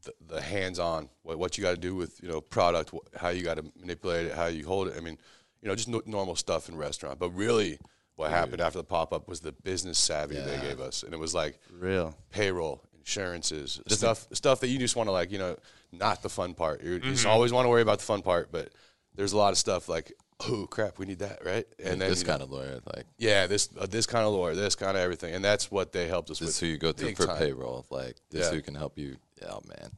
the, 0.03 0.11
the 0.35 0.41
hands-on, 0.41 1.07
what, 1.21 1.39
what 1.39 1.57
you 1.57 1.63
got 1.63 1.71
to 1.71 1.77
do 1.77 1.95
with 1.95 2.21
you 2.21 2.27
know 2.29 2.41
product, 2.41 2.91
wh- 2.93 3.17
how 3.17 3.29
you 3.29 3.41
got 3.43 3.55
to 3.55 3.63
manipulate 3.79 4.25
it, 4.25 4.33
how 4.35 4.47
you 4.47 4.65
hold 4.65 4.89
it. 4.89 4.95
I 4.97 4.99
mean, 4.99 5.17
you 5.61 5.69
know, 5.69 5.75
just 5.75 5.87
no, 5.87 6.01
normal 6.05 6.35
stuff 6.35 6.67
in 6.67 6.75
restaurant. 6.75 7.19
But 7.19 7.29
really, 7.29 7.79
what 8.17 8.29
happened 8.29 8.59
after 8.59 8.79
the 8.79 8.83
pop-up 8.83 9.29
was 9.29 9.39
the 9.39 9.53
business 9.53 9.97
savvy 9.97 10.35
they 10.35 10.59
gave 10.59 10.81
us, 10.81 11.03
and 11.03 11.13
it 11.13 11.19
was 11.19 11.33
like 11.33 11.57
Real. 11.71 12.13
payroll, 12.31 12.83
insurances, 12.97 13.79
stuff 13.87 14.27
stuff 14.33 14.59
that 14.59 14.67
you 14.67 14.77
just 14.77 14.97
want 14.97 15.07
to 15.07 15.11
like, 15.13 15.31
you 15.31 15.39
know, 15.39 15.55
not 15.93 16.21
the 16.21 16.27
fun 16.29 16.53
part. 16.53 16.83
You 16.83 16.99
Mm-hmm. 16.99 17.11
just 17.11 17.25
always 17.25 17.53
want 17.53 17.63
to 17.63 17.69
worry 17.69 17.81
about 17.81 17.99
the 17.99 18.05
fun 18.05 18.21
part, 18.21 18.51
but 18.51 18.73
there's 19.15 19.33
a 19.33 19.37
lot 19.37 19.51
of 19.51 19.57
stuff 19.57 19.87
like, 19.89 20.11
oh 20.49 20.67
crap, 20.69 20.99
we 20.99 21.05
need 21.05 21.19
that, 21.19 21.45
right? 21.45 21.65
And 21.79 22.01
then 22.01 22.09
this 22.09 22.21
you 22.21 22.27
know, 22.27 22.33
kind 22.33 22.43
of 22.43 22.51
lawyer, 22.51 22.79
like 22.95 23.05
yeah, 23.17 23.47
this 23.47 23.69
uh, 23.79 23.85
this 23.85 24.05
kind 24.05 24.25
of 24.25 24.33
lawyer 24.33 24.55
this 24.55 24.75
kind 24.75 24.97
of 24.97 25.03
everything, 25.03 25.33
and 25.33 25.43
that's 25.43 25.71
what 25.71 25.91
they 25.91 26.07
helped 26.07 26.29
us 26.29 26.39
this 26.39 26.47
with. 26.47 26.59
who 26.59 26.65
you 26.67 26.77
go 26.77 26.91
to 26.91 27.15
for 27.15 27.27
time. 27.27 27.37
payroll, 27.37 27.85
like 27.89 28.17
this 28.29 28.47
Yeah. 28.47 28.55
who 28.55 28.61
can 28.61 28.75
help 28.75 28.97
you. 28.97 29.17
Oh 29.47 29.61
man, 29.67 29.91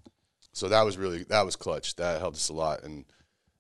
So 0.54 0.70
that 0.70 0.82
was 0.84 0.98
really 0.98 1.24
that 1.26 1.46
was 1.46 1.56
clutch. 1.56 1.96
That 1.98 2.20
helped 2.20 2.38
us 2.38 2.50
a 2.50 2.54
lot, 2.54 2.84
and 2.84 3.06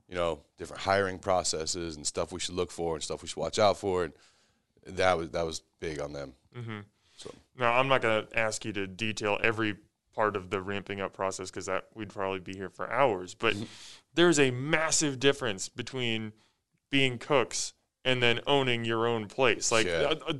you 0.07 0.15
know, 0.15 0.41
different 0.57 0.83
hiring 0.83 1.17
processes 1.19 1.95
and 1.95 2.05
stuff 2.05 2.31
we 2.31 2.39
should 2.39 2.55
look 2.55 2.71
for 2.71 2.93
and 2.95 3.03
stuff 3.03 3.21
we 3.23 3.27
should 3.27 3.37
watch 3.37 3.57
out 3.57 3.77
for, 3.77 4.03
and 4.03 4.13
that 4.85 5.17
was 5.17 5.29
that 5.31 5.45
was 5.45 5.61
big 5.79 5.99
on 5.99 6.13
them. 6.13 6.33
So 7.17 7.31
now, 7.57 7.73
I'm 7.73 7.87
not 7.87 8.01
going 8.01 8.27
to 8.27 8.37
ask 8.37 8.65
you 8.65 8.73
to 8.73 8.87
detail 8.87 9.39
every 9.41 9.77
part 10.15 10.36
of 10.36 10.49
the 10.49 10.62
ramping 10.62 11.01
up 11.01 11.13
process 11.13 11.49
because 11.51 11.65
that 11.65 11.86
we'd 11.93 12.10
probably 12.10 12.39
be 12.39 12.54
here 12.54 12.69
for 12.69 12.91
hours. 12.91 13.34
But 13.34 13.56
there's 14.13 14.39
a 14.39 14.51
massive 14.51 15.19
difference 15.19 15.67
between 15.69 16.32
being 16.89 17.17
cooks 17.17 17.73
and 18.06 18.21
then 18.23 18.39
owning 18.47 18.86
your 18.86 19.06
own 19.08 19.28
place. 19.28 19.71
Like 19.71 19.88
Yeah. 19.88 19.93
uh, 20.12 20.15
uh, 20.28 20.34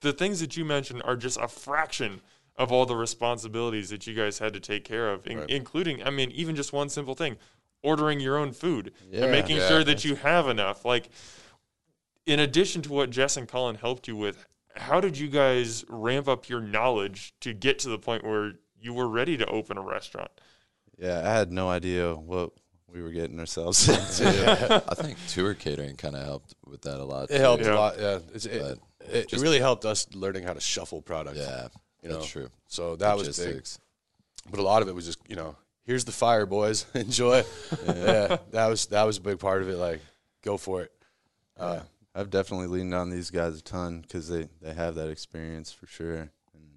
the 0.00 0.12
things 0.12 0.40
that 0.40 0.56
you 0.56 0.64
mentioned 0.64 1.02
are 1.04 1.16
just 1.16 1.38
a 1.40 1.48
fraction 1.48 2.20
of 2.56 2.70
all 2.70 2.86
the 2.86 2.94
responsibilities 2.94 3.88
that 3.90 4.06
you 4.06 4.14
guys 4.14 4.38
had 4.38 4.52
to 4.52 4.60
take 4.60 4.84
care 4.84 5.10
of, 5.10 5.26
in, 5.26 5.38
Right. 5.38 5.50
including, 5.50 6.02
I 6.04 6.10
mean, 6.10 6.30
even 6.30 6.54
just 6.54 6.72
one 6.72 6.88
simple 6.88 7.14
thing, 7.14 7.36
ordering 7.82 8.20
your 8.20 8.36
own 8.38 8.52
food 8.52 8.92
Yeah. 9.10 9.22
and 9.24 9.32
making 9.32 9.56
Yeah. 9.56 9.68
sure 9.68 9.82
that 9.84 10.04
you 10.04 10.14
have 10.16 10.46
enough. 10.46 10.84
Like, 10.84 11.08
in 12.26 12.38
addition 12.38 12.80
to 12.82 12.92
what 12.92 13.10
Jess 13.10 13.36
and 13.36 13.48
Colin 13.48 13.74
helped 13.76 14.06
you 14.06 14.14
with, 14.14 14.46
how 14.76 15.00
did 15.00 15.16
you 15.18 15.28
guys 15.28 15.84
ramp 15.88 16.28
up 16.28 16.48
your 16.48 16.60
knowledge 16.60 17.34
to 17.40 17.52
get 17.52 17.78
to 17.80 17.88
the 17.88 17.98
point 17.98 18.24
where 18.24 18.54
you 18.84 18.92
were 18.94 19.08
ready 19.08 19.36
to 19.38 19.46
open 19.46 19.78
a 19.78 19.82
restaurant? 19.82 20.30
Yeah, 20.98 21.20
I 21.28 21.32
had 21.32 21.50
no 21.50 21.68
idea 21.70 22.14
what 22.14 22.52
we 22.92 23.02
were 23.02 23.10
getting 23.10 23.40
ourselves 23.40 23.88
into. 23.88 24.82
I 24.88 24.94
think 24.94 25.16
tour 25.28 25.54
catering 25.54 25.96
kind 25.96 26.14
of 26.14 26.24
helped 26.24 26.54
with 26.66 26.82
that 26.82 27.00
a 27.00 27.04
lot. 27.04 27.30
It 27.30 27.40
helped 27.40 27.64
Yeah. 27.64 27.74
a 27.74 27.76
lot. 27.76 27.98
Yeah, 27.98 28.18
it's, 28.32 28.46
it, 28.46 28.60
But 28.62 29.08
it, 29.12 29.28
just- 29.28 29.42
really 29.42 29.58
helped 29.58 29.84
us 29.84 30.06
learning 30.14 30.44
how 30.44 30.52
to 30.52 30.60
shuffle 30.60 31.02
products. 31.02 31.38
Yeah, 31.38 31.68
you 32.02 32.10
know, 32.10 32.16
that's 32.16 32.28
true. 32.28 32.48
So 32.68 32.96
that 32.96 33.16
was 33.16 33.38
big. 33.38 33.66
But 34.50 34.60
a 34.60 34.62
lot 34.62 34.82
of 34.82 34.88
it 34.88 34.94
was 34.94 35.06
just 35.06 35.18
you 35.26 35.36
know 35.36 35.56
here's 35.86 36.04
the 36.04 36.12
fire 36.12 36.44
boys 36.46 36.84
enjoy 36.94 37.44
yeah. 37.86 38.36
that 38.52 38.66
was 38.68 38.86
that 38.86 39.04
was 39.04 39.16
a 39.16 39.20
big 39.22 39.38
part 39.38 39.62
of 39.62 39.68
it 39.70 39.76
like 39.76 40.00
go 40.42 40.56
for 40.58 40.82
it 40.82 40.92
uh, 41.58 41.80
I've 42.14 42.28
definitely 42.30 42.66
leaned 42.66 42.92
on 42.94 43.08
these 43.10 43.30
guys 43.30 43.58
a 43.58 43.62
ton 43.62 44.00
because 44.02 44.28
they, 44.28 44.48
they 44.60 44.74
have 44.74 44.94
that 44.96 45.08
experience 45.08 45.72
for 45.72 45.86
sure, 45.86 46.30
and 46.54 46.68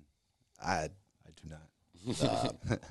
I 0.64 0.90
I. 2.24 2.50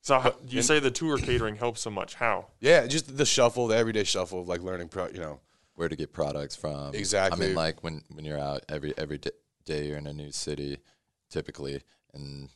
So 0.00 0.18
how, 0.18 0.34
you 0.48 0.62
say 0.62 0.78
the 0.80 0.90
tour 0.90 1.18
catering 1.18 1.56
helps 1.56 1.82
so 1.82 1.90
much. 1.90 2.14
How? 2.14 2.46
yeah 2.60 2.86
just 2.86 3.14
the 3.18 3.26
shuffle 3.26 3.66
the 3.66 3.76
everyday 3.76 4.04
shuffle 4.04 4.40
of 4.40 4.48
like 4.48 4.62
learning 4.62 4.88
pro 4.88 5.08
you 5.08 5.18
know 5.18 5.40
Where 5.74 5.88
to 5.88 5.96
get 5.96 6.12
products 6.14 6.56
from? 6.56 6.94
Exactly. 6.94 7.44
I 7.44 7.48
mean, 7.48 7.56
like 7.56 7.82
when 7.82 8.02
when 8.14 8.24
you're 8.24 8.38
out 8.38 8.64
every 8.70 8.96
every 8.96 9.18
d- 9.18 9.32
day 9.66 9.86
you're 9.86 9.98
in 9.98 10.06
a 10.06 10.12
new 10.14 10.32
city, 10.32 10.78
typically, 11.28 11.82
and 12.14 12.48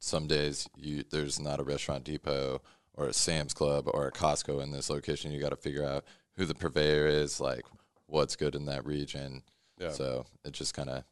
some 0.00 0.26
days 0.26 0.68
you 0.76 1.04
there's 1.10 1.38
not 1.38 1.60
a 1.60 1.62
restaurant 1.62 2.02
depot 2.02 2.60
or 2.94 3.06
a 3.06 3.12
Sam's 3.12 3.54
Club 3.54 3.88
or 3.94 4.08
a 4.08 4.12
Costco 4.12 4.60
in 4.60 4.72
this 4.72 4.90
location. 4.90 5.30
You 5.30 5.40
got 5.40 5.50
to 5.50 5.56
figure 5.56 5.84
out 5.84 6.04
who 6.36 6.46
the 6.46 6.54
purveyor 6.54 7.06
is, 7.06 7.40
like 7.40 7.64
what's 8.06 8.34
good 8.34 8.56
in 8.56 8.64
that 8.66 8.84
region. 8.84 9.42
Yeah. 9.78 9.92
So 9.92 10.26
it 10.44 10.52
just 10.52 10.74
kind 10.74 10.90
of 10.90 11.04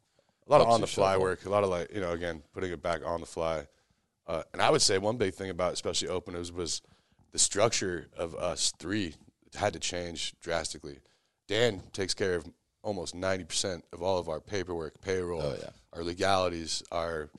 a 0.48 0.50
lot 0.50 0.62
of 0.62 0.68
on 0.68 0.81
the 0.81 0.87
fly 0.88 1.12
shuffle. 1.12 1.22
work 1.22 1.44
a 1.46 1.50
lot 1.50 1.62
of 1.62 1.70
like 1.70 1.94
you 1.94 2.00
know 2.00 2.11
again 2.11 2.42
putting 2.52 2.72
it 2.72 2.83
back 2.83 3.02
on 3.07 3.20
the 3.20 3.26
fly 3.26 3.68
uh, 4.27 4.43
and 4.53 4.61
i 4.62 4.71
would 4.71 4.83
say 4.83 4.99
one 4.99 5.17
big 5.17 5.35
thing 5.35 5.51
about 5.51 5.73
especially 5.73 6.09
openers 6.09 6.51
was 6.53 6.83
the 7.33 7.39
structure 7.39 8.09
of 8.17 8.35
us 8.35 8.73
three 8.79 9.15
had 9.55 9.73
to 9.73 9.79
change 9.79 10.35
drastically 10.41 10.99
dan 11.49 11.81
takes 11.93 12.15
care 12.15 12.35
of 12.35 12.47
almost 12.83 13.17
90% 13.17 13.83
of 13.93 14.01
all 14.01 14.17
of 14.19 14.29
our 14.29 14.39
paperwork 14.41 15.01
payroll 15.01 15.43
Oh, 15.43 15.57
yeah. 15.61 15.71
our 15.93 16.05
legalities 16.05 16.83
our 16.93 17.31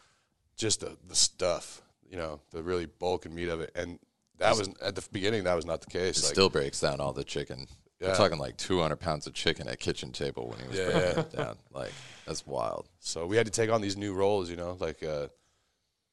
just 0.58 0.82
the, 0.82 0.97
the 1.08 1.15
stuff 1.15 1.82
you 2.10 2.17
know 2.17 2.41
the 2.52 2.62
really 2.63 2.86
bulk 2.86 3.26
and 3.26 3.34
meat 3.36 3.47
of 3.50 3.62
it 3.62 3.71
and 3.76 4.00
that 4.39 4.58
was 4.58 4.69
at 4.82 4.95
the 4.95 5.04
beginning 5.12 5.45
that 5.45 5.56
was 5.56 5.65
not 5.65 5.82
the 5.82 5.88
case 5.89 6.17
it 6.19 6.23
like, 6.23 6.34
still 6.34 6.50
breaks 6.50 6.80
down 6.82 7.00
all 7.00 7.12
the 7.13 7.23
chicken. 7.23 7.65
Yeah. 8.00 8.10
We're 8.10 8.15
talking 8.15 8.38
like 8.38 8.56
200 8.58 8.97
pounds 8.97 9.26
of 9.26 9.34
chicken 9.34 9.67
at 9.67 9.80
kitchen 9.80 10.12
table 10.12 10.47
when 10.47 10.60
he 10.60 10.67
was 10.67 10.78
Yeah, 10.78 10.86
breaking 10.91 11.10
yeah. 11.15 11.19
it 11.21 11.32
down. 11.32 11.58
Like 11.73 11.91
that's 12.28 12.45
wild. 12.45 12.88
So 13.00 13.26
we 13.26 13.36
had 13.36 13.47
to 13.47 13.52
take 13.52 13.71
on 13.71 13.82
these 13.82 13.97
new 13.97 14.13
roles, 14.13 14.47
you 14.52 14.56
know, 14.56 14.78
like 14.80 15.02
uh, 15.02 15.30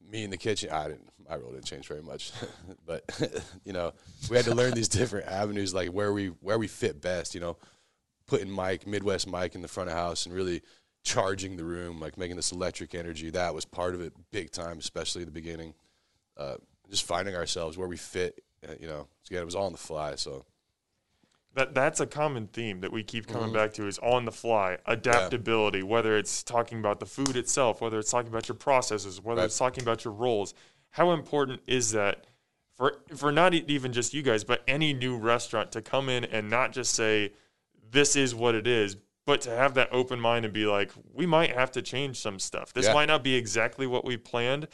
me 0.09 0.25
in 0.25 0.31
the 0.31 0.37
kitchen. 0.37 0.71
I 0.71 0.89
didn't, 0.89 1.09
my 1.29 1.37
role 1.37 1.53
didn't 1.53 1.67
change 1.67 1.87
very 1.89 2.03
much, 2.03 2.33
but 2.87 3.05
you 3.65 3.73
know, 3.73 3.93
we 4.31 4.37
had 4.37 4.47
to 4.47 4.55
learn 4.55 4.75
these 4.75 4.89
different 4.89 5.27
avenues, 5.29 5.75
like 5.75 5.89
where 5.91 6.13
we 6.13 6.29
where 6.41 6.59
we 6.59 6.67
fit 6.69 7.01
best. 7.01 7.35
You 7.35 7.41
know, 7.41 7.57
putting 8.27 8.51
Mike 8.51 8.87
Midwest 8.87 9.27
Mike 9.27 9.55
in 9.55 9.63
the 9.63 9.69
front 9.69 9.91
of 9.91 9.97
house 9.97 10.27
and 10.27 10.35
really 10.35 10.63
charging 11.03 11.57
the 11.57 11.65
room, 11.65 12.01
like 12.01 12.17
making 12.17 12.37
this 12.37 12.53
electric 12.53 12.95
energy. 12.95 13.31
That 13.31 13.55
was 13.55 13.65
part 13.65 13.95
of 13.95 14.01
it, 14.01 14.13
big 14.31 14.51
time, 14.51 14.79
especially 14.79 15.23
at 15.23 15.27
the 15.27 15.33
beginning. 15.33 15.75
Uh, 16.37 16.57
just 16.91 17.05
finding 17.05 17.35
ourselves 17.35 17.77
where 17.79 17.89
we 17.89 17.97
fit. 17.97 18.43
uh, 18.69 18.75
You 18.81 18.87
know, 18.89 19.09
again, 19.31 19.43
it 19.43 19.47
was 19.47 19.55
all 19.55 19.67
on 19.67 19.73
the 19.73 19.79
fly. 19.79 20.17
So 20.17 20.45
That 21.55 21.73
that's 21.75 22.01
a 22.01 22.07
common 22.07 22.49
theme 22.49 22.81
that 22.81 22.93
we 22.93 23.03
keep 23.03 23.25
Mm-hmm. 23.27 23.33
coming 23.33 23.53
back 23.53 23.73
to 23.75 23.87
is 23.87 23.99
on 24.01 24.25
the 24.25 24.33
fly 24.33 24.79
adaptability. 24.87 25.83
Whether 25.83 26.17
it's 26.17 26.43
talking 26.43 26.79
about 26.79 27.01
the 27.01 27.07
food 27.07 27.37
itself, 27.37 27.81
whether 27.81 27.99
it's 27.99 28.11
talking 28.11 28.29
about 28.29 28.49
your 28.49 28.57
processes, 28.57 29.21
whether 29.21 29.41
Right. 29.41 29.47
it's 29.47 29.59
talking 29.59 29.83
about 29.83 30.05
your 30.05 30.15
roles. 30.15 30.55
How 30.91 31.13
important 31.13 31.61
is 31.67 31.93
that 31.93 32.27
for 32.77 33.03
for 33.15 33.31
not 33.31 33.55
even 33.55 33.93
just 33.93 34.15
you 34.15 34.23
guys, 34.23 34.43
but 34.45 34.63
any 34.67 34.93
new 34.93 35.17
restaurant 35.17 35.71
to 35.73 35.83
come 35.83 36.09
in 36.09 36.25
and 36.25 36.51
not 36.51 36.73
just 36.73 36.93
say 36.95 37.33
this 37.91 38.17
is 38.17 38.35
what 38.35 38.57
it 38.57 38.67
is, 38.67 38.97
but 39.25 39.41
to 39.43 39.51
have 39.51 39.75
that 39.75 39.89
open 39.93 40.19
mind 40.19 40.45
and 40.45 40.53
be 40.53 40.67
like, 40.67 40.91
we 41.13 41.25
might 41.25 41.53
have 41.55 41.71
to 41.73 41.83
change 41.83 42.19
some 42.21 42.39
stuff. 42.41 42.73
This 42.73 42.87
Yeah. 42.87 42.95
might 42.95 43.07
not 43.07 43.23
be 43.23 43.37
exactly 43.37 43.87
what 43.87 44.05
we 44.05 44.17
planned, 44.17 44.67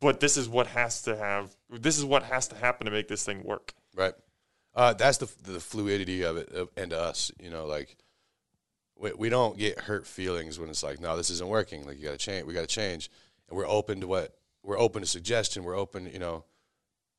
but 0.00 0.20
this 0.20 0.36
is 0.36 0.48
what 0.48 0.68
has 0.68 1.02
to 1.02 1.16
have. 1.16 1.56
This 1.68 1.98
is 1.98 2.04
what 2.04 2.22
has 2.24 2.46
to 2.48 2.56
happen 2.56 2.84
to 2.84 2.90
make 2.92 3.08
this 3.08 3.24
thing 3.24 3.42
work. 3.42 3.74
Right. 3.96 4.14
Uh, 4.74 4.92
that's 4.92 5.18
the 5.18 5.28
the 5.44 5.60
fluidity 5.60 6.22
of 6.22 6.36
it, 6.36 6.48
of, 6.50 6.68
and 6.76 6.90
to 6.90 6.98
us, 7.00 7.30
you 7.40 7.48
know, 7.50 7.66
like 7.66 7.96
we, 8.98 9.12
we 9.12 9.28
don't 9.28 9.56
get 9.56 9.78
hurt 9.78 10.06
feelings 10.06 10.58
when 10.58 10.68
it's 10.68 10.82
like, 10.82 11.00
no, 11.00 11.16
this 11.16 11.30
isn't 11.30 11.48
working. 11.48 11.86
Like 11.86 11.98
you 11.98 12.04
got 12.04 12.12
to 12.12 12.18
change. 12.18 12.44
We 12.44 12.54
got 12.54 12.62
to 12.62 12.66
change, 12.66 13.10
and 13.48 13.56
we're 13.56 13.68
open 13.68 14.00
to 14.00 14.06
what 14.08 14.36
we're 14.64 14.78
open 14.78 15.02
to 15.02 15.08
suggestion. 15.08 15.62
We're 15.64 15.78
open, 15.78 16.10
you 16.12 16.18
know. 16.18 16.44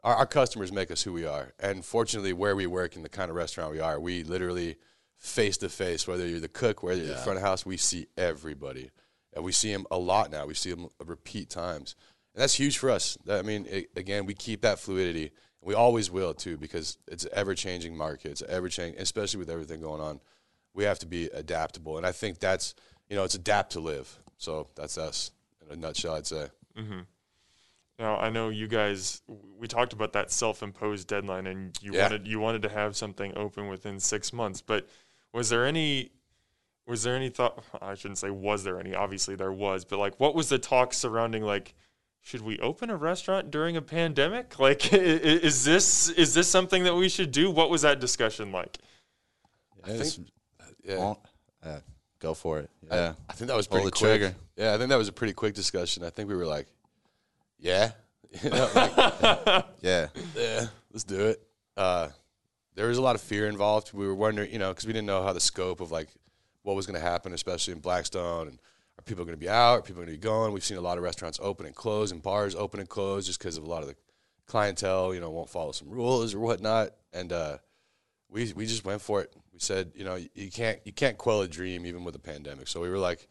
Our, 0.03 0.15
our 0.15 0.25
customers 0.25 0.71
make 0.71 0.91
us 0.91 1.01
who 1.01 1.13
we 1.13 1.25
are, 1.25 1.53
and 1.59 1.83
fortunately, 1.83 2.33
where 2.33 2.55
we 2.55 2.67
work 2.67 2.95
in 2.95 3.03
the 3.03 3.09
kind 3.09 3.29
of 3.29 3.37
restaurant 3.37 3.71
we 3.71 3.79
are, 3.79 3.99
we 3.99 4.23
literally 4.23 4.75
face 5.17 5.57
to 5.57 5.69
face. 5.69 6.07
Whether 6.07 6.27
you're 6.27 6.39
the 6.41 6.47
cook, 6.47 6.83
whether 6.83 7.01
you're 7.01 7.15
the 7.15 7.21
front 7.21 7.37
of 7.37 7.43
house, 7.43 7.65
we 7.65 7.77
see 7.77 8.07
everybody, 8.17 8.91
and 9.33 9.45
we 9.45 9.51
see 9.51 9.71
them 9.71 9.87
a 9.89 9.97
lot 9.97 10.29
now. 10.29 10.45
We 10.45 10.53
see 10.53 10.71
them 10.71 10.89
repeat 11.03 11.49
times, 11.49 11.95
and 12.33 12.41
that's 12.41 12.55
huge 12.55 12.77
for 12.77 12.91
us. 12.91 13.17
That, 13.25 13.39
I 13.39 13.41
mean, 13.41 13.65
it, 13.69 13.91
again, 13.95 14.25
we 14.25 14.33
keep 14.33 14.61
that 14.61 14.77
fluidity. 14.77 15.31
We 15.65 15.73
always 15.73 16.11
will 16.11 16.33
too, 16.33 16.57
because 16.57 16.97
it's 17.07 17.25
ever 17.33 17.55
changing 17.55 17.97
market. 17.97 18.31
It's 18.31 18.43
ever 18.43 18.69
changing, 18.69 19.01
especially 19.01 19.39
with 19.39 19.49
everything 19.49 19.81
going 19.81 19.99
on. 19.99 20.21
We 20.73 20.83
have 20.83 20.99
to 20.99 21.07
be 21.07 21.25
adaptable, 21.25 21.97
and 21.97 22.05
I 22.05 22.11
think 22.11 22.39
that's 22.39 22.75
you 23.09 23.15
know, 23.15 23.23
it's 23.23 23.35
adapt 23.35 23.71
to 23.73 23.79
live. 23.79 24.17
So 24.37 24.67
that's 24.75 24.97
us 24.97 25.31
in 25.65 25.71
a 25.71 25.75
nutshell, 25.75 26.15
I'd 26.15 26.27
say. 26.27 26.47
Mm-hmm. 26.77 26.99
Now 27.97 28.17
I 28.17 28.29
know 28.29 28.49
you 28.49 28.67
guys. 28.67 29.21
We 29.57 29.67
talked 29.67 29.93
about 29.93 30.13
that 30.13 30.31
self-imposed 30.31 31.07
deadline, 31.07 31.47
and 31.47 31.77
you 31.81 31.93
Yeah. 31.93 32.03
wanted 32.03 32.27
you 32.27 32.39
wanted 32.39 32.61
to 32.63 32.69
have 32.69 32.95
something 32.95 33.35
open 33.35 33.67
within 33.67 33.99
six 33.99 34.31
months. 34.33 34.61
But 34.61 34.87
was 35.33 35.49
there 35.49 35.65
any? 35.65 36.11
Was 36.85 37.01
there 37.03 37.15
any 37.15 37.29
thought? 37.29 37.63
I 37.81 37.95
shouldn't 37.95 38.19
say 38.19 38.29
was 38.29 38.63
there 38.63 38.79
any. 38.79 38.93
Obviously 38.93 39.35
there 39.35 39.51
was, 39.51 39.83
but 39.85 39.97
like, 39.97 40.19
what 40.19 40.35
was 40.35 40.49
the 40.49 40.59
talk 40.59 40.93
surrounding 40.93 41.41
like? 41.41 41.73
Should 42.25 42.41
we 42.41 42.57
open 42.57 42.89
a 42.89 42.95
restaurant 42.97 43.51
during 43.51 43.77
a 43.77 43.83
pandemic? 43.83 44.57
Like, 44.59 44.91
i- 44.91 44.97
i- 44.97 44.99
is 44.99 45.63
this 45.63 46.09
is 46.09 46.33
this 46.33 46.47
something 46.49 46.83
that 46.85 46.95
we 46.95 47.07
should 47.07 47.31
do? 47.31 47.51
What 47.51 47.69
was 47.69 47.83
that 47.83 47.99
discussion 47.99 48.51
like? 48.51 48.79
I 49.83 49.91
think, 49.91 50.27
yeah, 50.83 50.97
Won't- 50.97 51.19
uh, 51.63 51.79
go 52.17 52.33
for 52.33 52.57
it. 52.61 52.69
Yeah. 52.91 53.13
I 53.29 53.33
think 53.33 53.49
that 53.49 53.55
was 53.55 53.67
Pull 53.67 53.77
pretty 53.77 53.85
the 53.85 53.91
quick. 53.91 54.19
trigger. 54.21 54.35
Yeah, 54.57 54.73
I 54.73 54.77
think 54.79 54.89
that 54.89 54.95
was 54.97 55.07
a 55.07 55.11
pretty 55.11 55.33
quick 55.33 55.53
discussion. 55.53 56.03
I 56.03 56.09
think 56.09 56.27
we 56.27 56.35
were 56.35 56.47
like, 56.47 56.65
yeah, 57.59 57.91
You 58.43 58.49
know, 58.49 58.69
like, 58.73 58.95
yeah. 59.81 60.07
yeah, 60.35 60.65
let's 60.91 61.03
do 61.03 61.27
it. 61.27 61.47
Uh, 61.77 62.07
there 62.73 62.87
was 62.87 62.97
a 62.97 63.01
lot 63.03 63.13
of 63.13 63.21
fear 63.21 63.47
involved. 63.47 63.93
We 63.93 64.07
were 64.07 64.15
wondering, 64.15 64.51
you 64.51 64.57
know, 64.57 64.69
because 64.69 64.87
we 64.87 64.93
didn't 64.93 65.05
know 65.05 65.21
how 65.21 65.31
the 65.31 65.39
scope 65.39 65.79
of 65.79 65.91
like 65.91 66.09
what 66.63 66.75
was 66.75 66.87
going 66.87 66.99
to 66.99 67.05
happen, 67.07 67.33
especially 67.33 67.73
in 67.73 67.79
Blackstone, 67.81 68.47
and 68.47 68.59
are 68.97 69.03
people 69.03 69.25
going 69.25 69.37
to 69.37 69.39
be 69.39 69.49
out? 69.49 69.79
Are 69.79 69.81
people 69.81 70.01
going 70.01 70.07
to 70.07 70.13
be 70.13 70.17
going? 70.17 70.53
We've 70.53 70.63
seen 70.63 70.77
a 70.77 70.81
lot 70.81 70.97
of 70.97 71.03
restaurants 71.03 71.39
open 71.41 71.65
and 71.65 71.75
close, 71.75 72.11
and 72.11 72.21
bars 72.21 72.55
open 72.55 72.79
and 72.79 72.89
close, 72.89 73.25
just 73.25 73.39
because 73.39 73.57
of 73.57 73.63
a 73.63 73.67
lot 73.67 73.81
of 73.81 73.87
the 73.87 73.95
clientele, 74.47 75.13
you 75.13 75.19
know, 75.19 75.29
won't 75.29 75.49
follow 75.49 75.71
some 75.71 75.89
rules 75.89 76.33
or 76.33 76.39
whatnot. 76.39 76.91
And 77.13 77.31
uh, 77.33 77.57
we 78.29 78.53
we 78.53 78.65
just 78.65 78.85
went 78.85 79.01
for 79.01 79.21
it. 79.21 79.33
We 79.53 79.59
said, 79.59 79.91
you 79.95 80.03
know, 80.03 80.19
you 80.33 80.51
can't 80.51 80.79
you 80.85 80.93
can't 80.93 81.17
quell 81.17 81.41
a 81.41 81.47
dream 81.47 81.85
even 81.85 82.03
with 82.03 82.15
a 82.15 82.19
pandemic. 82.19 82.67
So 82.67 82.81
we 82.81 82.89
were 82.89 82.97
like, 82.97 83.27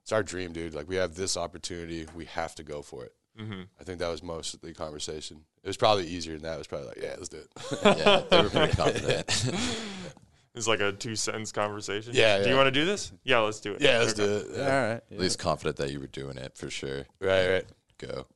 it's 0.00 0.12
our 0.12 0.22
dream, 0.22 0.52
dude. 0.52 0.74
Like 0.74 0.88
we 0.88 0.96
have 0.96 1.14
this 1.14 1.36
opportunity, 1.36 2.06
we 2.14 2.24
have 2.26 2.54
to 2.56 2.62
go 2.62 2.82
for 2.82 3.04
it. 3.04 3.12
Mm-hmm. 3.38 3.62
I 3.80 3.84
think 3.84 4.00
that 4.00 4.08
was 4.08 4.22
most 4.22 4.54
of 4.54 4.60
the 4.60 4.74
conversation. 4.74 5.44
It 5.62 5.68
was 5.68 5.76
probably 5.76 6.06
easier 6.06 6.34
than 6.34 6.42
that. 6.42 6.54
It 6.54 6.58
was 6.58 6.66
probably 6.66 6.88
like, 6.88 6.98
yeah, 7.00 7.14
let's 7.16 7.28
do 7.28 7.36
it. 7.38 7.48
yeah, 7.98 8.22
they 8.28 8.42
were 8.42 8.50
pretty 8.50 8.72
confident. 8.74 9.44
It's 10.58 10.66
like 10.68 10.80
a 10.80 10.92
two 10.92 11.14
sentence 11.16 11.52
conversation. 11.52 12.12
Yeah, 12.14 12.42
Do 12.42 12.50
you 12.50 12.56
want 12.56 12.66
to 12.66 12.70
do 12.72 12.84
this? 12.84 13.12
Yeah, 13.22 13.38
let's 13.38 13.60
do 13.60 13.72
it. 13.74 13.80
yeah, 13.80 13.98
let's 13.98 14.18
Okay. 14.18 14.26
do 14.26 14.36
it. 14.50 14.58
All 14.60 14.66
Yeah. 14.66 14.88
right. 14.94 15.02
At 15.10 15.18
least 15.18 15.38
confident 15.38 15.76
that 15.76 15.90
you 15.92 16.00
were 16.00 16.08
doing 16.08 16.36
it 16.36 16.56
for 16.56 16.68
sure. 16.68 17.06
Right, 17.20 17.48
right. 17.48 17.64
Go. 17.98 18.26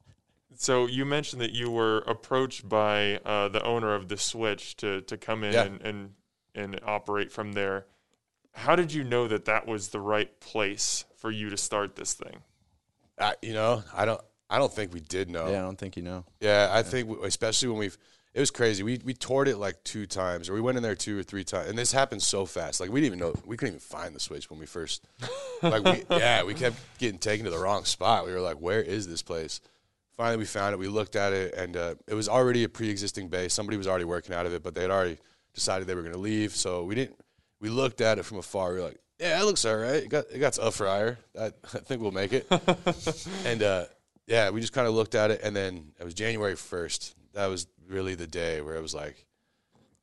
So 0.56 0.86
you 0.86 1.04
mentioned 1.04 1.42
that 1.42 1.50
you 1.52 1.70
were 1.70 1.98
approached 2.06 2.68
by 2.68 3.16
uh, 3.24 3.48
the 3.48 3.62
owner 3.64 3.94
of 3.94 4.08
the 4.08 4.16
Switch 4.16 4.76
to 4.76 5.00
to 5.02 5.16
come 5.16 5.42
in 5.44 5.52
Yeah. 5.52 5.64
and, 5.64 5.80
and 5.82 6.14
and 6.54 6.80
operate 6.84 7.32
from 7.32 7.52
there. 7.54 7.86
How 8.54 8.76
did 8.76 8.92
you 8.92 9.02
know 9.02 9.26
that 9.28 9.46
that 9.46 9.66
was 9.66 9.88
the 9.88 10.00
right 10.00 10.38
place 10.40 11.04
for 11.16 11.30
you 11.30 11.50
to 11.50 11.56
start 11.56 11.96
this 11.96 12.12
thing? 12.14 12.42
I, 13.18 13.34
you 13.42 13.52
know, 13.54 13.82
I 13.94 14.04
don't. 14.04 14.20
I 14.50 14.58
don't 14.58 14.72
think 14.72 14.92
we 14.92 15.00
did 15.00 15.30
know. 15.30 15.50
Yeah, 15.50 15.58
I 15.58 15.62
don't 15.62 15.78
think 15.78 15.96
you 15.96 16.02
know. 16.02 16.24
Yeah, 16.40 16.68
I 16.70 16.82
think 16.82 17.08
w- 17.08 17.24
especially 17.26 17.68
when 17.68 17.78
we've 17.78 17.98
it 18.34 18.40
was 18.40 18.50
crazy. 18.50 18.82
We 18.82 18.98
we 19.04 19.12
toured 19.12 19.48
it 19.48 19.58
like 19.58 19.82
two 19.84 20.06
times, 20.06 20.48
or 20.48 20.54
we 20.54 20.60
went 20.60 20.76
in 20.76 20.82
there 20.82 20.94
two 20.94 21.18
or 21.18 21.22
three 21.22 21.44
times, 21.44 21.68
and 21.68 21.78
this 21.78 21.92
happened 21.92 22.22
so 22.22 22.46
fast. 22.46 22.80
Like 22.80 22.90
we 22.90 23.00
didn't 23.00 23.16
even 23.16 23.18
know 23.18 23.34
we 23.44 23.56
couldn't 23.56 23.74
even 23.74 23.80
find 23.80 24.14
the 24.14 24.20
switch 24.20 24.48
when 24.50 24.58
we 24.58 24.66
first. 24.66 25.04
Like 25.62 25.84
we 25.84 26.04
yeah, 26.16 26.42
we 26.42 26.54
kept 26.54 26.76
getting 26.98 27.18
taken 27.18 27.44
to 27.44 27.50
the 27.50 27.58
wrong 27.58 27.84
spot. 27.84 28.24
We 28.24 28.32
were 28.32 28.40
like, 28.40 28.56
where 28.56 28.80
is 28.80 29.06
this 29.06 29.22
place? 29.22 29.60
Finally, 30.16 30.38
we 30.38 30.44
found 30.44 30.72
it. 30.72 30.78
We 30.78 30.88
looked 30.88 31.16
at 31.16 31.32
it, 31.32 31.54
and 31.54 31.76
uh, 31.76 31.94
it 32.06 32.14
was 32.14 32.28
already 32.28 32.64
a 32.64 32.68
pre-existing 32.68 33.28
base. 33.28 33.54
Somebody 33.54 33.76
was 33.78 33.86
already 33.86 34.04
working 34.04 34.34
out 34.34 34.46
of 34.46 34.52
it, 34.52 34.62
but 34.62 34.74
they 34.74 34.82
had 34.82 34.90
already 34.90 35.18
decided 35.54 35.86
they 35.86 35.94
were 35.94 36.02
going 36.02 36.12
to 36.12 36.18
leave. 36.18 36.52
So 36.52 36.84
we 36.84 36.94
didn't. 36.94 37.18
We 37.60 37.68
looked 37.68 38.00
at 38.00 38.18
it 38.18 38.24
from 38.24 38.38
afar. 38.38 38.70
We 38.70 38.80
were 38.80 38.84
like, 38.86 38.98
yeah, 39.18 39.40
it 39.40 39.44
looks 39.44 39.64
all 39.64 39.76
right. 39.76 40.02
It 40.02 40.08
got 40.08 40.24
it 40.32 40.38
got 40.38 40.58
a 40.58 40.70
fryer. 40.70 41.18
I, 41.38 41.46
I 41.46 41.78
think 41.78 42.00
we'll 42.00 42.10
make 42.12 42.32
it. 42.32 42.46
and 43.46 43.62
uh, 43.62 43.84
yeah, 44.26 44.50
we 44.50 44.60
just 44.60 44.72
kind 44.72 44.88
of 44.88 44.94
looked 44.94 45.14
at 45.14 45.30
it, 45.30 45.40
and 45.42 45.54
then 45.54 45.92
it 46.00 46.04
was 46.04 46.14
January 46.14 46.56
first. 46.56 47.14
That 47.34 47.46
was 47.46 47.66
really 47.88 48.14
the 48.14 48.26
day 48.26 48.60
where 48.60 48.76
it 48.76 48.82
was 48.82 48.94
like 48.94 49.26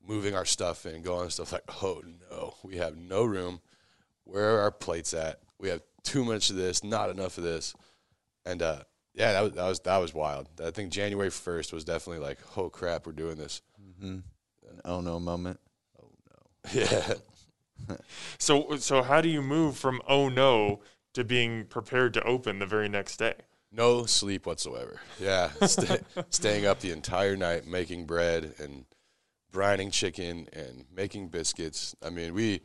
moving 0.06 0.36
our 0.36 0.46
stuff 0.46 0.86
in, 0.86 1.02
going 1.02 1.24
and 1.24 1.32
stuff 1.32 1.52
like, 1.54 1.64
oh 1.84 2.02
no, 2.32 2.56
we 2.64 2.78
have 2.78 2.98
no 2.98 3.24
room. 3.24 3.62
Where 4.24 4.56
are 4.56 4.62
our 4.62 4.72
plates 4.72 5.14
at? 5.14 5.40
We 5.60 5.70
have 5.70 5.82
too 6.04 6.24
much 6.24 6.50
of 6.50 6.56
this, 6.56 6.84
not 6.84 7.10
enough 7.10 7.38
of 7.38 7.44
this, 7.44 7.74
and 8.46 8.62
uh, 8.62 8.84
yeah, 9.14 9.34
that 9.34 9.42
was 9.42 9.52
that 9.54 9.68
was 9.68 9.80
that 9.82 9.98
was 9.98 10.14
wild. 10.14 10.50
I 10.64 10.72
think 10.72 10.92
January 10.92 11.30
first 11.30 11.74
was 11.74 11.84
definitely 11.84 12.26
like, 12.26 12.40
oh 12.58 12.70
crap, 12.70 13.06
we're 13.06 13.14
doing 13.14 13.36
this. 13.38 13.62
An 14.70 14.82
oh 14.86 15.02
no 15.02 15.20
moment. 15.20 15.60
Oh 16.02 16.10
no. 16.30 16.72
Yeah, 16.82 17.14
So 18.38 18.78
so 18.78 19.04
how 19.04 19.22
do 19.22 19.30
you 19.30 19.42
move 19.42 19.78
from 19.78 20.02
oh 20.08 20.30
no 20.30 20.82
to 21.14 21.24
being 21.24 21.66
prepared 21.66 22.14
to 22.14 22.24
open 22.24 22.60
the 22.60 22.66
very 22.66 22.88
next 22.90 23.18
day? 23.18 23.36
No 23.72 24.06
sleep 24.06 24.46
whatsoever. 24.46 25.00
Yeah, 25.20 25.50
stay, 25.66 26.00
staying 26.30 26.66
up 26.66 26.80
the 26.80 26.92
entire 26.92 27.36
night 27.36 27.68
making 27.68 28.06
bread 28.06 28.54
and 28.60 28.86
brining 29.52 29.92
chicken 29.92 30.48
and 30.54 30.86
making 30.96 31.30
biscuits. 31.30 31.96
I 32.04 32.10
mean, 32.10 32.34
we 32.34 32.62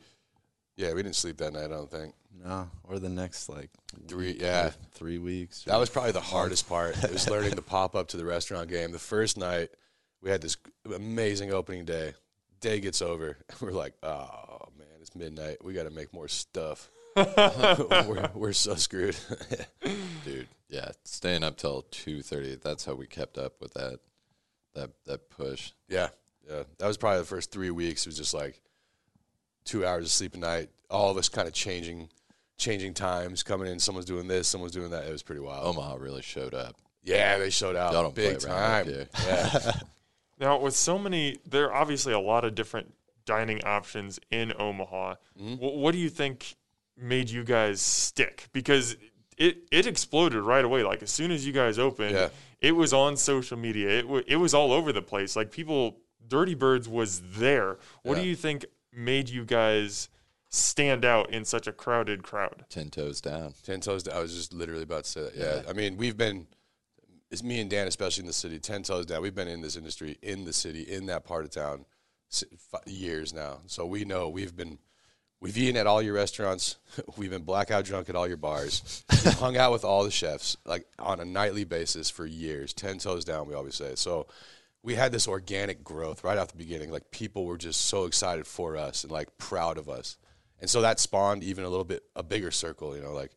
yeah, 0.77 0.93
we 0.93 1.03
didn't 1.03 1.15
sleep 1.15 1.37
that 1.37 1.53
night. 1.53 1.65
I 1.65 1.67
don't 1.69 1.89
think. 1.89 2.13
No, 2.43 2.69
or 2.83 2.99
the 2.99 3.09
next 3.09 3.47
like 3.47 3.69
Three, 4.07 4.37
yeah. 4.39 4.71
three 4.93 5.17
weeks. 5.17 5.63
That 5.63 5.77
was 5.77 5.89
probably 5.89 6.11
the 6.11 6.19
hardest 6.19 6.67
part. 6.67 7.01
It 7.03 7.11
was 7.11 7.29
learning 7.29 7.53
to 7.53 7.61
pop 7.61 7.95
up 7.95 8.09
to 8.09 8.17
the 8.17 8.25
restaurant 8.25 8.69
game. 8.69 8.91
The 8.91 8.99
first 8.99 9.37
night, 9.37 9.69
we 10.21 10.29
had 10.29 10.41
this 10.41 10.57
amazing 10.93 11.51
opening 11.53 11.85
day. 11.85 12.13
Day 12.59 12.79
gets 12.79 13.01
over, 13.01 13.37
we're 13.61 13.71
like, 13.71 13.93
oh 14.03 14.67
man, 14.77 14.87
it's 14.99 15.15
midnight. 15.15 15.63
We 15.63 15.73
got 15.73 15.83
to 15.83 15.91
make 15.91 16.13
more 16.13 16.27
stuff. 16.27 16.89
We're, 17.15 18.29
we're 18.33 18.53
so 18.53 18.75
screwed. 18.75 19.15
Dude, 20.25 20.47
yeah, 20.69 20.89
staying 21.03 21.43
up 21.43 21.57
till 21.57 21.83
two 21.91 22.21
thirty. 22.21 22.55
That's 22.55 22.85
how 22.85 22.93
we 22.95 23.07
kept 23.07 23.37
up 23.37 23.53
with 23.61 23.73
that, 23.75 23.99
that 24.73 24.91
that 25.05 25.29
push. 25.29 25.71
yeah, 25.87 26.09
yeah. 26.49 26.63
That 26.79 26.87
was 26.87 26.97
probably 26.97 27.19
the 27.19 27.25
first 27.25 27.51
three 27.51 27.71
weeks. 27.71 28.05
It 28.05 28.09
was 28.09 28.17
just 28.17 28.33
like 28.33 28.61
two 29.63 29.85
hours 29.85 30.05
of 30.05 30.11
sleep 30.11 30.35
a 30.35 30.37
night. 30.37 30.69
All 30.89 31.09
of 31.09 31.17
us 31.17 31.29
kind 31.29 31.47
of 31.47 31.53
changing, 31.53 32.09
changing 32.57 32.93
times, 32.93 33.43
coming 33.43 33.67
in. 33.67 33.79
Someone's 33.79 34.05
doing 34.05 34.27
this, 34.27 34.47
someone's 34.47 34.73
doing 34.73 34.91
that. 34.91 35.05
It 35.05 35.11
was 35.11 35.23
pretty 35.23 35.41
wild. 35.41 35.65
Omaha 35.65 35.95
really 35.95 36.21
showed 36.21 36.53
up. 36.53 36.75
yeah, 37.03 37.37
they 37.37 37.49
showed 37.49 37.75
out 37.75 37.93
Y'all 37.93 38.03
don't 38.03 38.15
big 38.15 38.39
play 38.39 38.49
around 38.51 38.85
time. 38.85 39.01
up. 39.01 39.07
Yeah. 39.25 39.71
Now, 40.37 40.59
with 40.59 40.75
so 40.75 40.99
many, 40.99 41.37
there 41.49 41.67
are 41.71 41.73
obviously 41.73 42.11
a 42.11 42.19
lot 42.19 42.43
of 42.43 42.55
different 42.55 42.93
dining 43.25 43.63
options 43.63 44.19
in 44.31 44.51
Omaha. 44.59 45.15
Mm-hmm. 45.41 45.53
Wh- 45.65 45.75
what 45.77 45.93
do 45.93 45.97
you 45.97 46.09
think 46.09 46.57
made 46.97 47.29
you 47.29 47.43
guys 47.43 47.81
stick? 47.81 48.47
Because 48.53 48.95
it, 49.37 49.57
it 49.71 49.85
exploded 49.87 50.41
right 50.43 50.63
away. 50.63 50.83
Like, 50.83 51.03
as 51.03 51.11
soon 51.11 51.31
as 51.31 51.45
you 51.45 51.53
guys 51.53 51.77
opened, 51.79 52.15
Yeah. 52.15 52.29
it 52.61 52.71
was 52.71 52.93
on 52.93 53.17
social 53.17 53.57
media. 53.57 53.89
It, 53.99 54.01
w- 54.03 54.23
it 54.27 54.37
was 54.37 54.53
all 54.53 54.71
over 54.71 54.91
the 54.93 55.01
place. 55.01 55.35
Like, 55.35 55.51
people, 55.51 55.97
Dirty 56.27 56.53
Birds 56.55 56.87
was 56.87 57.21
there. 57.37 57.77
What 58.03 58.17
Yeah. 58.17 58.23
do 58.23 58.29
you 58.29 58.35
think 58.35 58.65
made 58.93 59.29
you 59.29 59.43
guys 59.45 60.09
stand 60.49 61.03
out 61.03 61.29
in 61.31 61.43
such 61.43 61.67
a 61.67 61.73
crowded 61.73 62.23
crowd? 62.23 62.63
Ten 62.69 62.89
toes 62.89 63.19
down. 63.19 63.53
Ten 63.63 63.81
toes 63.81 64.03
down. 64.03 64.15
I 64.15 64.21
was 64.21 64.33
just 64.33 64.53
literally 64.53 64.83
about 64.83 65.03
to 65.03 65.09
say 65.09 65.21
that. 65.23 65.35
Yeah. 65.35 65.69
I 65.69 65.73
mean, 65.73 65.97
we've 65.97 66.15
been, 66.15 66.47
it's 67.29 67.43
me 67.43 67.59
and 67.59 67.69
Dan, 67.69 67.87
especially 67.87 68.21
in 68.21 68.27
the 68.27 68.33
city, 68.33 68.57
ten 68.59 68.83
toes 68.83 69.05
down. 69.05 69.21
We've 69.21 69.35
been 69.35 69.49
in 69.49 69.59
this 69.61 69.75
industry, 69.75 70.17
in 70.21 70.45
the 70.45 70.53
city, 70.53 70.83
in 70.83 71.07
that 71.07 71.25
part 71.25 71.43
of 71.43 71.51
town, 71.51 71.85
years 72.85 73.33
now. 73.33 73.59
So 73.67 73.85
we 73.85 74.05
know 74.05 74.29
we've 74.29 74.55
been, 74.55 74.77
we've 75.39 75.57
eaten 75.57 75.77
at 75.77 75.87
all 75.87 76.01
your 76.01 76.13
restaurants. 76.13 76.77
We've 77.17 77.29
been 77.29 77.43
blackout 77.43 77.85
drunk 77.85 78.09
at 78.09 78.15
all 78.15 78.27
your 78.27 78.37
bars. 78.37 79.03
Hung 79.09 79.57
out 79.57 79.71
with 79.71 79.83
all 79.83 80.03
the 80.03 80.11
chefs 80.11 80.57
like 80.65 80.85
on 80.97 81.19
a 81.19 81.25
nightly 81.25 81.63
basis 81.63 82.09
for 82.09 82.25
years. 82.25 82.73
Ten 82.73 82.97
toes 82.97 83.25
down, 83.25 83.47
we 83.47 83.53
always 83.53 83.75
say. 83.75 83.95
So 83.95 84.27
we 84.83 84.95
had 84.95 85.11
this 85.11 85.27
organic 85.27 85.83
growth 85.83 86.23
right 86.23 86.37
off 86.37 86.49
the 86.49 86.57
beginning. 86.57 86.91
Like 86.91 87.11
people 87.11 87.45
were 87.45 87.57
just 87.57 87.81
so 87.81 88.05
excited 88.05 88.45
for 88.45 88.77
us 88.77 89.03
and 89.03 89.11
like 89.11 89.37
proud 89.37 89.77
of 89.77 89.89
us. 89.89 90.17
And 90.59 90.69
so 90.69 90.81
that 90.81 90.99
spawned 90.99 91.43
even 91.43 91.63
a 91.63 91.69
little 91.69 91.85
bit 91.85 92.03
a 92.15 92.23
bigger 92.23 92.51
circle, 92.51 92.95
you 92.95 93.01
know, 93.01 93.13
like 93.13 93.31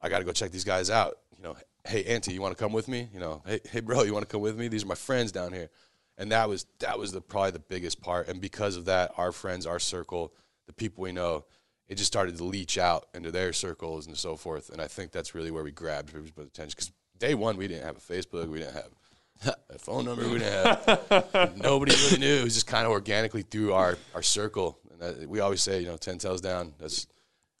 I 0.00 0.08
got 0.08 0.20
to 0.20 0.24
go 0.24 0.32
check 0.32 0.50
these 0.50 0.64
guys 0.64 0.90
out. 0.90 1.18
You 1.36 1.42
know, 1.42 1.56
hey 1.84 2.04
Auntie, 2.04 2.32
you 2.32 2.40
want 2.40 2.56
to 2.56 2.62
come 2.62 2.72
with 2.72 2.88
me? 2.88 3.08
You 3.12 3.20
know, 3.20 3.42
hey 3.46 3.60
hey 3.70 3.80
bro, 3.80 4.02
you 4.02 4.12
want 4.12 4.26
to 4.26 4.32
come 4.32 4.40
with 4.40 4.56
me? 4.56 4.68
These 4.68 4.84
are 4.84 4.88
my 4.88 4.94
friends 4.94 5.32
down 5.32 5.52
here, 5.52 5.68
and 6.16 6.32
that 6.32 6.48
was 6.48 6.66
that 6.78 6.98
was 6.98 7.12
the 7.12 7.20
probably 7.20 7.50
the 7.50 7.58
biggest 7.58 8.00
part. 8.00 8.28
And 8.28 8.40
because 8.40 8.76
of 8.76 8.86
that, 8.86 9.12
our 9.16 9.32
friends, 9.32 9.66
our 9.66 9.78
circle, 9.78 10.32
the 10.66 10.72
people 10.72 11.02
we 11.02 11.12
know, 11.12 11.44
it 11.88 11.96
just 11.96 12.06
started 12.06 12.36
to 12.38 12.44
leach 12.44 12.78
out 12.78 13.06
into 13.14 13.30
their 13.30 13.52
circles 13.52 14.06
and 14.06 14.16
so 14.16 14.36
forth. 14.36 14.70
And 14.70 14.80
I 14.80 14.86
think 14.88 15.12
that's 15.12 15.34
really 15.34 15.50
where 15.50 15.64
we 15.64 15.70
grabbed 15.70 16.12
people's 16.14 16.46
attention. 16.46 16.70
Because 16.76 16.92
day 17.18 17.34
one, 17.34 17.56
we 17.56 17.68
didn't 17.68 17.84
have 17.84 17.96
a 17.96 18.00
Facebook, 18.00 18.48
we 18.48 18.60
didn't 18.60 18.74
have 18.74 19.54
a 19.70 19.78
phone 19.78 20.04
number, 20.06 20.26
we 20.28 20.38
didn't 20.38 20.76
have 20.84 21.56
nobody 21.56 21.92
really 21.94 22.18
knew. 22.18 22.40
It 22.40 22.44
was 22.44 22.54
just 22.54 22.66
kind 22.66 22.86
of 22.86 22.92
organically 22.92 23.42
through 23.42 23.72
our 23.74 23.98
our 24.14 24.22
circle. 24.22 24.78
And 24.90 25.00
that, 25.00 25.28
we 25.28 25.40
always 25.40 25.62
say, 25.62 25.80
you 25.80 25.86
know, 25.86 25.96
ten 25.96 26.18
toes 26.18 26.40
down. 26.40 26.74
That's 26.78 27.06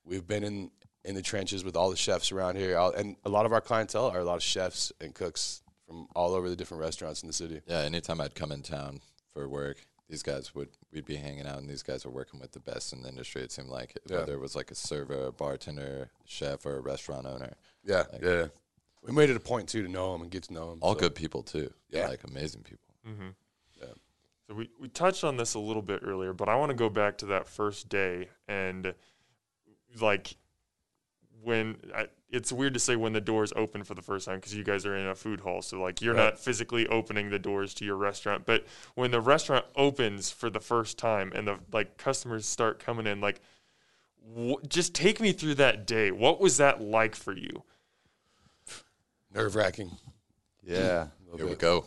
we've 0.04 0.26
been 0.26 0.44
in 0.44 0.70
in 1.04 1.14
the 1.14 1.22
trenches 1.22 1.62
with 1.64 1.76
all 1.76 1.90
the 1.90 1.96
chefs 1.96 2.32
around 2.32 2.56
here, 2.56 2.78
All- 2.78 2.92
and 2.92 3.16
a 3.24 3.28
lot 3.28 3.44
of 3.44 3.52
our 3.52 3.60
clientele 3.60 4.06
are 4.06 4.20
a 4.20 4.24
lot 4.24 4.36
of 4.36 4.42
chefs 4.42 4.90
and 5.02 5.14
cooks 5.14 5.62
from 5.86 6.06
all 6.16 6.32
over 6.32 6.48
the 6.48 6.56
different 6.56 6.80
restaurants 6.80 7.22
in 7.22 7.26
the 7.26 7.32
city. 7.34 7.60
Yeah, 7.66 7.80
anytime 7.80 8.22
I'd 8.22 8.34
come 8.34 8.50
in 8.52 8.62
town 8.62 9.00
for 9.34 9.46
work, 9.46 9.84
these 10.08 10.22
guys 10.22 10.54
would 10.54 10.68
we'd 10.92 11.04
be 11.06 11.16
hanging 11.16 11.46
out, 11.46 11.58
and 11.58 11.68
these 11.68 11.82
guys 11.82 12.04
were 12.04 12.10
working 12.10 12.40
with 12.40 12.52
the 12.52 12.60
best 12.60 12.92
in 12.92 13.02
the 13.02 13.08
industry. 13.08 13.42
It 13.42 13.52
seemed 13.52 13.68
like 13.70 13.96
Yeah. 14.06 14.18
whether 14.18 14.34
it 14.34 14.40
was 14.40 14.54
like 14.54 14.70
a 14.70 14.74
server, 14.74 15.26
a 15.26 15.32
bartender, 15.32 16.10
chef, 16.24 16.66
or 16.66 16.76
a 16.76 16.80
restaurant 16.80 17.26
owner, 17.26 17.54
Yeah, 17.82 18.04
Like- 18.12 18.22
yeah. 18.22 18.46
We 19.02 19.12
made 19.12 19.28
it 19.28 19.36
a 19.36 19.40
point 19.40 19.68
too 19.68 19.82
to 19.82 19.88
know 19.88 20.12
them 20.12 20.22
and 20.22 20.30
get 20.30 20.44
to 20.44 20.52
know 20.54 20.70
them. 20.70 20.78
all 20.80 20.94
good 20.94 21.14
people 21.14 21.42
too. 21.42 21.72
Yeah. 21.90 22.08
like 22.08 22.24
amazing 22.24 22.62
people. 22.62 22.88
Mm-hmm. 23.06 23.28
Yeah. 23.80 23.92
So 24.48 24.54
we, 24.54 24.70
we 24.80 24.88
touched 24.88 25.24
on 25.24 25.36
this 25.36 25.52
a 25.54 25.58
little 25.58 25.82
bit 25.82 26.00
earlier, 26.02 26.32
but 26.32 26.48
I 26.48 26.56
want 26.56 26.70
to 26.70 26.74
go 26.76 26.88
back 26.88 27.18
to 27.18 27.26
that 27.26 27.46
first 27.46 27.88
day 27.90 28.28
and 28.48 28.94
like 30.00 30.36
when 31.42 31.76
I, 31.94 32.08
it's 32.30 32.50
weird 32.52 32.74
to 32.74 32.80
say 32.80 32.96
when 32.96 33.12
the 33.12 33.20
doors 33.20 33.52
open 33.54 33.84
for 33.84 33.94
the 33.94 34.02
first 34.02 34.26
time 34.26 34.36
because 34.36 34.54
you 34.54 34.64
guys 34.64 34.84
are 34.86 34.96
in 34.96 35.06
a 35.06 35.14
food 35.14 35.40
hall, 35.40 35.62
so 35.62 35.80
like 35.80 36.00
you're 36.02 36.14
Right. 36.14 36.24
not 36.24 36.38
physically 36.38 36.86
opening 36.88 37.30
the 37.30 37.38
doors 37.38 37.74
to 37.74 37.84
your 37.84 37.96
restaurant, 37.96 38.44
but 38.46 38.64
when 38.94 39.10
the 39.10 39.20
restaurant 39.20 39.64
opens 39.76 40.30
for 40.30 40.50
the 40.50 40.60
first 40.60 40.98
time 40.98 41.32
and 41.34 41.46
the 41.46 41.58
like 41.72 41.96
customers 41.96 42.46
start 42.46 42.78
coming 42.78 43.06
in, 43.06 43.20
like 43.20 43.40
wh- 44.36 44.54
just 44.68 44.94
take 44.94 45.20
me 45.20 45.32
through 45.32 45.54
that 45.56 45.86
day. 45.86 46.10
What 46.10 46.40
was 46.40 46.56
that 46.56 46.80
like 46.80 47.14
for 47.14 47.32
you? 47.36 47.62
Nerve 49.34 49.54
wracking. 49.56 49.90
Yeah, 50.62 51.08
Here 51.36 51.46
we 51.46 51.54
go. 51.56 51.84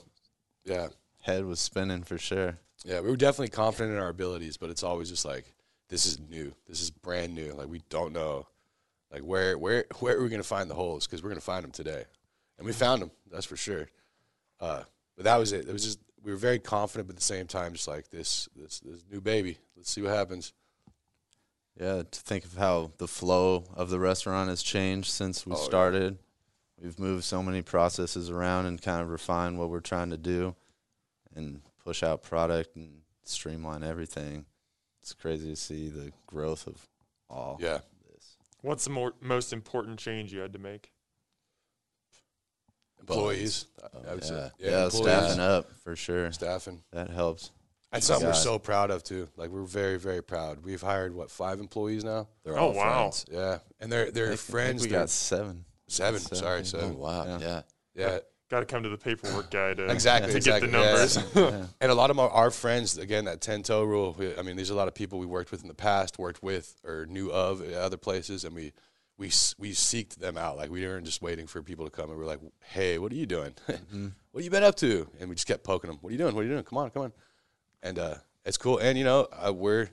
Yeah, 0.66 0.90
head 1.22 1.46
was 1.46 1.60
spinning 1.60 2.04
for 2.04 2.18
sure. 2.18 2.58
yeah. 2.86 3.00
We 3.00 3.10
were 3.10 3.16
definitely 3.18 3.50
confident 3.50 3.96
in 3.96 4.02
our 4.02 4.10
abilities, 4.10 4.58
but 4.58 4.70
it's 4.70 4.84
always 4.84 5.10
just 5.10 5.26
like 5.26 5.54
this 5.90 6.06
is 6.06 6.20
new. 6.20 6.54
This 6.68 6.82
is 6.82 6.92
brand 6.92 7.34
new. 7.34 7.54
Like 7.54 7.70
we 7.70 7.82
don't 7.90 8.12
know, 8.14 8.48
like 9.12 9.22
where 9.22 9.58
where 9.58 9.86
where 10.00 10.18
are 10.18 10.24
we 10.24 10.30
gonna 10.30 10.44
find 10.44 10.70
the 10.70 10.76
holes? 10.76 11.06
Because 11.08 11.22
we're 11.24 11.30
gonna 11.30 11.42
find 11.42 11.64
them 11.64 11.72
today, 11.72 12.06
and 12.58 12.66
we 12.66 12.74
found 12.74 13.02
them. 13.02 13.12
That's 13.32 13.46
for 13.46 13.58
sure. 13.58 13.88
Uh, 14.60 14.84
but 15.16 15.26
that 15.26 15.38
was 15.38 15.52
it. 15.54 15.68
It 15.68 15.74
was 15.74 15.84
just 15.84 16.00
we 16.24 16.32
were 16.32 16.38
very 16.38 16.60
confident, 16.60 17.08
but 17.08 17.14
at 17.14 17.18
the 17.18 17.24
same 17.24 17.48
time, 17.48 17.74
just 17.74 17.88
like 17.88 18.10
this 18.10 18.50
this 18.56 18.80
this 18.82 19.04
new 19.12 19.22
baby. 19.22 19.58
Let's 19.76 19.92
see 19.92 20.02
what 20.02 20.14
happens. 20.14 20.54
Yeah, 21.80 22.02
to 22.10 22.20
think 22.22 22.44
of 22.44 22.56
how 22.58 22.92
the 22.98 23.08
flow 23.08 23.66
of 23.76 23.90
the 23.92 24.00
restaurant 24.00 24.50
has 24.50 24.64
changed 24.64 25.10
since 25.12 25.46
we 25.46 25.54
Oh, 25.54 25.58
yeah. 25.58 25.64
started. 25.64 26.18
We've 26.82 26.98
moved 26.98 27.24
so 27.24 27.44
many 27.44 27.62
processes 27.62 28.30
around 28.32 28.66
and 28.66 28.82
kind 28.82 29.02
of 29.02 29.10
refined 29.10 29.60
what 29.60 29.70
we're 29.70 29.80
trying 29.80 30.10
to 30.10 30.18
do 30.18 30.56
and 31.36 31.62
push 31.84 32.02
out 32.02 32.24
product 32.24 32.76
and 32.76 33.02
streamline 33.26 33.84
everything. 33.84 34.46
It's 35.02 35.14
crazy 35.14 35.50
to 35.50 35.56
see 35.56 35.90
the 35.90 36.12
growth 36.26 36.66
of 36.68 36.88
all 37.30 37.58
Yeah. 37.62 37.80
This. 38.68 38.70
What's 38.70 38.84
the 38.86 38.90
more, 38.92 39.14
most 39.22 39.54
important 39.54 40.00
change 40.00 40.32
you 40.34 40.40
had 40.40 40.54
to 40.54 40.60
make? 40.60 40.92
Employees. 43.00 43.68
Oh, 43.84 43.88
I 44.10 44.14
would 44.16 44.24
yeah. 44.24 44.28
say. 44.30 44.52
Yeah, 44.60 44.84
employees, 44.86 44.94
staffing 45.04 45.40
up 45.40 45.72
for 45.84 45.96
sure. 45.96 46.32
Staffing. 46.32 46.82
That 46.92 47.10
helps. 47.10 47.52
That's 47.92 48.10
oh 48.10 48.14
something 48.16 48.28
we're 48.30 48.34
so 48.34 48.60
proud 48.60 48.92
of 48.92 49.04
too. 49.04 49.30
Like 49.38 49.50
we're 49.50 49.64
very, 49.64 49.98
very 49.98 50.22
proud. 50.22 50.66
We've 50.66 50.82
hired 50.82 51.16
what 51.16 51.32
five 51.32 51.60
employees 51.60 52.04
now. 52.04 52.28
They're 52.44 52.58
Oh, 52.58 52.68
all 52.68 52.74
wow. 52.74 53.00
friends. 53.12 53.26
Yeah, 53.32 53.60
and 53.80 53.92
they're 53.92 54.12
they're 54.12 54.26
think- 54.28 54.34
I 54.34 54.36
think 54.36 54.40
friends. 54.40 54.82
we 54.84 54.90
they're 54.90 55.00
got 55.00 55.10
seven. 55.10 55.64
seven. 55.88 56.20
seven, 56.20 56.36
Sorry, 56.38 56.58
yeah. 56.58 56.62
Oh 56.62 56.64
seven. 56.64 56.98
wow, 56.98 57.26
Yeah. 57.26 57.38
yeah. 57.40 57.62
Yeah, 57.96 58.20
Got 58.50 58.62
to 58.62 58.66
come 58.66 58.84
to 58.84 58.90
the 58.90 58.98
paperwork 58.98 59.52
guy 59.52 59.74
to 59.74 59.88
exactly. 59.88 60.32
to 60.32 60.38
exactly. 60.38 60.70
get 60.70 60.78
the 60.78 60.86
numbers. 60.86 61.18
Yeah. 61.36 61.42
Yeah. 61.42 61.66
and 61.82 61.92
a 61.92 61.96
lot 61.96 62.12
of 62.12 62.18
our, 62.18 62.30
our 62.30 62.52
friends, 62.52 62.98
again, 62.98 63.26
that 63.26 63.42
ten 63.42 63.62
toe 63.62 63.84
rule. 63.84 64.16
We, 64.18 64.38
I 64.38 64.42
mean, 64.42 64.56
there's 64.56 64.70
a 64.70 64.76
lot 64.76 64.88
of 64.88 64.96
people 64.96 65.20
we 65.20 65.26
worked 65.26 65.52
with 65.52 65.64
in 65.64 65.68
the 65.68 65.74
past, 65.74 66.18
worked 66.18 66.42
with 66.42 66.80
or 66.86 67.06
knew 67.08 67.30
of 67.30 67.62
at 67.62 67.74
other 67.74 67.98
places, 67.98 68.46
and 68.46 68.56
we 68.56 68.72
we 69.18 69.28
we 69.58 69.72
seeked 69.72 70.16
them 70.16 70.38
out. 70.38 70.58
Like 70.58 70.70
we 70.70 70.86
weren't 70.86 71.06
just 71.06 71.22
waiting 71.22 71.48
for 71.48 71.62
people 71.62 71.86
to 71.86 71.92
come, 71.92 72.10
and 72.10 72.18
we 72.18 72.24
are 72.24 72.28
like, 72.28 72.40
"Hey, 72.64 72.98
what 73.00 73.12
are 73.12 73.16
you 73.16 73.26
doing? 73.26 73.54
what 73.66 73.78
have 73.78 74.44
you 74.44 74.50
been 74.50 74.64
up 74.64 74.76
to?" 74.76 75.10
And 75.20 75.28
we 75.28 75.36
just 75.36 75.48
kept 75.48 75.64
poking 75.64 75.90
them. 75.90 75.98
What 76.02 76.10
are 76.10 76.14
you 76.14 76.18
doing? 76.18 76.34
What 76.34 76.42
are 76.42 76.46
you 76.46 76.52
doing? 76.52 76.64
Come 76.64 76.78
on, 76.78 76.90
come 76.92 77.04
on. 77.04 77.14
And 77.84 78.00
uh, 78.00 78.16
it's 78.46 78.58
cool. 78.58 78.78
And 78.78 78.98
you 78.98 79.04
know, 79.04 79.28
uh, 79.32 79.52
we're 79.52 79.90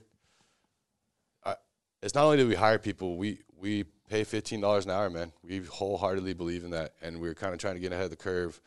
I, 1.44 1.56
it's 2.02 2.14
not 2.14 2.24
only 2.24 2.36
do 2.36 2.46
we 2.46 2.54
hire 2.54 2.78
people, 2.78 3.16
we 3.16 3.40
we 3.58 3.86
pay 4.08 4.24
fifteen 4.24 4.60
dollars 4.60 4.84
an 4.84 4.90
hour, 4.90 5.10
man. 5.10 5.32
We 5.42 5.60
wholeheartedly 5.60 6.34
believe 6.34 6.64
in 6.64 6.70
that, 6.70 6.92
and 7.02 7.20
we're 7.20 7.34
kind 7.34 7.52
of 7.52 7.60
trying 7.60 7.74
to 7.74 7.80
get 7.80 7.92
ahead 7.92 8.04
of 8.04 8.10
the 8.10 8.16
curve. 8.16 8.60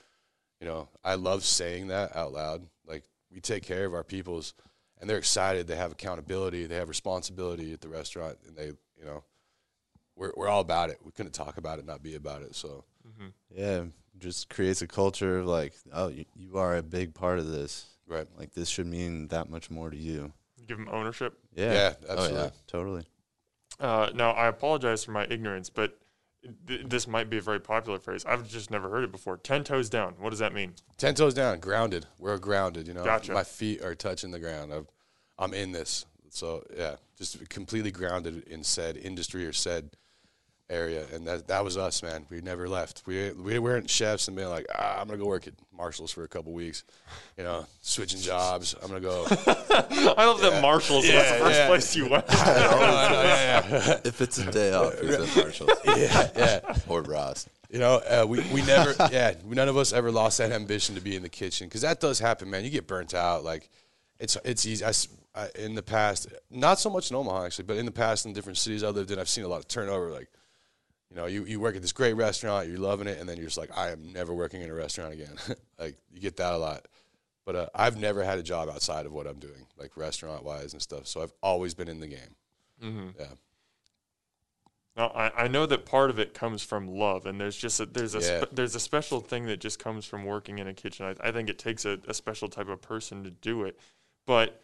You 0.60 0.67
know, 0.67 0.89
I 1.04 1.15
love 1.15 1.43
saying 1.43 1.88
that 1.88 2.15
out 2.15 2.34
loud. 2.34 2.67
Like 2.86 3.04
we 3.32 3.39
take 3.39 3.63
care 3.63 3.86
of 3.86 3.93
our 3.93 4.04
peoples, 4.04 4.54
and 5.00 5.10
they're 5.10 5.17
excited. 5.17 5.67
They 5.67 5.76
have 5.76 5.91
accountability. 5.91 6.65
They 6.65 6.76
have 6.76 6.89
responsibility 6.89 7.73
at 7.73 7.82
the 7.82 7.89
restaurant, 7.89 8.38
and 8.47 8.56
they, 8.56 8.67
you 8.67 9.06
know, 9.06 9.23
we're 10.15 10.32
we're 10.36 10.47
all 10.47 10.62
about 10.62 10.89
it. 10.89 10.97
We 11.04 11.12
couldn't 11.12 11.34
talk 11.34 11.58
about 11.58 11.80
it, 11.80 11.86
not 11.86 12.02
be 12.02 12.15
about 12.15 12.41
it. 12.41 12.56
So 12.56 12.84
mm-hmm. 13.08 13.28
Yeah, 13.56 13.84
just 14.17 14.50
creates 14.50 14.82
a 14.82 14.88
culture 14.88 15.39
of 15.39 15.47
like, 15.47 15.73
oh, 15.93 16.08
you, 16.08 16.26
you 16.36 16.58
are 16.58 16.76
a 16.78 16.84
big 16.84 17.13
part 17.13 17.39
of 17.39 17.47
this. 17.47 17.86
right, 18.08 18.28
Like 18.38 18.54
this 18.54 18.69
should 18.69 18.88
mean 18.88 19.28
that 19.28 19.50
much 19.50 19.69
more 19.69 19.89
to 19.89 19.97
you. 19.97 20.34
Give 20.67 20.78
them 20.78 20.89
ownership. 20.91 21.38
Yeah, 21.56 21.73
yeah, 21.73 21.93
oh, 22.10 22.13
absolutely. 22.13 22.39
yeah. 22.39 22.50
totally. 22.67 23.06
Uh, 23.79 24.09
now, 24.13 24.31
I 24.31 24.47
apologize 24.47 25.03
for 25.03 25.11
my 25.11 25.25
ignorance, 25.29 25.69
but 25.69 25.99
th- 26.67 26.85
this 26.87 27.07
might 27.07 27.29
be 27.29 27.37
a 27.37 27.41
very 27.41 27.59
popular 27.59 27.99
phrase. 27.99 28.25
I've 28.25 28.47
just 28.47 28.71
never 28.71 28.89
heard 28.89 29.03
it 29.03 29.11
before. 29.11 29.37
Ten 29.37 29.63
toes 29.63 29.89
down. 29.89 30.15
What 30.19 30.31
does 30.31 30.39
that 30.39 30.53
mean? 30.53 30.73
Ten 30.97 31.13
toes 31.15 31.33
down, 31.33 31.59
grounded. 31.59 32.07
We're 32.17 32.37
grounded. 32.37 32.87
You 32.87 32.93
know, 32.93 33.03
Gotcha. 33.03 33.33
my 33.33 33.43
feet 33.43 33.81
are 33.83 33.95
touching 33.95 34.31
the 34.31 34.39
ground. 34.39 34.73
I'm, 34.73 34.87
I'm 35.37 35.53
in 35.53 35.71
this. 35.71 36.05
So 36.29 36.63
yeah, 36.75 36.95
just 37.17 37.47
completely 37.49 37.91
grounded 37.91 38.47
in 38.47 38.63
said 38.63 38.97
industry 38.97 39.45
or 39.45 39.53
said 39.53 39.91
area, 40.69 41.06
and 41.13 41.25
that 41.27 41.47
that 41.47 41.63
was 41.63 41.77
us, 41.77 42.03
man. 42.03 42.25
We 42.30 42.41
never 42.41 42.67
left. 42.67 43.03
We 43.06 43.32
we 43.32 43.60
weren't 43.60 43.89
chefs 43.89 44.27
and 44.27 44.36
being 44.36 44.49
like, 44.49 44.65
ah, 44.73 44.99
I'm 44.99 45.08
gonna 45.08 45.19
go 45.19 45.25
work 45.25 45.47
at 45.47 45.53
Marshalls 45.75 46.12
for 46.12 46.23
a 46.23 46.27
couple 46.27 46.53
weeks, 46.53 46.84
you 47.38 47.43
know, 47.43 47.65
switching 47.82 48.19
jobs. 48.19 48.75
I'm 48.82 48.89
gonna 48.89 48.99
go. 48.99 49.25
I 49.30 50.25
love 50.25 50.41
that 50.41 50.62
Marshalls 50.62 51.06
was 51.06 51.13
the 51.13 51.38
first 51.39 51.60
yeah. 51.60 51.67
place 51.67 51.95
you 51.95 52.10
went. 52.10 52.25
oh, 52.30 52.36
know, 52.36 53.21
yeah, 53.21 53.67
yeah, 53.69 53.99
If 54.06 54.21
it's 54.21 54.38
a 54.38 54.51
day 54.51 54.73
off, 54.73 54.99
he's 54.99 55.13
at 55.13 55.36
Marshalls 55.36 55.71
yeah, 55.86 56.30
yeah. 56.36 56.77
or 56.88 57.01
Ross. 57.01 57.47
You 57.69 57.80
know, 57.80 57.95
uh, 58.10 58.25
we, 58.25 58.39
we 58.53 58.62
never, 58.62 58.95
yeah, 59.12 59.34
none 59.45 59.67
of 59.67 59.75
us 59.75 59.91
ever 59.91 60.10
lost 60.10 60.38
that 60.38 60.53
ambition 60.53 60.95
to 60.95 61.01
be 61.01 61.17
in 61.17 61.21
the 61.21 61.30
kitchen 61.30 61.67
because 61.67 61.82
that 61.82 61.99
does 61.99 62.17
happen, 62.17 62.49
man. 62.49 62.63
You 62.63 62.69
get 62.69 62.88
burnt 62.88 63.13
out. 63.13 63.43
Like, 63.43 63.69
it's 64.19 64.38
it's 64.43 64.65
easy. 64.65 64.86
I 64.86 64.93
in 65.56 65.75
the 65.75 65.84
past, 65.84 66.27
not 66.49 66.80
so 66.80 66.89
much 66.89 67.12
in 67.12 67.15
Omaha 67.15 67.45
actually, 67.45 67.65
but 67.65 67.77
in 67.77 67.86
the 67.86 67.91
past 67.91 68.25
in 68.25 68.34
different 68.34 68.58
cities 68.58 68.84
I 68.84 68.89
lived 68.89 69.12
in, 69.12 69.19
I've 69.19 69.30
seen 69.30 69.43
a 69.43 69.47
lot 69.47 69.60
of 69.60 69.67
turnover. 69.67 70.10
Like, 70.10 70.30
you 71.09 71.15
know, 71.15 71.25
you, 71.25 71.45
you 71.45 71.59
work 71.59 71.75
at 71.75 71.81
this 71.81 71.93
great 71.93 72.13
restaurant, 72.13 72.67
you're 72.67 72.79
loving 72.79 73.07
it, 73.07 73.19
and 73.19 73.27
then 73.29 73.37
you're 73.37 73.45
just 73.47 73.57
like, 73.57 73.75
I 73.77 73.91
am 73.91 74.11
never 74.11 74.33
working 74.33 74.61
in 74.61 74.69
a 74.69 74.73
restaurant 74.73 75.13
again. 75.13 75.35
like, 75.79 75.95
you 76.11 76.19
get 76.19 76.37
that 76.37 76.53
a 76.53 76.57
lot. 76.57 76.87
But 77.45 77.55
uh, 77.55 77.67
I've 77.73 77.97
never 77.97 78.23
had 78.23 78.39
a 78.39 78.43
job 78.43 78.67
outside 78.67 79.05
of 79.05 79.13
what 79.13 79.25
I'm 79.25 79.39
doing, 79.39 79.67
like 79.77 79.95
restaurant 79.95 80.43
wise 80.43 80.73
and 80.73 80.81
stuff. 80.81 81.07
So 81.07 81.21
I've 81.21 81.31
always 81.41 81.73
been 81.73 81.87
in 81.87 82.01
the 82.01 82.07
game. 82.07 82.35
hmm 82.81 83.07
Yeah. 83.17 83.25
Now, 84.97 85.09
I, 85.09 85.43
I 85.43 85.47
know 85.47 85.65
that 85.67 85.85
part 85.85 86.09
of 86.09 86.17
it 86.17 86.33
comes 86.33 86.63
from 86.63 86.87
love, 86.87 87.25
and 87.27 87.39
there's 87.39 87.55
just 87.55 87.79
a, 87.79 87.85
there's 87.85 88.15
a 88.15 88.19
Yeah. 88.19 88.41
spe- 88.41 88.51
there's 88.55 88.75
a 88.75 88.79
special 88.79 89.21
thing 89.21 89.45
that 89.45 89.59
just 89.59 89.77
comes 89.79 90.05
from 90.05 90.25
working 90.25 90.57
in 90.59 90.67
a 90.67 90.73
kitchen. 90.73 91.05
I, 91.05 91.29
I 91.29 91.31
think 91.31 91.49
it 91.49 91.59
takes 91.59 91.85
a, 91.85 91.99
a 92.07 92.13
special 92.13 92.47
type 92.49 92.67
of 92.67 92.81
person 92.81 93.23
to 93.23 93.29
do 93.29 93.63
it. 93.63 93.79
But 94.25 94.61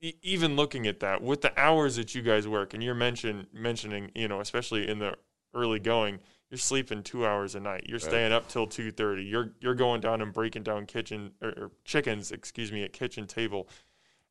e- 0.00 0.14
even 0.22 0.56
looking 0.56 0.86
at 0.88 1.00
that, 1.00 1.22
with 1.22 1.40
the 1.42 1.58
hours 1.58 1.96
that 1.96 2.14
you 2.16 2.22
guys 2.22 2.48
work, 2.48 2.74
and 2.74 2.82
you're 2.82 2.94
mention, 2.96 3.46
mentioning, 3.52 4.10
you 4.14 4.26
know, 4.26 4.40
especially 4.40 4.88
in 4.88 4.98
the 4.98 5.14
early 5.54 5.78
going, 5.80 6.18
you're 6.50 6.58
sleeping 6.58 7.02
two 7.02 7.24
hours 7.26 7.54
a 7.54 7.60
night. 7.60 7.84
You're 7.86 7.98
staying 8.00 8.32
up 8.32 8.48
till 8.48 8.66
two 8.66 8.90
thirty. 8.90 9.22
You're 9.24 9.52
you're 9.60 9.74
going 9.74 10.00
down 10.00 10.20
and 10.20 10.32
breaking 10.32 10.64
down 10.64 10.86
kitchen 10.86 11.32
or, 11.40 11.48
or 11.50 11.70
chickens, 11.84 12.32
excuse 12.32 12.72
me, 12.72 12.82
at 12.82 12.92
kitchen 12.92 13.26
table. 13.26 13.68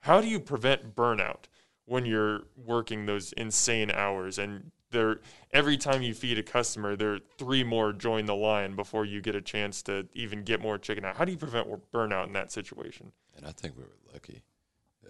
How 0.02 0.20
do 0.22 0.28
you 0.28 0.40
prevent 0.40 0.96
burnout 0.96 1.46
when 1.86 2.06
you're 2.06 2.42
working 2.58 3.06
those 3.06 3.32
insane 3.34 3.90
hours 3.92 4.38
and 4.38 4.72
there 4.92 5.20
every 5.52 5.78
time 5.78 6.02
you 6.02 6.14
feed 6.16 6.38
a 6.40 6.44
customer 6.44 6.96
there 6.96 7.14
are 7.14 7.20
three 7.38 7.64
more 7.64 7.94
join 7.94 8.26
the 8.26 8.36
line 8.36 8.76
before 8.76 9.06
you 9.06 9.22
get 9.22 9.36
a 9.36 9.42
chance 9.42 9.84
to 9.84 10.08
even 10.14 10.42
get 10.44 10.60
more 10.62 10.80
chicken 10.80 11.06
out 11.06 11.16
how 11.16 11.24
do 11.26 11.32
you 11.32 11.38
prevent 11.38 11.68
burnout 11.92 12.26
in 12.26 12.34
that 12.34 12.52
situation 12.52 13.12
And 13.38 13.46
I 13.46 13.52
think 13.52 13.76
we 13.78 13.84
were 13.84 13.90
lucky. 14.14 14.42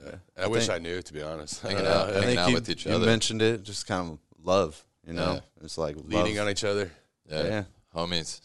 Yeah. 0.04 0.12
And 0.36 0.46
I, 0.46 0.48
wish 0.48 0.68
think- 0.68 0.80
I 0.80 0.84
knew, 0.84 1.02
to 1.02 1.14
be 1.14 1.22
honest. 1.22 1.62
Hanging 1.62 1.86
out, 1.86 2.10
I 2.10 2.22
hanging 2.22 2.38
out 2.38 2.50
you, 2.50 2.56
with 2.56 2.70
each 2.70 2.86
you 2.86 2.92
other. 2.94 3.06
mentioned 3.06 3.42
it, 3.42 3.64
just 3.64 3.88
kind 3.88 4.12
of 4.14 4.20
love. 4.44 4.86
You 5.10 5.16
know, 5.16 5.34
Yeah. 5.34 5.64
it's 5.66 5.78
like 5.78 5.96
leaning 6.06 6.36
love, 6.38 6.46
on 6.46 6.52
each 6.52 6.64
other. 6.64 6.92
Yeah. 7.30 7.44
Yeah. 7.44 7.64
homies. 7.96 8.42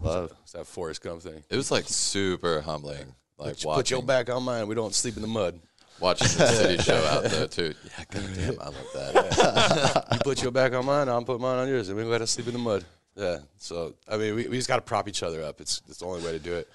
love. 0.00 0.32
It's 0.42 0.52
that 0.52 0.66
Forrest 0.66 1.00
Gump 1.02 1.22
thing. 1.22 1.42
It 1.48 1.56
was 1.56 1.70
like 1.70 1.84
super 1.86 2.60
humbling. 2.60 3.14
Like 3.38 3.58
Put, 3.60 3.74
put 3.74 3.90
your 3.90 4.00
watching, 4.00 4.06
back 4.06 4.30
on 4.30 4.42
mine. 4.42 4.68
We 4.68 4.74
don't 4.74 4.94
sleep 4.94 5.16
in 5.16 5.22
the 5.22 5.28
mud. 5.28 5.58
watching 6.00 6.28
the 6.38 6.46
city 6.48 6.82
show 6.82 6.96
out 6.96 7.24
there 7.24 7.48
too. 7.48 7.72
Yeah, 7.84 8.04
goddamn, 8.10 8.60
I 8.60 8.64
love 8.66 8.86
that. 8.94 10.06
You 10.12 10.18
put 10.20 10.42
your 10.42 10.52
back 10.52 10.74
on 10.74 10.84
mine, 10.84 11.08
I'll 11.08 11.24
put 11.24 11.40
mine 11.40 11.58
on 11.58 11.68
yours, 11.68 11.88
and 11.88 11.96
we 11.96 12.04
go 12.04 12.18
to 12.18 12.26
sleep 12.26 12.46
in 12.48 12.52
the 12.52 12.58
mud. 12.58 12.84
Yeah. 13.16 13.38
So 13.56 13.94
I 14.06 14.16
mean, 14.18 14.34
we, 14.34 14.48
we 14.48 14.56
just 14.56 14.68
got 14.68 14.76
to 14.76 14.82
prop 14.82 15.08
each 15.08 15.22
other 15.22 15.42
up. 15.42 15.60
It's 15.60 15.80
it's 15.88 15.98
the 15.98 16.06
only 16.06 16.22
way 16.24 16.32
to 16.32 16.38
do 16.38 16.54
it. 16.54 16.68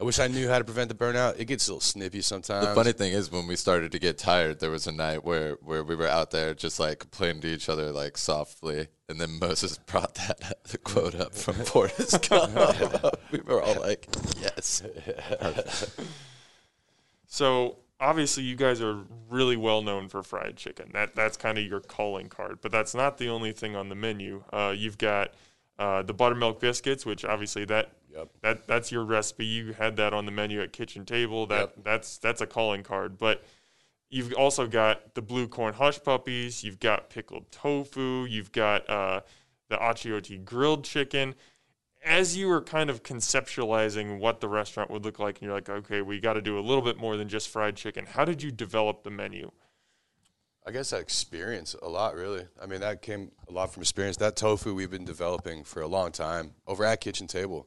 I 0.00 0.02
wish 0.02 0.18
I 0.18 0.26
knew 0.26 0.48
how 0.48 0.58
to 0.58 0.64
prevent 0.64 0.88
the 0.88 0.94
burnout. 0.94 1.38
It 1.38 1.44
gets 1.44 1.68
a 1.68 1.70
little 1.70 1.80
snippy 1.80 2.20
sometimes. 2.20 2.66
The 2.66 2.74
funny 2.74 2.92
thing 2.92 3.12
is, 3.12 3.30
when 3.30 3.46
we 3.46 3.54
started 3.54 3.92
to 3.92 4.00
get 4.00 4.18
tired, 4.18 4.58
there 4.58 4.70
was 4.70 4.88
a 4.88 4.92
night 4.92 5.24
where, 5.24 5.52
where 5.62 5.84
we 5.84 5.94
were 5.94 6.08
out 6.08 6.32
there 6.32 6.52
just 6.52 6.80
like 6.80 6.98
complaining 6.98 7.40
to 7.42 7.48
each 7.48 7.68
other 7.68 7.92
like 7.92 8.18
softly, 8.18 8.88
and 9.08 9.20
then 9.20 9.38
Moses 9.38 9.78
brought 9.86 10.14
that 10.16 10.64
the 10.64 10.78
quote 10.78 11.14
up 11.14 11.34
from 11.34 11.54
Forrest 11.64 12.28
Gump. 12.28 12.54
we 13.30 13.38
were 13.40 13.62
all 13.62 13.80
like, 13.80 14.08
"Yes." 14.40 14.82
So 17.28 17.78
obviously, 18.00 18.42
you 18.42 18.56
guys 18.56 18.80
are 18.80 18.98
really 19.28 19.56
well 19.56 19.82
known 19.82 20.08
for 20.08 20.22
fried 20.22 20.56
chicken. 20.56 20.90
That 20.92 21.14
that's 21.14 21.36
kind 21.36 21.56
of 21.56 21.64
your 21.64 21.80
calling 21.80 22.28
card. 22.28 22.58
But 22.60 22.72
that's 22.72 22.94
not 22.94 23.18
the 23.18 23.28
only 23.28 23.52
thing 23.52 23.76
on 23.76 23.88
the 23.88 23.94
menu. 23.94 24.42
Uh, 24.52 24.74
you've 24.76 24.98
got 24.98 25.34
uh, 25.78 26.02
the 26.02 26.14
buttermilk 26.14 26.60
biscuits, 26.60 27.04
which 27.06 27.24
obviously 27.24 27.64
that 27.66 27.92
Yep. 28.14 28.28
that 28.42 28.66
that's 28.66 28.92
your 28.92 29.04
recipe. 29.04 29.44
You 29.44 29.72
had 29.72 29.96
that 29.96 30.14
on 30.14 30.24
the 30.26 30.32
menu 30.32 30.60
at 30.62 30.72
kitchen 30.72 31.04
table. 31.04 31.46
That 31.46 31.72
Yep. 31.76 31.84
that's 31.84 32.18
that's 32.18 32.40
a 32.40 32.46
calling 32.46 32.82
card. 32.82 33.18
But 33.18 33.42
you've 34.10 34.32
also 34.34 34.66
got 34.66 35.14
the 35.14 35.22
blue 35.22 35.48
corn 35.48 35.74
hush 35.74 36.02
puppies. 36.02 36.62
You've 36.62 36.78
got 36.80 37.10
pickled 37.10 37.50
tofu. 37.50 38.24
You've 38.24 38.52
got 38.52 38.88
uh, 38.88 39.20
the 39.68 39.76
achiote 39.76 40.44
grilled 40.44 40.84
chicken. 40.84 41.34
As 42.04 42.36
you 42.36 42.48
were 42.48 42.60
kind 42.60 42.90
of 42.90 43.02
conceptualizing 43.02 44.18
what 44.18 44.40
the 44.40 44.48
restaurant 44.48 44.90
would 44.90 45.04
look 45.04 45.18
like, 45.18 45.36
and 45.38 45.46
you're 45.46 45.54
like, 45.54 45.70
okay, 45.70 46.02
we 46.02 46.20
got 46.20 46.34
to 46.34 46.42
do 46.42 46.58
a 46.58 46.60
little 46.60 46.82
bit 46.82 46.98
more 46.98 47.16
than 47.16 47.28
just 47.28 47.48
fried 47.48 47.76
chicken. 47.76 48.04
How 48.04 48.26
did 48.26 48.42
you 48.42 48.50
develop 48.52 49.04
the 49.04 49.10
menu? 49.10 49.50
I 50.66 50.70
guess 50.70 50.90
that 50.90 51.00
experience 51.00 51.74
a 51.82 51.88
lot, 51.88 52.14
really. 52.14 52.46
I 52.60 52.66
mean, 52.66 52.80
that 52.80 53.02
came 53.02 53.30
a 53.48 53.52
lot 53.52 53.72
from 53.72 53.82
experience. 53.82 54.16
That 54.16 54.34
tofu 54.36 54.74
we've 54.74 54.90
been 54.90 55.04
developing 55.04 55.62
for 55.62 55.82
a 55.82 55.86
long 55.86 56.10
time 56.10 56.52
over 56.66 56.84
at 56.84 57.00
Kitchen 57.00 57.26
Table, 57.26 57.66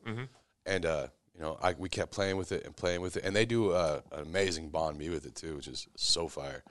and 0.65 0.85
uh, 0.85 1.07
you 1.35 1.41
know, 1.41 1.57
I, 1.61 1.73
we 1.77 1.89
kept 1.89 2.11
playing 2.11 2.37
with 2.37 2.51
it 2.51 2.65
and 2.65 2.75
playing 2.75 3.01
with 3.01 3.17
it, 3.17 3.23
and 3.23 3.35
they 3.35 3.45
do 3.45 3.71
uh, 3.71 4.01
an 4.11 4.21
amazing 4.21 4.71
banh 4.71 4.97
mi 4.97 5.09
with 5.09 5.25
it 5.27 5.35
too, 5.35 5.55
which 5.57 5.67
is 5.67 5.87
so 5.95 6.27
fire. 6.27 6.63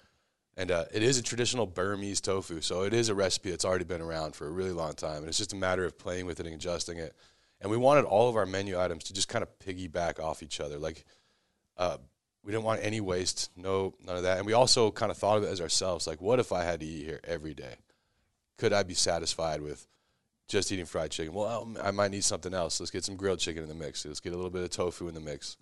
And 0.57 0.71
uh, 0.71 0.87
it 0.93 1.03
is 1.03 1.19
a 1.19 1.23
traditional 1.23 1.67
Burmese 1.67 2.21
tofu, 2.21 2.61
so 2.61 2.83
it 2.83 2.95
is 2.95 3.09
a 3.09 3.15
recipe 3.15 3.51
that's 3.51 3.65
already 3.65 3.85
been 3.85 4.01
around 4.01 4.35
for 4.35 4.49
a 4.49 4.51
really 4.51 4.73
long 4.73 4.95
time, 4.95 5.19
and 5.19 5.29
it's 5.29 5.39
just 5.39 5.53
a 5.53 5.57
matter 5.57 5.85
of 5.85 5.97
playing 5.99 6.27
with 6.27 6.41
it 6.41 6.47
and 6.47 6.55
adjusting 6.55 6.99
it. 6.99 7.15
And 7.61 7.71
we 7.71 7.77
wanted 7.77 8.05
all 8.05 8.29
of 8.29 8.37
our 8.37 8.47
menu 8.47 8.81
items 8.81 9.05
to 9.05 9.15
just 9.15 9.29
kind 9.29 9.43
of 9.43 9.49
piggyback 9.61 10.19
off 10.19 10.43
each 10.43 10.61
other, 10.61 10.79
like 10.79 11.05
uh, 11.77 11.99
we 12.47 12.53
didn't 12.53 12.65
want 12.65 12.81
any 12.85 13.01
waste, 13.01 13.51
no 13.57 13.93
none 14.07 14.17
of 14.17 14.23
that. 14.23 14.39
And 14.39 14.47
we 14.47 14.53
also 14.53 14.93
kind 14.93 15.11
of 15.11 15.19
thought 15.19 15.37
of 15.37 15.43
it 15.43 15.49
as 15.49 15.61
ourselves, 15.61 16.07
like, 16.07 16.23
what 16.23 16.39
if 16.39 16.53
I 16.53 16.63
had 16.63 16.79
to 16.79 16.87
eat 16.87 17.05
here 17.05 17.21
every 17.25 17.55
day? 17.55 17.75
Could 18.57 18.73
I 18.73 18.85
be 18.85 18.95
satisfied 18.95 19.61
with 19.61 19.89
just 20.47 20.71
eating 20.71 20.87
fried 20.87 21.11
chicken? 21.11 21.35
Well, 21.35 21.49
I'll- 21.49 21.93
might 21.93 22.13
need 22.13 22.23
something 22.23 22.55
else. 22.55 22.79
Let's 22.79 22.93
get 22.93 23.05
some 23.05 23.17
grilled 23.17 23.41
chicken 23.41 23.65
in 23.65 23.69
the 23.69 23.75
mix. 23.75 24.07
Let's 24.07 24.21
get 24.21 24.33
a 24.33 24.37
little 24.37 24.53
bit 24.53 24.63
of 24.63 24.71
tofu 24.71 25.09
in 25.09 25.15
the 25.15 25.21
mix. 25.21 25.57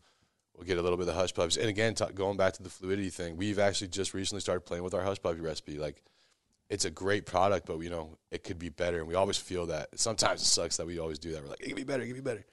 We'll 0.54 0.66
get 0.66 0.76
a 0.76 0.82
little 0.82 0.98
bit 0.98 1.08
of 1.08 1.14
hush 1.14 1.32
puppies. 1.32 1.56
And 1.56 1.68
again, 1.68 1.94
ta 1.94 2.10
going 2.14 2.36
back 2.36 2.52
to 2.52 2.62
the 2.62 2.68
fluidity 2.68 3.08
thing, 3.08 3.38
we've 3.38 3.58
actually 3.58 3.88
just 3.88 4.12
recently 4.12 4.42
started 4.42 4.60
playing 4.60 4.84
with 4.84 4.92
our 4.92 5.02
hush 5.02 5.22
puppy 5.22 5.40
recipe. 5.40 5.78
Like, 5.78 6.02
it's 6.68 6.84
a 6.84 6.90
great 6.90 7.24
product, 7.24 7.66
but 7.66 7.78
you 7.78 7.88
know, 7.88 8.18
it 8.30 8.44
could 8.44 8.58
be 8.58 8.68
better. 8.68 8.98
And 8.98 9.08
we 9.08 9.14
always 9.14 9.38
feel 9.38 9.66
that. 9.66 9.98
Sometimes 9.98 10.42
it 10.42 10.44
sucks 10.44 10.76
that 10.76 10.86
we 10.86 10.98
always 10.98 11.18
do 11.18 11.32
that. 11.32 11.42
We're 11.42 11.48
like, 11.48 11.60
it 11.60 11.68
could 11.68 11.76
be 11.76 11.84
better, 11.84 12.02
it 12.02 12.08
could 12.08 12.16
be 12.16 12.20
better. 12.20 12.44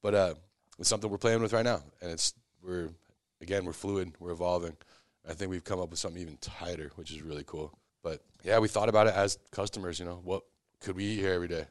But 0.00 0.14
uh, 0.14 0.34
it's 0.78 0.88
something 0.88 1.10
we're 1.10 1.18
playing 1.18 1.42
with 1.42 1.52
right 1.52 1.64
now, 1.64 1.82
and 2.00 2.12
it's 2.12 2.34
we're 2.62 2.90
again 3.40 3.64
we're 3.64 3.72
fluid, 3.72 4.12
we're 4.18 4.30
evolving. 4.32 4.76
I 5.28 5.34
think 5.34 5.50
we've 5.50 5.64
come 5.64 5.80
up 5.80 5.90
with 5.90 5.98
something 5.98 6.20
even 6.20 6.36
tighter, 6.38 6.92
which 6.96 7.10
is 7.10 7.22
really 7.22 7.44
cool. 7.46 7.72
But 8.02 8.22
yeah, 8.42 8.58
we 8.58 8.68
thought 8.68 8.88
about 8.88 9.06
it 9.06 9.14
as 9.14 9.38
customers. 9.50 9.98
You 9.98 10.06
know, 10.06 10.20
what 10.24 10.42
could 10.80 10.96
we 10.96 11.04
eat 11.04 11.16
here 11.20 11.34
every 11.34 11.48
day? 11.48 11.66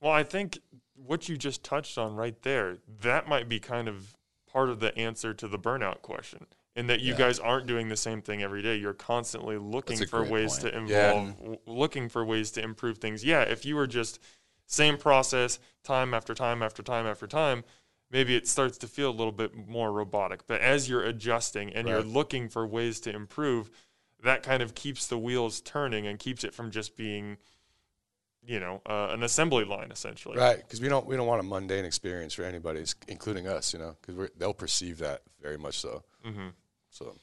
Well, 0.00 0.12
I 0.12 0.24
think 0.24 0.58
what 0.94 1.28
you 1.28 1.36
just 1.36 1.62
touched 1.62 1.96
on 1.98 2.16
right 2.16 2.40
there, 2.42 2.78
that 3.02 3.28
might 3.28 3.48
be 3.48 3.60
kind 3.60 3.88
of 3.88 4.16
part 4.50 4.68
of 4.68 4.80
the 4.80 4.96
answer 4.98 5.32
to 5.34 5.46
the 5.48 5.58
burnout 5.58 6.02
question. 6.02 6.46
In 6.74 6.88
that 6.88 7.00
you 7.00 7.12
Yeah. 7.12 7.18
guys 7.18 7.38
aren't 7.38 7.66
doing 7.66 7.88
the 7.88 7.96
same 7.96 8.20
thing 8.20 8.42
every 8.42 8.60
day. 8.60 8.76
You're 8.76 8.92
constantly 8.92 9.56
looking 9.56 10.04
for 10.06 10.22
ways 10.22 10.58
point. 10.58 10.62
to 10.72 10.76
involve, 10.78 10.90
Yeah. 11.28 11.32
w- 11.36 11.58
looking 11.64 12.08
for 12.10 12.22
ways 12.22 12.50
to 12.52 12.62
improve 12.62 12.98
things. 12.98 13.24
Yeah, 13.24 13.42
if 13.42 13.64
you 13.64 13.76
were 13.76 13.86
just 13.86 14.18
same 14.66 14.98
process 14.98 15.58
time 15.84 16.12
after 16.12 16.34
time 16.34 16.62
after 16.62 16.82
time 16.82 17.06
after 17.06 17.26
time, 17.26 17.64
maybe 18.10 18.36
it 18.36 18.46
starts 18.46 18.78
to 18.78 18.86
feel 18.86 19.10
a 19.10 19.12
little 19.12 19.32
bit 19.32 19.54
more 19.54 19.92
robotic. 19.92 20.46
But 20.46 20.60
as 20.60 20.88
you're 20.88 21.02
adjusting 21.02 21.72
and 21.72 21.88
you're 21.88 22.02
looking 22.02 22.48
for 22.48 22.66
ways 22.66 23.00
to 23.00 23.14
improve, 23.14 23.70
that 24.22 24.42
kind 24.42 24.62
of 24.62 24.74
keeps 24.74 25.06
the 25.06 25.18
wheels 25.18 25.60
turning 25.60 26.06
and 26.06 26.18
keeps 26.18 26.42
it 26.44 26.54
from 26.54 26.70
just 26.70 26.96
being, 26.96 27.36
you 28.46 28.60
know, 28.60 28.80
uh, 28.86 29.08
an 29.10 29.22
assembly 29.22 29.64
line 29.64 29.90
essentially. 29.90 30.38
Right, 30.38 30.58
because 30.58 30.80
we 30.80 30.88
don't 30.88 31.06
we 31.06 31.16
don't 31.16 31.26
want 31.26 31.40
a 31.40 31.44
mundane 31.44 31.84
experience 31.84 32.32
for 32.34 32.44
anybody, 32.44 32.84
including 33.08 33.46
us. 33.46 33.72
You 33.72 33.80
know, 33.80 33.96
because 34.00 34.30
they'll 34.36 34.54
perceive 34.54 34.98
that 34.98 35.22
very 35.42 35.58
much 35.58 35.78
so. 35.78 36.02
hmm 36.24 36.48
So 36.90 37.16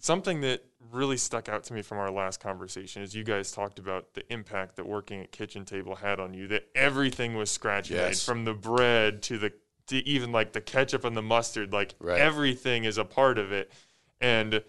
Something 0.00 0.42
that 0.42 0.64
really 0.92 1.16
stuck 1.16 1.48
out 1.48 1.64
to 1.64 1.74
me 1.74 1.82
from 1.82 1.98
our 1.98 2.10
last 2.10 2.38
conversation 2.38 3.02
is 3.02 3.16
you 3.16 3.24
guys 3.24 3.50
talked 3.50 3.80
about 3.80 4.14
the 4.14 4.22
impact 4.32 4.76
that 4.76 4.86
working 4.86 5.20
at 5.20 5.32
kitchen 5.32 5.64
table 5.64 5.96
had 5.96 6.20
on 6.20 6.34
you. 6.34 6.46
That 6.46 6.68
everything 6.76 7.34
was 7.34 7.50
scratch 7.50 7.90
made, 7.90 7.96
Yes. 7.96 8.24
from 8.24 8.44
the 8.44 8.54
bread 8.54 9.22
to 9.22 9.38
the 9.38 9.52
to 9.88 9.96
even 10.08 10.32
like 10.32 10.52
the 10.52 10.60
ketchup 10.60 11.04
and 11.04 11.16
the 11.16 11.22
mustard. 11.22 11.72
Like 11.72 11.94
Right. 11.98 12.20
everything 12.20 12.84
is 12.84 12.98
a 12.98 13.04
part 13.04 13.38
of 13.38 13.52
it. 13.52 13.72
And 14.20 14.62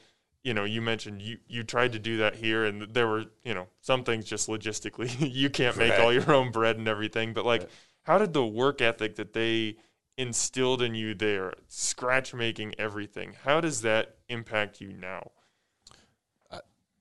you 0.43 0.53
know, 0.53 0.63
you 0.63 0.81
mentioned 0.81 1.21
you 1.21 1.37
you 1.47 1.63
tried 1.63 1.91
to 1.93 1.99
do 1.99 2.17
that 2.17 2.35
here, 2.35 2.65
and 2.65 2.93
there 2.93 3.07
were 3.07 3.25
you 3.43 3.53
know 3.53 3.67
some 3.81 4.03
things 4.03 4.25
just 4.25 4.47
logistically 4.47 5.15
you 5.33 5.49
can't 5.49 5.77
make 5.77 5.91
Right. 5.91 5.99
all 5.99 6.13
your 6.13 6.31
own 6.33 6.51
bread 6.51 6.77
and 6.77 6.87
everything. 6.87 7.33
But 7.33 7.45
like, 7.45 7.69
how 8.03 8.17
did 8.17 8.33
the 8.33 8.45
work 8.45 8.81
ethic 8.81 9.15
that 9.17 9.33
they 9.33 9.77
instilled 10.17 10.81
in 10.81 10.95
you 10.95 11.15
there, 11.15 11.53
scratch 11.67 12.33
making 12.33 12.75
everything, 12.77 13.33
how 13.45 13.61
does 13.61 13.81
that 13.83 14.17
impact 14.27 14.81
you 14.81 14.91
now? 14.91 15.31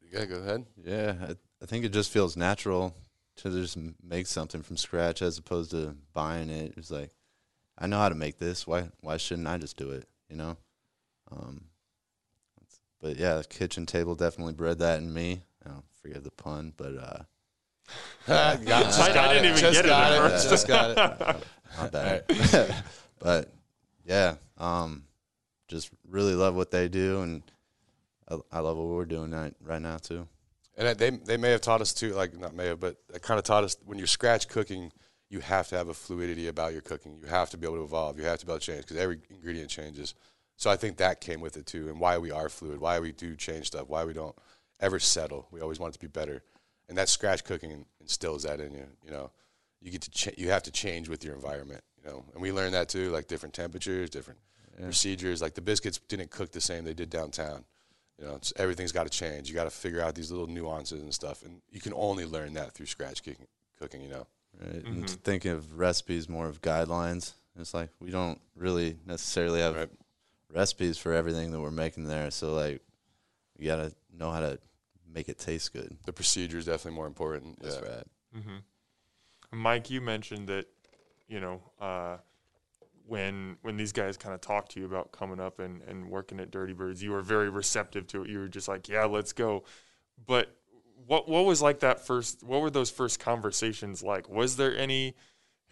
you 0.01 0.12
gotta 0.12 0.27
go 0.27 0.37
ahead. 0.37 0.64
Yeah, 0.83 1.14
I, 1.21 1.35
I 1.62 1.66
think 1.66 1.85
it 1.85 1.93
just 1.93 2.11
feels 2.11 2.37
natural 2.37 2.95
to 3.37 3.51
just 3.51 3.77
make 4.03 4.27
something 4.27 4.62
from 4.62 4.77
scratch 4.77 5.21
as 5.23 5.39
opposed 5.39 5.71
to 5.73 5.97
buying 6.14 6.49
it. 6.49 6.75
It's 6.77 6.91
like 6.91 7.11
I 7.79 7.87
know 7.87 7.99
how 7.99 8.09
to 8.09 8.14
make 8.14 8.39
this. 8.39 8.66
Why 8.66 8.89
why 9.01 9.16
shouldn't 9.16 9.47
I 9.49 9.59
just 9.59 9.76
do 9.76 9.91
it? 9.91 10.09
You 10.29 10.37
know. 10.37 10.57
Um, 11.31 11.64
but 13.01 13.16
yeah, 13.16 13.35
the 13.37 13.45
kitchen 13.45 13.87
table 13.87 14.14
definitely 14.14 14.55
bred 14.55 14.79
that 14.81 14.99
in 14.99 15.12
me. 15.12 15.43
I 15.64 15.70
don't 15.70 15.85
forget 16.03 16.24
the 16.24 16.31
pun, 16.31 16.72
but 16.76 16.97
uh, 16.97 17.22
Got- 18.64 18.85
just 18.85 19.01
I- 19.01 19.29
I 19.29 19.33
didn't 19.35 19.45
even 19.51 19.59
just 19.59 19.74
get 19.74 19.85
it 19.87 19.91
at 19.93 20.12
it. 20.12 20.16
first. 20.31 20.51
Just 20.51 20.66
got 20.68 20.91
it. 20.91 20.97
not 21.79 21.93
bad. 21.93 22.74
but 23.18 23.53
yeah, 24.05 24.35
um, 24.59 25.05
just 25.68 25.91
really 26.09 26.35
love 26.35 26.55
what 26.55 26.70
they 26.70 26.89
do, 26.89 27.20
and 27.20 27.43
I, 28.29 28.39
I 28.51 28.61
love 28.61 28.76
what 28.76 28.87
we're 28.89 29.05
doing 29.05 29.31
right, 29.31 29.55
right 29.62 29.83
now 29.83 29.99
too. 29.99 30.26
And 30.76 30.97
they 30.99 31.11
they 31.11 31.37
may 31.37 31.51
have 31.51 31.61
taught 31.61 31.81
us 31.81 31.93
too, 31.93 32.14
like 32.14 32.39
not 32.39 32.55
may 32.55 32.66
have, 32.66 32.81
but 32.81 32.97
kind 33.22 33.39
of 33.39 33.45
taught 33.45 33.64
us 33.64 33.76
when 33.85 33.99
you're 33.99 34.07
scratch 34.07 34.49
cooking, 34.49 34.93
you 35.31 35.41
have 35.41 35.68
to 35.68 35.76
have 35.76 35.89
a 35.89 35.95
fluidity 35.95 36.49
about 36.49 36.72
your 36.72 36.81
cooking. 36.81 37.18
You 37.20 37.29
have 37.29 37.51
to 37.51 37.59
be 37.59 37.66
able 37.66 37.76
to 37.76 37.85
evolve. 37.85 38.18
You 38.18 38.24
have 38.24 38.39
to 38.41 38.47
be 38.47 38.53
able 38.53 38.61
to 38.61 38.66
change 38.66 38.83
because 38.83 38.97
every 38.97 39.20
ingredient 39.31 39.70
changes. 39.70 40.14
So 40.57 40.70
I 40.70 40.76
think 40.76 40.97
that 40.97 41.20
came 41.20 41.41
with 41.41 41.57
it 41.57 41.66
too, 41.66 41.89
and 41.89 42.01
why 42.01 42.18
we 42.18 42.31
are 42.31 42.49
fluid, 42.49 42.81
why 42.81 42.99
we 42.99 43.12
do 43.12 43.37
change 43.37 43.68
stuff, 43.68 43.89
why 43.89 44.05
we 44.05 44.12
don't 44.12 44.35
ever 44.81 44.99
settle. 44.99 45.47
We 45.51 45.61
always 45.61 45.79
want 45.79 45.93
it 45.93 45.99
to 45.99 46.01
be 46.01 46.09
better, 46.09 46.43
and 46.89 46.99
that 46.99 47.09
scratch 47.09 47.45
cooking 47.45 47.85
instills 48.01 48.43
that 48.43 48.61
in 48.61 48.72
you. 48.72 48.87
You 49.05 49.11
know, 49.12 49.31
you 49.81 49.93
get 49.93 50.03
to 50.03 50.11
ch- 50.11 50.37
you 50.37 50.49
have 50.49 50.64
to 50.64 50.72
change 50.72 51.09
with 51.09 51.24
your 51.24 51.35
environment. 51.35 51.83
You 52.03 52.11
know, 52.11 52.24
and 52.33 52.43
we 52.43 52.51
learned 52.51 52.74
that 52.74 52.89
too, 52.89 53.11
like 53.11 53.29
different 53.29 53.55
temperatures, 53.55 54.11
different 54.11 54.41
procedures. 54.83 55.41
Like 55.41 55.55
the 55.55 55.61
biscuits 55.61 55.99
didn't 56.09 56.31
cook 56.31 56.51
the 56.51 56.61
same 56.61 56.85
they 56.85 56.95
did 56.95 57.11
downtown. 57.11 57.64
You 58.18 58.26
know, 58.26 58.35
it's, 58.35 58.53
everything's 58.57 58.91
got 58.91 59.05
to 59.05 59.11
change. 59.11 59.49
You 59.49 59.55
got 59.55 59.64
to 59.64 59.70
figure 59.70 60.01
out 60.01 60.16
these 60.16 60.33
little 60.33 60.49
nuances 60.49 61.03
and 61.03 61.14
stuff, 61.14 61.45
and 61.45 61.62
you 61.70 61.81
can 61.81 61.93
only 61.95 62.24
learn 62.24 62.55
that 62.55 62.72
through 62.72 62.87
scratch 62.87 63.22
cooking. 63.22 63.47
Cooking, 63.79 64.01
you 64.01 64.09
know. 64.09 64.26
Right? 64.61 64.84
And 64.84 65.07
to 65.07 65.14
think 65.14 65.44
of 65.44 65.78
recipes 65.78 66.28
more 66.28 66.46
of 66.46 66.61
guidelines. 66.61 67.32
It's 67.59 67.74
like 67.74 67.90
we 68.01 68.11
don't 68.11 68.40
really 68.55 68.99
necessarily 69.07 69.61
have 69.61 69.74
Right. 69.76 69.90
recipes 70.53 70.96
for 70.99 71.12
everything 71.12 71.51
that 71.51 71.61
we're 71.61 71.70
making 71.70 72.05
there. 72.05 72.30
So 72.30 72.55
like, 72.55 72.80
you 73.59 73.66
gotta 73.66 73.92
know 74.12 74.30
how 74.30 74.40
to 74.40 74.59
make 75.12 75.28
it 75.28 75.38
taste 75.38 75.72
good. 75.72 75.96
The 76.05 76.12
procedure 76.12 76.59
is 76.59 76.66
definitely 76.66 76.96
more 76.96 77.07
important. 77.07 77.61
That's 77.61 77.80
yeah. 77.82 77.88
right. 77.88 78.53
Mike, 79.51 79.90
you 79.90 80.01
mentioned 80.01 80.49
that, 80.49 80.66
you 81.26 81.40
know, 81.40 81.62
uh, 81.80 82.18
when 83.07 83.57
when 83.62 83.76
these 83.76 83.92
guys 83.92 84.16
kind 84.16 84.34
of 84.34 84.40
talked 84.40 84.72
to 84.72 84.80
you 84.80 84.86
about 84.86 85.12
coming 85.12 85.40
up 85.40 85.59
and, 85.59 85.82
and 85.82 86.11
working 86.11 86.38
at 86.40 86.51
Dirty 86.51 86.74
Birds, 86.74 87.03
you 87.03 87.11
were 87.11 87.22
very 87.22 87.49
receptive 87.49 88.07
to 88.09 88.22
it. 88.22 88.28
You 88.28 88.40
were 88.40 88.49
just 88.49 88.68
like, 88.68 88.88
yeah, 88.88 89.05
let's 89.07 89.32
go. 89.32 89.64
But 90.26 90.55
what 91.09 91.26
what 91.26 91.46
was 91.46 91.62
like 91.62 91.80
that 91.80 92.06
first? 92.06 92.42
What 92.42 92.61
were 92.61 92.70
those 92.70 92.90
first 92.90 93.18
conversations 93.18 94.02
like? 94.02 94.28
Was 94.28 94.56
there 94.56 94.76
any 94.76 95.14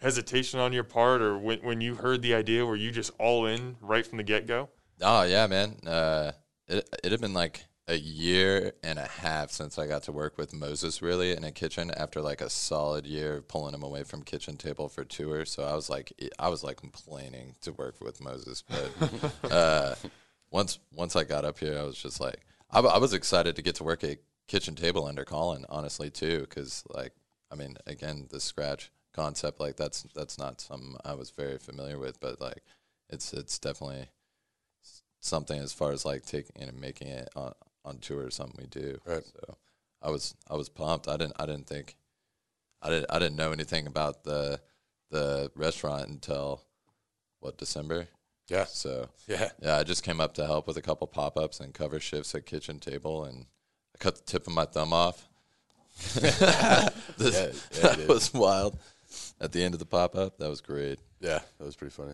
hesitation 0.01 0.59
on 0.59 0.73
your 0.73 0.83
part, 0.83 1.21
or 1.21 1.37
when 1.37 1.59
when 1.59 1.79
you 1.79 1.95
heard 1.95 2.23
the 2.23 2.33
idea, 2.33 2.65
were 2.65 2.75
you 2.75 2.91
just 2.91 3.11
all 3.19 3.45
in 3.45 3.77
right 3.79 4.05
from 4.05 4.17
the 4.17 4.23
get 4.23 4.47
go? 4.47 4.69
Oh 4.99 5.21
yeah, 5.23 5.45
man. 5.45 5.77
Uh, 5.85 6.31
it 6.67 6.89
it 7.03 7.11
had 7.11 7.21
been 7.21 7.35
like 7.35 7.65
a 7.87 7.95
year 7.95 8.73
and 8.83 8.97
a 8.97 9.07
half 9.07 9.51
since 9.51 9.77
I 9.77 9.85
got 9.85 10.03
to 10.03 10.11
work 10.11 10.37
with 10.37 10.53
Moses 10.53 11.01
really 11.01 11.31
in 11.31 11.43
a 11.43 11.51
kitchen 11.51 11.91
after 11.95 12.19
like 12.19 12.41
a 12.41 12.49
solid 12.49 13.05
year 13.05 13.37
of 13.37 13.47
pulling 13.47 13.75
him 13.75 13.83
away 13.83 14.03
from 14.03 14.23
kitchen 14.23 14.57
table 14.57 14.89
for 14.89 15.05
tours. 15.05 15.51
So 15.51 15.63
I 15.63 15.73
was 15.73 15.89
like, 15.89 16.11
I 16.37 16.49
was 16.49 16.63
like 16.63 16.77
complaining 16.77 17.55
to 17.61 17.71
work 17.73 18.01
with 18.01 18.19
Moses, 18.19 18.63
but 18.67 19.51
uh, 19.51 19.95
once 20.49 20.79
once 20.91 21.15
I 21.15 21.23
got 21.23 21.45
up 21.45 21.59
here, 21.59 21.77
I 21.77 21.83
was 21.83 21.97
just 21.97 22.19
like, 22.19 22.39
I, 22.71 22.79
I 22.79 22.97
was 22.97 23.13
excited 23.13 23.55
to 23.55 23.61
get 23.61 23.75
to 23.75 23.83
work 23.83 24.03
a 24.03 24.17
kitchen 24.47 24.75
table 24.75 25.05
under 25.05 25.25
Colin, 25.25 25.65
honestly 25.69 26.09
too, 26.09 26.41
because 26.41 26.83
like, 26.89 27.13
I 27.51 27.55
mean, 27.55 27.77
again, 27.85 28.27
the 28.29 28.39
scratch 28.39 28.91
concept 29.13 29.59
like 29.59 29.75
that's 29.77 30.03
that's 30.15 30.37
not 30.37 30.61
something 30.61 30.95
I 31.03 31.13
was 31.13 31.31
very 31.31 31.57
familiar 31.57 31.97
with, 31.97 32.19
but 32.19 32.39
like, 32.41 32.63
it's 33.09 33.33
it's 33.33 33.59
definitely 33.59 34.09
something 35.19 35.59
as 35.59 35.73
far 35.73 35.91
as 35.91 36.05
like 36.05 36.25
taking 36.25 36.61
and 36.61 36.79
making 36.79 37.07
it 37.07 37.29
on, 37.35 37.53
on 37.83 37.97
tour 37.99 38.25
or 38.25 38.31
something 38.31 38.55
we 38.59 38.67
do. 38.67 38.99
Right. 39.05 39.23
So 39.25 39.57
I 40.01 40.09
was 40.09 40.35
I 40.49 40.55
was 40.55 40.69
pumped. 40.69 41.07
I 41.07 41.17
didn't 41.17 41.35
I 41.39 41.45
didn't 41.45 41.67
think 41.67 41.95
I 42.81 42.89
didn't 42.89 43.07
I 43.09 43.19
didn't 43.19 43.35
know 43.37 43.51
anything 43.51 43.87
about 43.87 44.23
the 44.23 44.59
the 45.09 45.51
restaurant 45.55 46.07
until 46.09 46.61
what 47.39 47.57
December. 47.57 48.07
Yeah. 48.47 48.65
So 48.65 49.09
Yeah. 49.27 49.49
yeah, 49.61 49.77
I 49.77 49.83
just 49.83 50.03
came 50.03 50.21
up 50.21 50.33
to 50.35 50.45
help 50.45 50.67
with 50.67 50.77
a 50.77 50.81
couple 50.81 51.07
pop 51.07 51.37
ups 51.37 51.59
and 51.59 51.73
cover 51.73 51.99
shifts 51.99 52.35
at 52.35 52.45
kitchen 52.45 52.79
table, 52.79 53.23
and 53.25 53.47
I 53.99 54.03
cut 54.03 54.15
the 54.15 54.21
tip 54.23 54.47
of 54.47 54.53
my 54.53 54.65
thumb 54.65 54.93
off. 54.93 55.27
This- 56.15 56.39
Yeah, 56.39 57.81
yeah, 57.81 57.91
you 57.97 57.97
that 57.97 58.07
was 58.07 58.33
wild. 58.33 58.77
At 59.39 59.51
the 59.51 59.63
end 59.63 59.73
of 59.73 59.79
the 59.79 59.85
pop 59.85 60.15
up, 60.15 60.37
that 60.37 60.49
was 60.49 60.61
great. 60.61 60.99
Yeah. 61.19 61.39
That 61.57 61.65
was 61.65 61.75
pretty 61.75 61.93
funny. 61.93 62.13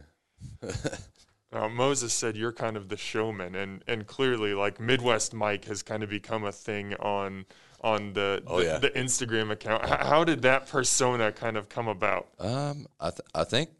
Now, 1.51 1.67
Moses 1.69 2.13
said 2.13 2.35
you're 2.37 2.51
kind 2.53 2.77
of 2.77 2.87
the 2.89 2.97
showman, 2.97 3.55
and, 3.55 3.83
and 3.87 4.05
clearly, 4.07 4.53
like 4.53 4.79
Midwest 4.79 5.33
Mike 5.33 5.65
has 5.65 5.83
kind 5.83 6.03
of 6.03 6.09
become 6.09 6.43
a 6.45 6.51
thing 6.51 6.93
on 6.95 7.45
on 7.81 8.13
the 8.13 8.41
Oh, 8.47 8.59
the, 8.59 8.65
yeah. 8.65 8.77
the 8.77 8.89
Instagram 8.91 9.51
account. 9.51 9.83
H- 9.83 9.89
how 9.99 10.23
did 10.23 10.41
that 10.43 10.67
persona 10.67 11.33
kind 11.33 11.57
of 11.57 11.67
come 11.67 11.89
about? 11.89 12.29
Um, 12.39 12.87
I 12.99 13.09
th- 13.09 13.21
I 13.35 13.43
think 13.43 13.71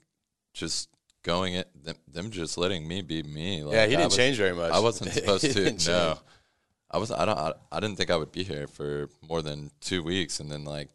just 0.54 0.90
going 1.24 1.54
it 1.54 1.70
them, 1.86 1.96
them 2.12 2.30
just 2.32 2.58
letting 2.58 2.86
me 2.86 3.02
be 3.02 3.24
me. 3.24 3.64
Like, 3.64 3.74
yeah, 3.76 3.84
he 3.86 3.92
didn't 3.92 4.06
was- 4.06 4.18
change 4.18 4.38
very 4.38 4.54
much. 4.54 4.72
I 4.74 4.80
wasn't 4.80 5.12
supposed 5.14 5.44
to. 5.54 5.64
No, 5.64 5.70
change. 5.70 5.88
I 6.94 6.98
was. 6.98 7.12
I 7.12 7.26
don't. 7.26 7.38
I, 7.38 7.54
I 7.72 7.80
didn't 7.80 7.98
think 7.98 8.12
I 8.12 8.16
would 8.16 8.32
be 8.32 8.44
here 8.44 8.68
for 8.68 9.10
more 9.28 9.42
than 9.42 9.72
two 9.82 10.04
weeks, 10.04 10.40
and 10.40 10.52
then 10.52 10.64
like 10.64 10.90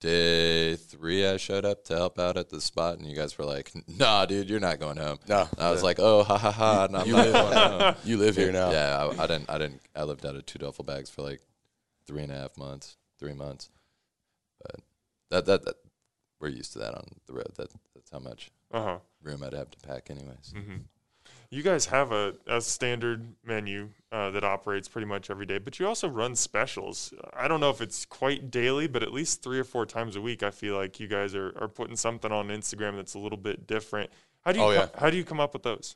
day 0.00 0.76
three, 0.76 1.26
I 1.26 1.36
showed 1.36 1.64
up 1.64 1.84
to 1.84 1.94
help 1.96 2.18
out 2.18 2.36
at 2.36 2.50
the 2.50 2.60
spot, 2.60 2.98
and 2.98 3.06
you 3.06 3.14
guys 3.14 3.36
were 3.38 3.44
like, 3.44 3.70
"Nah, 3.88 4.26
dude, 4.26 4.48
you're 4.50 4.60
not 4.60 4.80
going 4.80 4.96
home." 4.96 5.18
No. 5.28 5.48
And 5.56 5.66
I 5.66 5.70
was 5.70 5.82
like, 5.82 5.98
"Oh, 6.00 6.22
ha 6.24 6.38
ha 6.38 6.50
ha!" 6.50 6.84
And 6.86 6.96
I'm 6.96 7.10
not 7.10 7.24
going 7.32 7.52
home. 7.52 7.94
You 8.04 8.16
live 8.16 8.36
here 8.36 8.52
now. 8.52 8.70
Yeah, 8.70 9.12
I, 9.18 9.24
I 9.24 9.26
didn't. 9.26 9.50
I 9.50 9.58
didn't. 9.58 9.80
I 9.94 10.04
lived 10.04 10.24
out 10.26 10.34
of 10.36 10.46
two 10.46 10.58
duffel 10.58 10.84
bags 10.84 11.10
for 11.10 11.22
like 11.22 11.40
three 12.06 12.22
and 12.22 12.32
a 12.32 12.34
half 12.36 12.56
months, 12.56 12.96
three 13.18 13.34
months. 13.34 13.70
But 14.62 14.80
that 15.30 15.46
that, 15.46 15.64
that 15.66 15.76
we're 16.40 16.48
used 16.48 16.72
to 16.74 16.78
that 16.80 16.94
on 16.94 17.04
the 17.26 17.34
road. 17.34 17.52
That 17.56 17.68
that's 17.94 18.10
how 18.10 18.18
much 18.18 18.50
Uh 18.72 18.82
huh. 18.82 18.98
room 19.22 19.42
I'd 19.42 19.52
have 19.52 19.70
to 19.70 19.78
pack, 19.86 20.10
anyways. 20.10 20.52
hmm 20.54 20.76
You 21.54 21.62
guys 21.62 21.86
have 21.86 22.10
a, 22.10 22.34
a 22.48 22.60
standard 22.60 23.34
menu 23.44 23.90
uh, 24.10 24.30
that 24.30 24.42
operates 24.42 24.88
pretty 24.88 25.06
much 25.06 25.30
every 25.30 25.46
day, 25.46 25.58
but 25.58 25.78
you 25.78 25.86
also 25.86 26.08
run 26.08 26.34
specials. 26.34 27.14
I 27.32 27.46
don't 27.46 27.60
know 27.60 27.70
if 27.70 27.80
it's 27.80 28.04
quite 28.04 28.50
daily, 28.50 28.88
but 28.88 29.04
at 29.04 29.12
least 29.12 29.40
three 29.40 29.60
or 29.60 29.64
four 29.64 29.86
times 29.86 30.16
a 30.16 30.20
week, 30.20 30.42
I 30.42 30.50
feel 30.50 30.74
like 30.74 30.98
you 30.98 31.06
guys 31.06 31.32
are, 31.32 31.56
are 31.60 31.68
putting 31.68 31.94
something 31.94 32.32
on 32.32 32.48
Instagram 32.48 32.96
that's 32.96 33.14
a 33.14 33.20
little 33.20 33.38
bit 33.38 33.68
different. 33.68 34.10
How 34.44 34.50
do 34.50 34.58
you 34.58 34.64
Oh, 34.64 34.70
yeah. 34.72 34.88
how 34.98 35.10
do 35.10 35.16
you 35.16 35.22
come 35.22 35.38
up 35.38 35.52
with 35.52 35.62
those? 35.62 35.94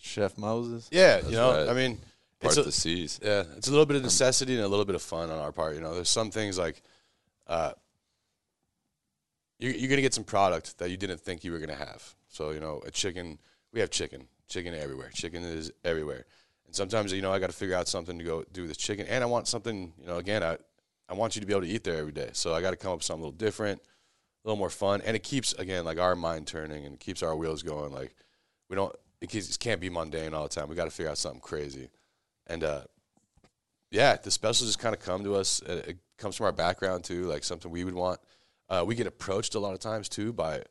Chef 0.00 0.36
Moses. 0.36 0.88
Yeah. 0.90 1.18
That's 1.18 1.30
you 1.30 1.36
know, 1.36 1.52
right. 1.52 1.68
I 1.68 1.72
mean, 1.72 1.98
Part 2.40 2.54
it's 2.54 2.56
a, 2.56 2.62
the 2.64 2.72
seas. 2.72 3.20
Yeah, 3.22 3.44
it's 3.56 3.68
a 3.68 3.70
little 3.70 3.86
bit 3.86 3.96
of 3.96 4.02
necessity 4.02 4.56
and 4.56 4.64
a 4.64 4.68
little 4.68 4.84
bit 4.84 4.96
of 4.96 5.02
fun 5.02 5.30
on 5.30 5.38
our 5.38 5.52
part. 5.52 5.76
You 5.76 5.80
know, 5.80 5.94
there's 5.94 6.10
some 6.10 6.32
things 6.32 6.58
like, 6.58 6.82
uh, 7.46 7.74
you're, 9.60 9.72
you're 9.72 9.88
gonna 9.88 10.02
get 10.02 10.14
some 10.14 10.24
product 10.24 10.78
that 10.78 10.90
you 10.90 10.96
didn't 10.96 11.20
think 11.20 11.44
you 11.44 11.52
were 11.52 11.60
gonna 11.60 11.76
have. 11.76 12.16
So 12.28 12.50
you 12.50 12.58
know, 12.58 12.82
a 12.84 12.90
chicken, 12.90 13.38
we 13.72 13.80
have 13.80 13.90
chicken, 13.90 14.28
chicken 14.48 14.74
everywhere. 14.74 15.10
Chicken 15.12 15.42
is 15.42 15.72
everywhere, 15.84 16.26
and 16.66 16.74
sometimes 16.74 17.12
you 17.12 17.22
know 17.22 17.32
I 17.32 17.38
got 17.38 17.50
to 17.50 17.56
figure 17.56 17.76
out 17.76 17.88
something 17.88 18.18
to 18.18 18.24
go 18.24 18.44
do 18.52 18.62
with 18.62 18.70
this 18.70 18.76
chicken, 18.76 19.06
and 19.06 19.22
I 19.22 19.26
want 19.26 19.48
something. 19.48 19.92
You 19.98 20.06
know, 20.06 20.16
again, 20.18 20.42
I 20.42 20.58
I 21.08 21.14
want 21.14 21.34
you 21.34 21.40
to 21.40 21.46
be 21.46 21.52
able 21.52 21.62
to 21.62 21.68
eat 21.68 21.84
there 21.84 21.96
every 21.96 22.12
day, 22.12 22.30
so 22.32 22.54
I 22.54 22.60
got 22.60 22.70
to 22.70 22.76
come 22.76 22.92
up 22.92 22.98
with 22.98 23.04
something 23.04 23.22
a 23.22 23.26
little 23.26 23.38
different, 23.38 23.80
a 23.80 24.48
little 24.48 24.58
more 24.58 24.70
fun, 24.70 25.02
and 25.04 25.16
it 25.16 25.22
keeps 25.22 25.52
again 25.54 25.84
like 25.84 25.98
our 25.98 26.16
mind 26.16 26.46
turning 26.46 26.84
and 26.84 26.98
keeps 26.98 27.22
our 27.22 27.36
wheels 27.36 27.62
going. 27.62 27.92
Like 27.92 28.14
we 28.68 28.76
don't, 28.76 28.94
it 29.20 29.56
can't 29.60 29.80
be 29.80 29.90
mundane 29.90 30.34
all 30.34 30.44
the 30.44 30.48
time. 30.48 30.68
We 30.68 30.76
got 30.76 30.84
to 30.84 30.90
figure 30.90 31.10
out 31.10 31.18
something 31.18 31.40
crazy, 31.40 31.90
and 32.46 32.64
uh, 32.64 32.82
yeah, 33.90 34.16
the 34.16 34.30
specials 34.30 34.68
just 34.68 34.78
kind 34.78 34.94
of 34.94 35.00
come 35.00 35.24
to 35.24 35.36
us. 35.36 35.60
It, 35.60 35.88
it 35.88 35.98
comes 36.18 36.36
from 36.36 36.46
our 36.46 36.52
background 36.52 37.04
too, 37.04 37.24
like 37.24 37.44
something 37.44 37.70
we 37.70 37.84
would 37.84 37.94
want. 37.94 38.20
Uh, 38.68 38.84
we 38.86 38.94
get 38.94 39.06
approached 39.06 39.54
a 39.54 39.60
lot 39.60 39.74
of 39.74 39.80
times 39.80 40.08
too 40.08 40.32
by 40.32 40.62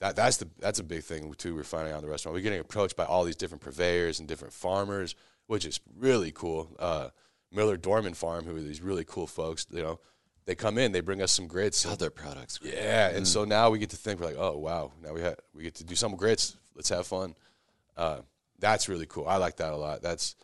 that. 0.00 0.16
That's 0.16 0.38
the 0.38 0.48
that's 0.58 0.78
a 0.78 0.84
big 0.84 1.02
thing 1.02 1.32
too. 1.34 1.54
We're 1.54 1.64
finding 1.64 1.92
out 1.92 1.98
in 1.98 2.04
the 2.04 2.10
restaurant. 2.10 2.34
We're 2.34 2.42
getting 2.42 2.60
approached 2.60 2.96
by 2.96 3.04
all 3.04 3.24
these 3.24 3.36
different 3.36 3.62
purveyors 3.62 4.18
and 4.20 4.28
different 4.28 4.54
farmers, 4.54 5.14
which 5.46 5.64
is 5.64 5.80
really 5.96 6.32
cool. 6.32 6.74
Uh, 6.78 7.08
Miller 7.52 7.76
Dorman 7.76 8.14
Farm, 8.14 8.44
who 8.44 8.56
are 8.56 8.60
these 8.60 8.80
really 8.82 9.04
cool 9.04 9.26
folks. 9.26 9.66
You 9.70 9.82
know, 9.82 10.00
they 10.46 10.54
come 10.54 10.78
in, 10.78 10.92
they 10.92 11.00
bring 11.00 11.22
us 11.22 11.32
some 11.32 11.46
grits. 11.46 11.84
God, 11.84 11.98
their 11.98 12.10
products. 12.10 12.58
great. 12.58 12.74
Yeah, 12.74 13.10
and 13.10 13.26
so 13.26 13.44
now 13.44 13.70
we 13.70 13.78
get 13.78 13.90
to 13.90 13.96
think 13.96 14.20
we're 14.20 14.26
like, 14.26 14.36
oh 14.38 14.58
wow, 14.58 14.92
now 15.02 15.12
we 15.12 15.20
have 15.22 15.36
we 15.54 15.62
get 15.62 15.76
to 15.76 15.84
do 15.84 15.94
some 15.94 16.16
grits. 16.16 16.56
Let's 16.74 16.88
have 16.88 17.06
fun. 17.06 17.34
Uh, 17.96 18.18
that's 18.58 18.88
really 18.88 19.06
cool. 19.06 19.26
I 19.26 19.36
like 19.36 19.56
that 19.56 19.72
a 19.72 19.76
lot. 19.76 20.02
That's 20.02 20.36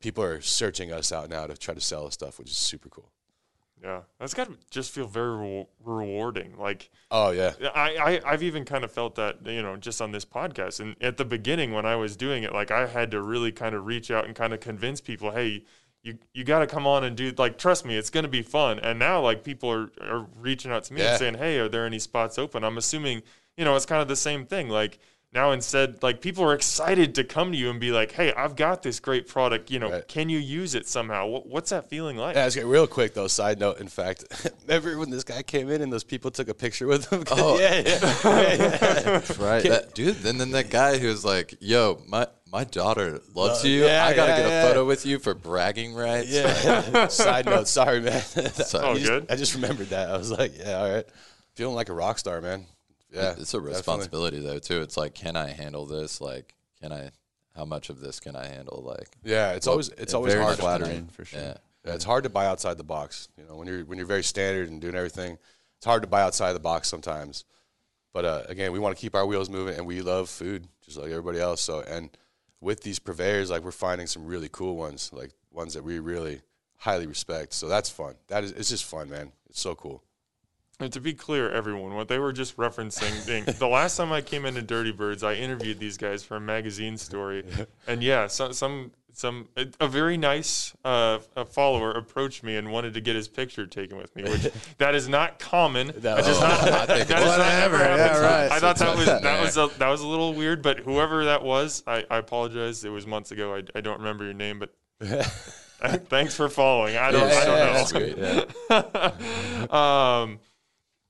people 0.00 0.24
are 0.24 0.40
searching 0.40 0.92
us 0.92 1.12
out 1.12 1.30
now 1.30 1.46
to 1.46 1.56
try 1.56 1.74
to 1.74 1.80
sell 1.80 2.06
us 2.06 2.14
stuff, 2.14 2.38
which 2.38 2.50
is 2.50 2.56
super 2.56 2.88
cool. 2.88 3.10
Yeah, 3.82 4.02
that's 4.20 4.32
got 4.32 4.46
to 4.46 4.56
just 4.70 4.92
feel 4.92 5.06
very 5.08 5.36
re- 5.36 5.66
rewarding. 5.84 6.56
Like 6.58 6.90
Oh 7.10 7.30
yeah, 7.30 7.52
I, 7.74 7.96
I 8.24 8.32
I've 8.32 8.42
even 8.42 8.64
kind 8.64 8.84
of 8.84 8.92
felt 8.92 9.16
that 9.16 9.44
you 9.44 9.60
know 9.62 9.76
just 9.76 10.00
on 10.00 10.12
this 10.12 10.24
podcast 10.24 10.78
and 10.80 10.94
at 11.00 11.16
the 11.16 11.24
beginning 11.24 11.72
when 11.72 11.84
I 11.84 11.96
was 11.96 12.16
doing 12.16 12.42
it, 12.44 12.52
like 12.52 12.70
I 12.70 12.86
had 12.86 13.10
to 13.10 13.20
really 13.22 13.50
kind 13.52 13.74
of 13.74 13.84
reach 13.86 14.10
out 14.10 14.24
and 14.26 14.34
kind 14.34 14.52
of 14.52 14.60
convince 14.60 15.00
people, 15.00 15.32
hey, 15.32 15.64
you 16.02 16.18
you 16.32 16.44
got 16.44 16.60
to 16.60 16.66
come 16.68 16.86
on 16.86 17.02
and 17.02 17.16
do 17.16 17.32
like 17.36 17.58
trust 17.58 17.84
me, 17.84 17.96
it's 17.96 18.10
going 18.10 18.22
to 18.24 18.30
be 18.30 18.42
fun. 18.42 18.78
And 18.78 18.98
now 19.00 19.20
like 19.20 19.42
people 19.42 19.70
are 19.70 19.90
are 20.00 20.26
reaching 20.38 20.70
out 20.70 20.84
to 20.84 20.94
me 20.94 21.00
Yeah. 21.00 21.10
and 21.10 21.18
saying, 21.18 21.34
hey, 21.34 21.58
are 21.58 21.68
there 21.68 21.84
any 21.84 21.98
spots 21.98 22.38
open? 22.38 22.62
I'm 22.62 22.78
assuming 22.78 23.22
you 23.56 23.64
know 23.64 23.74
it's 23.74 23.86
kind 23.86 24.00
of 24.00 24.06
the 24.08 24.16
same 24.16 24.46
thing. 24.46 24.68
Like 24.68 24.98
now 25.34 25.52
instead, 25.52 26.02
like 26.02 26.20
people 26.20 26.44
are 26.44 26.52
excited 26.54 27.14
to 27.14 27.24
come 27.24 27.52
to 27.52 27.56
you 27.58 27.70
and 27.70 27.80
be 27.80 27.90
like, 27.90 28.12
hey, 28.12 28.32
I've 28.34 28.54
got 28.54 28.82
this 28.82 29.00
great 29.00 29.26
product. 29.26 29.70
You 29.70 29.78
know, 29.78 29.90
Right. 29.90 30.06
can 30.06 30.28
you 30.28 30.38
use 30.38 30.74
it 30.74 30.86
somehow? 30.86 31.26
What's 31.26 31.70
that 31.70 31.88
feeling 31.88 32.16
like? 32.18 32.36
yeah. 32.36 32.46
It's 32.46 32.56
real 32.56 32.86
quick 32.86 33.14
though. 33.14 33.28
Side 33.28 33.58
note, 33.58 33.80
in 33.80 33.88
fact, 33.88 34.24
remember 34.66 34.98
when 34.98 35.10
this 35.10 35.24
guy 35.24 35.42
came 35.42 35.70
in 35.70 35.80
and 35.80 35.92
those 35.92 36.04
people 36.04 36.30
took 36.30 36.48
a 36.48 36.54
picture 36.54 36.86
with 36.86 37.08
him? 37.10 37.24
Oh. 37.30 37.58
yeah, 37.58 37.82
yeah. 37.86 39.20
Right. 39.38 39.62
That, 39.62 39.90
dude, 39.94 40.16
then 40.16 40.38
then 40.38 40.50
that 40.52 40.68
guy 40.70 40.98
who 40.98 41.06
was 41.08 41.24
like, 41.24 41.54
"Yo, 41.60 42.02
my 42.06 42.26
my 42.52 42.64
daughter 42.64 43.20
loves 43.34 43.64
Uh, 43.64 43.68
you. 43.68 43.84
yeah, 43.84 44.04
I 44.04 44.14
gotta 44.14 44.32
yeah, 44.32 44.36
get 44.38 44.46
a 44.46 44.48
yeah. 44.50 44.66
photo 44.68 44.84
with 44.84 45.06
you 45.06 45.18
for 45.18 45.34
bragging 45.34 45.94
rights." 45.94 46.30
yeah. 46.30 47.08
Side 47.08 47.46
note, 47.46 47.68
sorry 47.68 48.00
man. 48.00 48.20
Sorry. 48.20 48.84
Oh, 48.84 48.90
I 48.90 48.94
just- 48.94 49.06
good. 49.08 49.26
I 49.30 49.36
just 49.36 49.54
remembered 49.54 49.88
that. 49.90 50.10
I 50.10 50.16
was 50.18 50.30
like, 50.30 50.58
yeah, 50.58 50.74
all 50.78 50.90
right. 50.92 51.06
Feeling 51.54 51.74
like 51.74 51.88
a 51.88 51.92
rock 51.94 52.18
star, 52.18 52.40
man. 52.40 52.66
Yeah, 53.12 53.30
it's 53.32 53.52
a 53.54 53.58
definitely. 53.58 53.68
responsibility 53.74 54.40
though 54.40 54.58
too. 54.58 54.80
It's 54.82 54.96
like, 54.96 55.14
can 55.14 55.36
I 55.36 55.48
handle 55.48 55.86
this? 55.86 56.20
Like, 56.20 56.54
can 56.80 56.92
I? 56.92 57.10
How 57.54 57.66
much 57.66 57.90
of 57.90 58.00
this 58.00 58.18
can 58.18 58.34
I 58.34 58.46
handle? 58.46 58.82
Like, 58.82 59.08
Yeah, 59.22 59.50
it's 59.52 59.66
always 59.66 59.90
it's 59.90 60.14
always 60.14 60.32
very 60.32 60.44
hard. 60.44 60.56
flattering 60.58 61.08
for 61.08 61.24
sure. 61.26 61.38
yeah, 61.38 61.54
Yeah, 61.84 61.94
it's 61.94 62.04
hard 62.04 62.24
to 62.24 62.30
buy 62.30 62.46
outside 62.46 62.78
the 62.78 62.84
box. 62.84 63.28
You 63.36 63.44
know, 63.44 63.56
when 63.56 63.68
you're 63.68 63.84
when 63.84 63.98
you're 63.98 64.06
very 64.06 64.22
standard 64.22 64.70
and 64.70 64.80
doing 64.80 64.94
everything, 64.94 65.36
it's 65.76 65.84
hard 65.84 66.02
to 66.02 66.08
buy 66.08 66.22
outside 66.22 66.54
the 66.54 66.60
box 66.60 66.88
sometimes. 66.88 67.44
But 68.14 68.24
uh, 68.24 68.42
again, 68.48 68.72
we 68.72 68.78
want 68.78 68.96
to 68.96 69.00
keep 69.00 69.14
our 69.14 69.26
wheels 69.26 69.50
moving, 69.50 69.76
and 69.76 69.86
we 69.86 70.00
love 70.00 70.30
food 70.30 70.66
just 70.84 70.96
like 70.96 71.10
everybody 71.10 71.40
else. 71.40 71.60
So, 71.60 71.80
and 71.82 72.08
with 72.60 72.82
these 72.82 72.98
purveyors, 72.98 73.50
like 73.50 73.62
we're 73.64 73.70
finding 73.72 74.06
some 74.06 74.24
really 74.26 74.48
cool 74.50 74.76
ones, 74.76 75.10
like 75.12 75.32
ones 75.50 75.74
that 75.74 75.84
we 75.84 75.98
really 75.98 76.40
highly 76.78 77.06
respect. 77.06 77.52
So 77.52 77.68
that's 77.68 77.90
fun. 77.90 78.14
That 78.28 78.44
is, 78.44 78.52
it's 78.52 78.70
just 78.70 78.84
fun, 78.84 79.10
man. 79.10 79.32
It's 79.50 79.60
so 79.60 79.74
cool. 79.74 80.02
And 80.82 80.92
to 80.94 81.00
be 81.00 81.14
clear, 81.14 81.48
everyone, 81.50 81.94
what 81.94 82.08
they 82.08 82.18
were 82.18 82.32
just 82.32 82.56
referencing, 82.56 83.24
being, 83.26 83.44
the 83.44 83.68
last 83.68 83.96
time 83.96 84.10
I 84.12 84.20
came 84.20 84.44
into 84.44 84.62
Dirty 84.62 84.90
Birds, 84.92 85.22
I 85.22 85.34
interviewed 85.34 85.78
these 85.78 85.96
guys 85.96 86.24
for 86.24 86.36
a 86.36 86.40
magazine 86.40 86.96
story, 86.98 87.44
and 87.86 88.02
yeah, 88.02 88.26
some 88.26 88.52
some 88.52 88.90
some 89.12 89.48
a, 89.78 89.86
very 89.86 90.16
nice 90.16 90.74
uh, 90.84 91.18
a 91.36 91.44
follower 91.44 91.92
approached 91.92 92.42
me 92.42 92.56
and 92.56 92.72
wanted 92.72 92.94
to 92.94 93.00
get 93.00 93.14
his 93.14 93.28
picture 93.28 93.66
taken 93.66 93.96
with 93.96 94.14
me, 94.16 94.24
which 94.24 94.48
that 94.78 94.94
is 94.94 95.08
not 95.08 95.38
common. 95.38 95.92
That 95.98 96.18
Oh, 96.24 96.40
not, 96.40 96.60
I 96.90 96.98
that 97.04 97.08
does 97.08 97.38
not 97.38 97.52
ever 97.62 97.76
Whatever, 97.78 98.20
yeah, 98.22 98.42
right. 98.42 98.50
I 98.52 98.58
thought 98.58 98.76
that 98.78 98.96
was 98.96 99.06
that 99.06 99.40
was 99.40 99.56
a, 99.56 99.68
that 99.78 99.88
was 99.88 100.00
a 100.00 100.06
little 100.08 100.34
weird, 100.34 100.62
but 100.62 100.80
whoever 100.80 101.26
that 101.26 101.44
was, 101.44 101.84
I, 101.86 102.04
I 102.10 102.16
apologize. 102.18 102.84
It 102.84 102.90
was 102.90 103.06
months 103.06 103.30
ago. 103.30 103.54
I, 103.54 103.62
I 103.78 103.80
don't 103.82 103.98
remember 103.98 104.24
your 104.24 104.34
name, 104.34 104.58
but 104.58 104.74
thanks 106.08 106.34
for 106.34 106.48
following. 106.48 106.96
I 106.96 107.10
don't, 107.12 107.28
Yeah, 107.28 107.36
I 107.36 107.44
don't 107.44 107.58
yeah, 107.58 107.66
know. 107.66 108.80
that's 108.80 109.66
great. 109.68 109.70
um, 109.72 110.40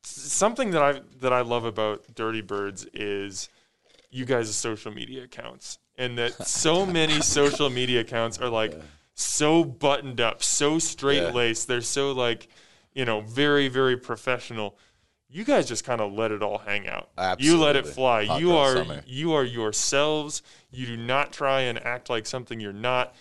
something 0.03 0.71
that 0.73 0.83
I 0.83 1.01
that 1.21 1.33
I 1.33 1.41
love 1.43 1.65
about 1.65 2.15
Dirty 2.15 2.41
Birds 2.41 2.87
is 2.93 3.49
you 4.11 4.25
guys' 4.25 4.55
social 4.55 4.93
media 4.93 5.25
accounts, 5.25 5.79
and 5.97 6.19
that 6.19 6.47
so 6.47 6.85
many 6.87 7.21
social 7.21 7.71
media 7.71 8.01
accounts 8.01 8.39
are 8.39 8.49
like 8.49 8.75
so 9.15 9.65
buttoned 9.65 10.21
up, 10.21 10.43
so 10.43 10.79
straight 10.79 11.35
laced. 11.35 11.69
They're 11.69 11.81
so 11.81 12.13
like, 12.13 12.49
you 12.95 13.05
know, 13.05 13.21
very 13.21 13.69
very 13.69 13.97
professional. 13.97 14.77
You 15.29 15.45
guys 15.45 15.67
just 15.67 15.85
kind 15.85 16.03
of 16.03 16.13
let 16.13 16.31
it 16.31 16.43
all 16.43 16.59
hang 16.59 16.87
out. 16.87 17.09
You 17.41 17.57
let 17.57 17.75
it 17.77 17.87
fly. 17.87 18.27
Hot 18.27 18.39
you 18.39 18.55
are 18.55 18.77
summer. 18.77 19.03
you 19.07 19.33
are 19.33 19.45
yourselves. 19.45 20.43
You 20.71 20.85
do 20.85 20.97
not 20.99 21.33
try 21.33 21.63
and 21.63 21.83
act 21.87 22.11
like 22.11 22.27
something 22.27 22.61
you're 22.61 22.75
not. 22.75 23.15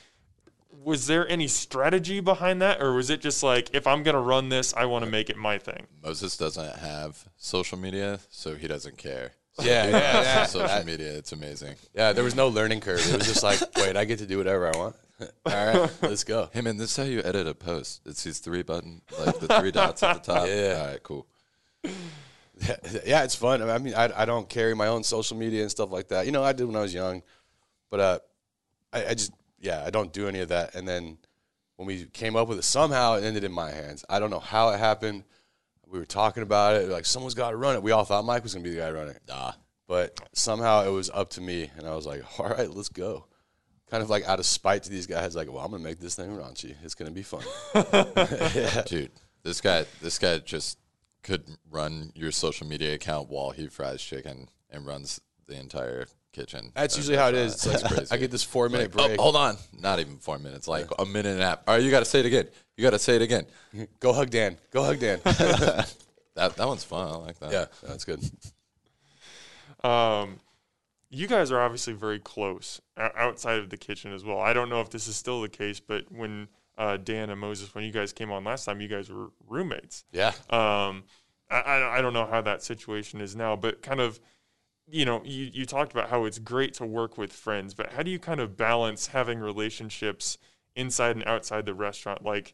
Was 0.72 1.08
there 1.08 1.28
any 1.28 1.48
strategy 1.48 2.20
behind 2.20 2.62
that, 2.62 2.82
or 2.82 2.94
was 2.94 3.10
it 3.10 3.22
just 3.22 3.44
like, 3.44 3.70
if 3.74 3.86
I'm 3.86 4.04
gonna 4.04 4.22
run 4.22 4.50
this, 4.50 4.74
I 4.74 4.86
want 4.86 5.06
to 5.06 5.12
make 5.12 5.30
it 5.30 5.38
my 5.38 5.58
thing? 5.58 5.88
Moses 6.04 6.38
doesn't 6.38 6.78
have 6.78 7.24
social 7.38 7.78
media, 7.78 8.20
so 8.30 8.56
he 8.56 8.68
doesn't 8.68 8.98
care. 8.98 9.34
So 9.54 9.64
Yeah, 9.64 9.88
yeah, 9.90 10.22
yeah. 10.22 10.46
Social 10.46 10.84
media, 10.84 11.14
it's 11.14 11.34
amazing. 11.34 11.76
Yeah, 11.94 12.14
there 12.14 12.24
was 12.24 12.36
no 12.36 12.48
learning 12.48 12.80
curve. 12.80 13.00
It 13.00 13.18
was 13.18 13.28
just 13.28 13.44
like, 13.44 13.60
wait, 13.76 13.96
I 13.98 14.06
get 14.06 14.20
to 14.20 14.26
do 14.26 14.38
whatever 14.38 14.74
I 14.74 14.78
want. 14.78 14.96
All 15.46 15.54
right, 15.54 15.92
let's 16.02 16.24
go. 16.24 16.50
Hey 16.52 16.62
man, 16.62 16.78
this 16.78 16.92
is 16.92 16.98
how 16.98 17.04
you 17.04 17.22
edit 17.24 17.46
a 17.48 17.54
post. 17.54 18.02
It's 18.06 18.24
these 18.24 18.40
three 18.40 18.64
button, 18.64 19.02
like 19.20 19.40
the 19.40 19.48
three 19.60 19.72
dots 19.72 20.02
at 20.02 20.24
the 20.24 20.34
top. 20.34 20.48
Yeah. 20.48 20.80
All 20.82 20.88
right, 20.88 21.04
cool. 21.04 21.28
Yeah, 21.84 22.76
yeah, 23.06 23.24
it's 23.24 23.36
fun. 23.36 23.62
I 23.62 23.78
mean, 23.78 23.94
I, 23.94 24.22
I 24.22 24.26
don't 24.26 24.48
carry 24.48 24.74
my 24.76 24.88
own 24.88 25.04
social 25.04 25.36
media 25.38 25.62
and 25.62 25.72
stuff 25.72 25.92
like 25.92 26.08
that. 26.10 26.26
You 26.26 26.32
know, 26.32 26.44
I 26.44 26.54
did 26.54 26.66
when 26.66 26.76
I 26.76 26.82
was 26.82 26.94
young, 26.94 27.24
but 27.90 28.00
uh, 28.00 28.20
I, 28.94 29.06
I 29.08 29.14
just 29.14 29.32
yeah, 29.62 29.84
I 29.86 29.90
don't 29.92 30.12
do 30.12 30.28
any 30.28 30.42
of 30.42 30.50
that. 30.50 30.76
And 30.76 30.86
then 30.88 31.18
when 31.78 31.88
we 31.88 32.06
came 32.06 32.36
up 32.36 32.48
with 32.50 32.60
it, 32.60 32.64
somehow 32.64 33.14
it 33.16 33.24
ended 33.24 33.44
in 33.46 33.52
my 33.52 33.72
hands. 33.72 34.04
I 34.10 34.20
don't 34.20 34.30
know 34.32 34.40
how 34.40 34.70
it 34.70 34.78
happened. 34.80 35.24
We 35.88 35.98
were 36.00 36.06
talking 36.06 36.44
about 36.44 36.76
it, 36.76 36.90
like 36.90 37.06
someone's 37.06 37.34
got 37.34 37.52
to 37.52 37.56
run 37.58 37.76
it. 37.76 37.84
We 37.84 37.92
all 37.92 38.04
thought 38.06 38.26
Mike 38.26 38.44
was 38.44 38.54
gonna 38.54 38.64
be 38.64 38.72
the 38.72 38.78
guy 38.82 38.92
running 38.92 39.16
it, 39.16 39.22
Nah. 39.28 39.54
but 39.88 40.20
somehow 40.34 40.84
it 40.86 40.90
was 40.92 41.10
up 41.14 41.30
to 41.32 41.42
me, 41.42 41.70
and 41.78 41.88
I 41.88 41.96
was 41.96 42.06
like, 42.06 42.24
all 42.40 42.48
right, 42.50 42.70
let's 42.70 42.90
go. 42.90 43.26
Kind 43.90 44.02
of 44.02 44.10
like 44.10 44.24
out 44.26 44.40
of 44.40 44.46
spite 44.46 44.84
to 44.84 44.90
these 44.90 45.06
guys, 45.06 45.36
like, 45.36 45.52
well, 45.52 45.64
I'm 45.66 45.72
gonna 45.72 45.84
make 45.84 46.00
this 46.00 46.16
thing 46.16 46.30
raunchy. 46.30 46.76
It's 46.82 46.96
gonna 46.96 47.12
be 47.12 47.24
fun. 47.24 47.44
Dude, 48.86 49.12
this 49.44 49.60
guy 49.60 49.86
this 50.02 50.18
guy 50.18 50.38
just 50.40 50.78
could 51.24 51.44
run 51.70 52.12
your 52.16 52.32
social 52.32 52.66
media 52.68 52.94
account 52.94 53.30
while 53.30 53.52
he 53.52 53.68
fries 53.68 54.02
chicken 54.02 54.48
and 54.70 54.86
runs 54.86 55.20
the 55.48 55.60
entire 55.60 56.08
kitchen. 56.32 56.72
That's 56.76 56.96
usually 56.98 57.18
how 57.18 57.28
it 57.30 57.36
is. 57.36 57.54
It's 57.54 57.66
It's 57.66 57.84
like, 57.84 57.94
crazy. 57.94 58.12
I 58.12 58.18
get 58.18 58.32
this 58.32 58.44
four 58.44 58.70
minute 58.70 58.92
Oh, 58.98 59.08
break. 59.08 59.20
hold 59.20 59.36
on. 59.36 59.58
Not 59.80 60.00
even 60.00 60.18
four 60.18 60.40
minutes, 60.40 60.68
like 60.68 60.88
a 61.00 61.06
minute 61.06 61.34
and 61.34 61.42
a 61.42 61.46
half. 61.46 61.60
All 61.68 61.76
right, 61.76 61.84
you 61.84 61.92
got 61.92 62.00
to 62.00 62.06
say 62.06 62.20
it 62.22 62.26
again. 62.26 62.48
You 62.78 62.84
got 62.84 62.92
to 62.92 63.00
say 63.00 63.16
it 63.16 63.22
again. 63.22 63.46
Go 64.00 64.14
hug 64.14 64.30
Dan. 64.30 64.58
Go 64.72 64.84
hug 64.84 65.00
Dan. 65.00 65.20
That 66.34 66.56
that 66.56 66.66
one's 66.66 66.86
fun. 66.86 67.10
I 67.10 67.16
like 67.18 67.40
that. 67.40 67.52
yeah, 67.52 67.66
that's 67.84 68.06
good. 68.06 68.22
Um, 69.84 70.40
you 71.10 71.28
guys 71.28 71.52
are 71.52 71.60
obviously 71.62 71.94
very 71.94 72.20
close 72.20 72.80
outside 72.98 73.60
of 73.60 73.70
the 73.70 73.78
kitchen 73.78 74.14
as 74.14 74.24
well. 74.24 74.40
I 74.40 74.54
don't 74.54 74.70
know 74.70 74.80
if 74.80 74.90
this 74.90 75.08
is 75.10 75.16
still 75.18 75.42
the 75.42 75.50
case, 75.50 75.80
but 75.82 76.10
when 76.10 76.48
uh, 76.78 76.98
Dan 76.98 77.30
and 77.30 77.40
Moses, 77.40 77.76
when 77.76 77.84
you 77.84 77.92
guys 77.92 78.14
came 78.14 78.32
on 78.32 78.44
last 78.46 78.64
time, 78.66 78.80
you 78.80 78.88
guys 78.88 79.10
were 79.10 79.28
roommates. 79.48 80.06
Yeah. 80.14 80.30
Um, 80.50 81.04
I, 81.50 81.58
I, 81.60 81.98
I 81.98 82.02
don't 82.02 82.14
know 82.14 82.26
how 82.26 82.42
that 82.42 82.64
situation 82.64 83.20
is 83.20 83.36
now, 83.36 83.56
but 83.58 83.82
kind 83.82 84.00
of, 84.00 84.20
you 84.92 85.06
know, 85.06 85.22
you, 85.24 85.50
you 85.54 85.66
talked 85.66 85.92
about 85.92 86.10
how 86.10 86.26
it's 86.26 86.40
great 86.40 86.74
to 86.76 86.86
work 86.86 87.18
with 87.18 87.34
friends, 87.34 87.74
but 87.74 87.94
how 87.94 88.04
do 88.04 88.12
you 88.12 88.20
kind 88.20 88.40
of 88.40 88.58
balance 88.58 89.08
having 89.08 89.40
relationships 89.40 90.38
inside 90.76 91.16
and 91.16 91.26
outside 91.28 91.66
the 91.66 91.74
restaurant? 91.74 92.24
Like 92.24 92.54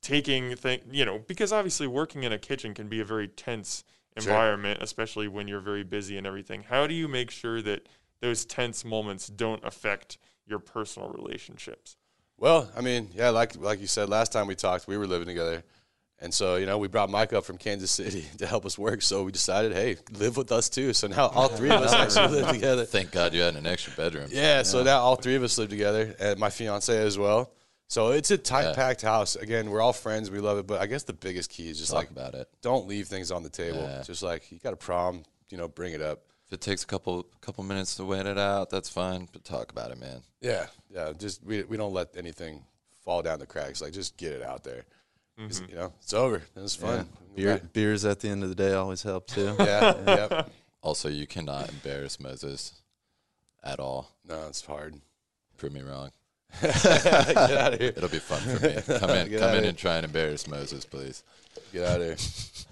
taking 0.00 0.56
thing, 0.56 0.80
you 0.90 1.04
know, 1.04 1.18
because 1.20 1.52
obviously 1.52 1.86
working 1.86 2.24
in 2.24 2.32
a 2.32 2.38
kitchen 2.38 2.74
can 2.74 2.88
be 2.88 3.00
a 3.00 3.04
very 3.04 3.28
tense 3.28 3.84
Sure. 4.18 4.42
environment, 4.42 4.82
especially 4.82 5.28
when 5.28 5.48
you're 5.48 5.60
very 5.60 5.84
busy 5.84 6.18
and 6.18 6.26
everything. 6.26 6.64
How 6.64 6.86
do 6.86 6.94
you 6.94 7.08
make 7.08 7.30
sure 7.30 7.62
that 7.62 7.88
those 8.20 8.44
tense 8.44 8.84
moments 8.84 9.28
don't 9.28 9.64
affect 9.64 10.18
your 10.46 10.58
personal 10.58 11.10
relationships? 11.10 11.96
Well, 12.38 12.70
I 12.76 12.80
mean, 12.80 13.10
yeah, 13.14 13.30
like 13.30 13.56
like 13.56 13.80
you 13.80 13.86
said 13.86 14.08
last 14.08 14.32
time 14.32 14.46
we 14.46 14.54
talked, 14.54 14.86
we 14.88 14.96
were 14.98 15.06
living 15.06 15.28
together, 15.28 15.62
and 16.22 16.32
so 16.32 16.56
you 16.56 16.64
know 16.64 16.78
we 16.78 16.88
brought 16.88 17.10
Mike 17.10 17.32
up 17.34 17.44
from 17.44 17.58
Kansas 17.58 17.90
City 17.90 18.24
to 18.38 18.46
help 18.46 18.64
us 18.64 18.78
work. 18.78 19.02
So 19.02 19.24
we 19.24 19.32
decided, 19.32 19.72
hey, 19.74 19.96
live 20.12 20.36
with 20.38 20.50
us 20.52 20.68
too. 20.70 20.92
So 20.94 21.06
now 21.08 21.26
all 21.28 21.48
three 21.48 21.70
of 21.70 21.82
us 21.82 21.92
actually 22.18 22.40
live 22.40 22.50
together. 22.52 22.84
Thank 22.86 23.10
God 23.10 23.34
you 23.34 23.42
had 23.42 23.56
an 23.56 23.66
extra 23.66 23.92
bedroom. 23.94 24.28
Yeah, 24.32 24.62
so 24.62 24.82
now 24.82 25.00
all 25.00 25.16
three 25.16 25.34
of 25.34 25.42
us 25.42 25.58
live 25.58 25.68
together, 25.68 26.14
and 26.18 26.38
my 26.38 26.48
fiance 26.48 26.96
as 26.96 27.18
well. 27.18 27.50
So 27.88 28.12
it's 28.12 28.30
a 28.30 28.38
tight 28.38 28.68
Yeah. 28.68 28.74
packed 28.74 29.02
house. 29.02 29.36
Again, 29.36 29.68
we're 29.68 29.82
all 29.82 29.92
friends, 29.92 30.30
we 30.30 30.38
love 30.40 30.56
it, 30.56 30.66
but 30.66 30.80
I 30.80 30.86
guess 30.86 31.02
the 31.02 31.12
biggest 31.12 31.50
key 31.50 31.68
is 31.68 31.78
just 31.78 31.90
Talk 31.90 31.98
like 31.98 32.10
about 32.10 32.32
it. 32.34 32.48
don't 32.62 32.88
leave 32.88 33.06
things 33.06 33.30
on 33.30 33.42
the 33.42 33.50
table. 33.50 33.82
Yeah. 33.82 34.02
Just 34.02 34.22
like 34.22 34.50
you 34.50 34.58
got 34.58 34.72
a 34.72 34.76
problem, 34.78 35.24
you 35.50 35.58
know, 35.58 35.68
bring 35.68 35.92
it 35.92 36.00
up. 36.00 36.20
If 36.46 36.54
it 36.54 36.60
takes 36.62 36.82
a 36.84 36.86
couple 36.86 37.26
couple 37.42 37.64
minutes 37.64 37.94
to 37.96 38.04
wait 38.04 38.24
it 38.26 38.38
out, 38.38 38.70
that's 38.70 38.88
fine. 38.88 39.28
But 39.32 39.44
talk 39.44 39.70
about 39.72 39.90
it, 39.90 39.98
man. 39.98 40.22
Yeah, 40.40 40.66
yeah. 40.90 41.12
Just 41.18 41.44
we 41.44 41.64
we 41.64 41.76
don't 41.76 41.92
let 41.92 42.16
anything 42.16 42.62
fall 43.04 43.20
down 43.22 43.38
the 43.40 43.46
cracks. 43.46 43.82
Like 43.82 43.92
just 43.92 44.16
get 44.16 44.32
it 44.32 44.42
out 44.42 44.62
there. 44.64 44.84
'Cause, 45.48 45.60
mm-hmm. 45.60 45.70
You 45.70 45.76
know, 45.76 45.92
it's 46.02 46.12
over. 46.14 46.36
It 46.36 46.60
was 46.60 46.74
fun. 46.74 47.08
Beer, 47.34 47.60
beers 47.72 48.04
at 48.04 48.20
the 48.20 48.28
end 48.28 48.42
of 48.42 48.48
the 48.50 48.54
day 48.54 48.72
always 48.74 49.02
help 49.02 49.26
too. 49.26 49.54
Yeah, 49.58 49.94
yep. 50.06 50.50
Also, 50.82 51.08
you 51.08 51.26
cannot 51.26 51.68
embarrass 51.70 52.18
Moses 52.20 52.74
at 53.62 53.78
all. 53.80 54.10
No, 54.28 54.46
it's 54.48 54.64
hard. 54.64 54.96
Prove 55.56 55.72
me 55.72 55.80
wrong. 55.80 56.10
Get 56.60 56.84
out 57.36 57.72
of 57.74 57.80
here. 57.80 57.92
It'll 57.96 58.08
be 58.08 58.18
fun 58.18 58.40
for 58.40 58.66
me. 58.66 58.98
Come 58.98 59.10
in, 59.10 59.28
Get 59.30 59.40
come 59.40 59.50
in 59.54 59.60
here. 59.60 59.68
and 59.70 59.78
try 59.78 59.96
and 59.96 60.04
embarrass 60.04 60.46
Moses, 60.46 60.84
please. 60.84 61.22
Get 61.72 61.86
out 61.86 62.00
of 62.00 62.06
here. 62.08 62.16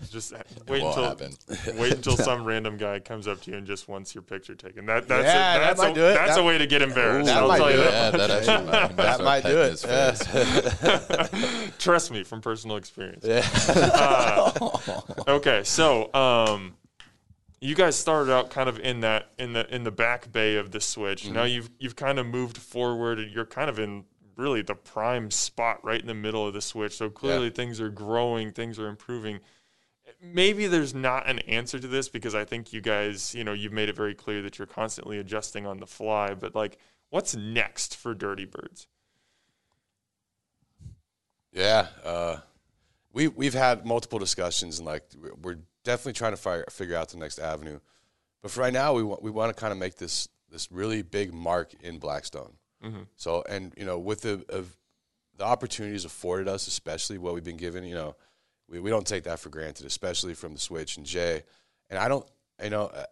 Just 0.11 0.33
wait 0.69 0.83
until 0.83 1.05
happen. 1.05 1.33
wait 1.77 1.93
until 1.93 2.17
some 2.17 2.45
random 2.45 2.77
guy 2.77 2.99
comes 3.01 3.29
up 3.29 3.41
to 3.43 3.51
you 3.51 3.57
and 3.59 3.67
just 3.67 3.87
wants 3.89 4.15
your 4.15 4.23
picture 4.23 4.55
taken. 4.55 4.87
That 4.87 5.07
that's 5.09 5.25
Yeah, 5.25 5.57
a, 5.57 5.59
that 5.59 5.67
that's 5.67 5.79
might 5.79 5.97
a, 5.97 6.01
that's 6.01 6.35
That- 6.37 6.41
a 6.41 6.45
way 6.45 6.59
to 6.59 6.67
get 6.67 6.83
embarrassed. 6.83 7.27
that 7.27 7.37
I'll 7.43 7.49
might 7.49 7.59
tell 7.59 7.71
you 7.71 7.77
do 7.77 7.83
it. 7.83 7.91
that. 7.91 8.13
Yeah, 8.13 8.27
that 8.27 8.31
actually 8.31 8.67
might. 8.67 8.97
That 8.97 9.21
might 9.25 9.45
do 9.45 9.61
it. 9.61 9.79
face. 9.79 11.73
Trust 11.79 12.11
me 12.11 12.23
from 12.25 12.41
personal 12.41 12.77
experience. 12.77 13.25
Yeah. 13.27 13.47
Okay, 15.29 15.63
so 15.65 16.13
um, 16.15 16.75
you 17.61 17.75
guys 17.75 17.97
started 17.97 18.33
out 18.33 18.51
kind 18.51 18.69
of 18.69 18.79
in 18.81 19.01
that 19.01 19.31
in 19.39 19.53
the 19.53 19.73
in 19.75 19.85
the 19.85 19.91
back 19.91 20.33
bay 20.33 20.57
of 20.57 20.71
the 20.71 20.81
switch. 20.81 21.29
Now 21.29 21.45
Mm-hmm. 21.45 21.55
you've 21.55 21.71
you've 21.79 21.97
kind 21.97 22.19
of 22.19 22.27
moved 22.27 22.57
forward. 22.59 23.19
and 23.19 23.31
You're 23.31 23.47
kind 23.47 23.69
of 23.71 23.79
in 23.79 24.05
really 24.37 24.63
the 24.63 24.75
prime 24.75 25.31
spot 25.31 25.85
right 25.85 26.01
in 26.01 26.07
the 26.07 26.15
middle 26.15 26.47
of 26.47 26.55
the 26.55 26.63
switch. 26.63 26.97
So 26.97 27.11
clearly 27.11 27.51
things 27.51 27.81
are 27.81 27.91
growing, 27.91 28.53
things 28.53 28.79
are 28.79 28.89
improving. 28.89 29.41
Maybe 30.23 30.67
there's 30.67 30.95
not 30.95 31.29
an 31.29 31.39
answer 31.41 31.79
to 31.79 31.89
this 31.89 32.09
because 32.09 32.35
I 32.35 32.45
think 32.45 32.73
you 32.73 32.81
guys, 32.81 33.35
you 33.35 33.43
know, 33.43 33.53
you've 33.53 33.73
made 33.73 33.89
it 33.89 33.97
very 33.97 34.15
clear 34.15 34.43
that 34.43 34.59
you're 34.59 34.67
constantly 34.67 35.19
adjusting 35.19 35.67
on 35.67 35.79
the 35.79 35.87
fly. 35.87 36.35
But 36.35 36.55
like, 36.55 36.77
what's 37.09 37.35
next 37.35 37.97
for 37.97 38.15
Dirty 38.15 38.45
Birds? 38.45 38.87
Yeah, 41.53 41.89
uh, 42.05 42.37
we 43.13 43.29
we've 43.29 43.55
had 43.55 43.85
multiple 43.85 44.19
discussions 44.19 44.79
and 44.79 44.87
like 44.87 45.05
we're- 45.43 45.59
definitely 45.83 46.13
trying 46.13 46.33
to 46.33 46.37
fire, 46.37 46.65
figure 46.71 46.95
out 46.95 47.09
the 47.09 47.17
next 47.17 47.39
avenue. 47.39 47.81
But 48.43 48.51
for 48.51 48.61
right 48.61 48.73
now, 48.73 48.93
we 48.93 49.03
want 49.03 49.23
we 49.23 49.31
want 49.31 49.55
to 49.55 49.59
kind 49.59 49.73
of 49.73 49.79
make 49.79 49.97
this 49.97 50.29
this 50.51 50.71
really 50.71 51.01
big 51.03 51.33
mark 51.33 51.73
in 51.83 51.99
Blackstone. 51.99 52.53
So 53.17 53.43
and 53.49 53.73
you 53.77 53.85
know 53.87 53.99
with 53.99 54.21
the 54.23 54.45
of 54.51 54.77
the 55.37 55.45
opportunities 55.45 56.05
afforded 56.05 56.49
us, 56.49 56.67
especially 56.67 57.17
what 57.19 57.33
we've 57.35 57.43
been 57.45 57.57
given, 57.57 57.85
you 57.85 57.95
know, 57.95 58.15
we, 58.71 58.81
we 58.81 58.91
don't 58.91 59.07
take 59.07 59.25
that 59.25 59.39
for 59.41 59.49
granted, 59.49 59.87
especially 59.87 60.35
from 60.35 60.55
the 60.55 60.61
Switch 60.61 60.97
and 60.97 61.05
Jay. 61.05 61.43
And 61.91 61.99
I 61.99 62.09
don't, 62.09 62.27
you 62.63 62.71
know, 62.71 62.87
uh, 62.87 63.05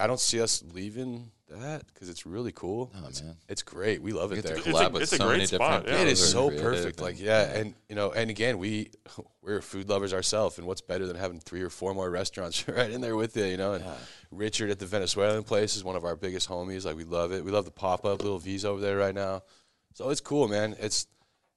I 0.00 0.06
don't 0.06 0.20
see 0.20 0.40
us 0.40 0.62
leaving 0.72 1.30
that 1.50 1.86
because 1.86 2.08
it's 2.08 2.24
really 2.24 2.52
cool. 2.52 2.90
Oh, 2.96 3.08
it's, 3.08 3.22
man. 3.22 3.36
it's 3.46 3.62
great. 3.62 4.00
We 4.00 4.12
love 4.12 4.32
it 4.32 4.36
get 4.36 4.44
there. 4.46 4.56
It's 4.56 4.66
a- 4.66 4.70
collab 4.70 4.92
with 4.92 5.02
it's 5.02 5.12
a 5.12 5.16
so 5.16 5.28
great 5.28 5.48
spot, 5.48 5.84
different 5.84 5.86
yeah. 5.88 5.92
It 5.94 5.98
people 5.98 6.12
is 6.12 6.32
who 6.32 6.38
are 6.48 6.50
so 6.50 6.62
perfect. 6.62 6.98
and- 6.98 7.06
Like 7.06 7.20
yeah, 7.20 7.42
and 7.42 7.74
you 7.90 7.94
know, 7.94 8.10
and 8.12 8.30
again, 8.30 8.58
we 8.58 8.90
we're 9.42 9.60
food 9.60 9.90
lovers 9.90 10.14
ourselves, 10.14 10.56
and 10.56 10.66
what's 10.66 10.80
better 10.80 11.06
than 11.06 11.16
having 11.16 11.40
three 11.40 11.60
or 11.60 11.68
four 11.68 11.92
more 11.94 12.08
restaurants 12.10 12.66
right 12.68 12.90
in 12.90 13.02
there 13.02 13.16
with 13.16 13.36
you, 13.36 13.44
you 13.44 13.58
know? 13.58 13.74
And 13.74 13.84
Richard 14.30 14.70
at 14.70 14.78
the 14.78 14.86
Venezuelan 14.86 15.42
place 15.42 15.76
is 15.76 15.84
one 15.84 15.96
of 15.96 16.04
our 16.06 16.16
biggest 16.16 16.48
homies. 16.48 16.86
Like 16.86 16.96
we 16.96 17.04
love 17.04 17.32
it. 17.32 17.44
We 17.44 17.50
love 17.50 17.66
the 17.66 17.70
pop 17.70 18.06
up 18.06 18.22
little 18.22 18.38
V's 18.38 18.64
over 18.64 18.80
there 18.80 18.96
right 18.96 19.14
now. 19.14 19.42
So 19.92 20.08
it's 20.08 20.22
cool, 20.22 20.48
man. 20.48 20.74
It's 20.78 21.06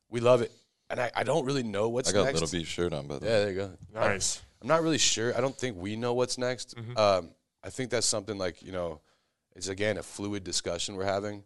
we 0.10 0.20
love 0.20 0.42
it, 0.42 0.52
and 0.90 1.00
I, 1.00 1.12
I 1.16 1.24
don't 1.24 1.46
really 1.46 1.64
know 1.64 1.90
what's 1.90 2.10
I 2.10 2.14
got 2.14 2.26
next. 2.26 2.40
a 2.40 2.44
little 2.44 2.60
beef 2.60 2.68
shirt 2.68 2.94
on, 2.94 3.08
but 3.08 3.22
Yeah, 3.22 3.40
there 3.40 3.50
you 3.50 3.56
go. 3.56 3.72
Nice. 3.94 4.42
I'm 4.62 4.68
not 4.68 4.82
really 4.82 4.98
sure. 4.98 5.36
I 5.38 5.42
don't 5.42 5.56
think 5.56 5.78
we 5.78 5.96
know 5.96 6.14
what's 6.14 6.38
next. 6.38 6.76
Mm-hmm. 6.76 6.98
Um, 6.98 7.30
I 7.64 7.70
think 7.70 7.90
that's 7.90 8.08
something 8.08 8.38
like 8.38 8.62
you 8.62 8.72
know, 8.72 9.02
it's 9.56 9.68
again 9.68 9.98
a 9.98 10.04
fluid 10.04 10.44
discussion 10.44 10.96
we're 10.96 11.06
having. 11.06 11.44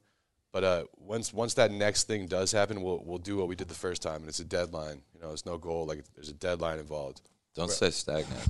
But 0.51 0.63
uh, 0.63 0.83
once 0.97 1.31
once 1.33 1.53
that 1.55 1.71
next 1.71 2.05
thing 2.05 2.27
does 2.27 2.51
happen, 2.51 2.81
we'll 2.81 3.03
we'll 3.05 3.17
do 3.19 3.37
what 3.37 3.47
we 3.47 3.55
did 3.55 3.67
the 3.67 3.75
first 3.75 4.01
time, 4.01 4.17
and 4.21 4.27
it's 4.27 4.39
a 4.39 4.45
deadline. 4.45 5.01
You 5.13 5.21
know, 5.21 5.31
it's 5.31 5.45
no 5.45 5.57
goal. 5.57 5.85
Like 5.85 6.03
there's 6.15 6.29
a 6.29 6.33
deadline 6.33 6.79
involved. 6.79 7.21
don't 7.55 7.69
say 7.69 7.91
stagnant. 7.91 8.49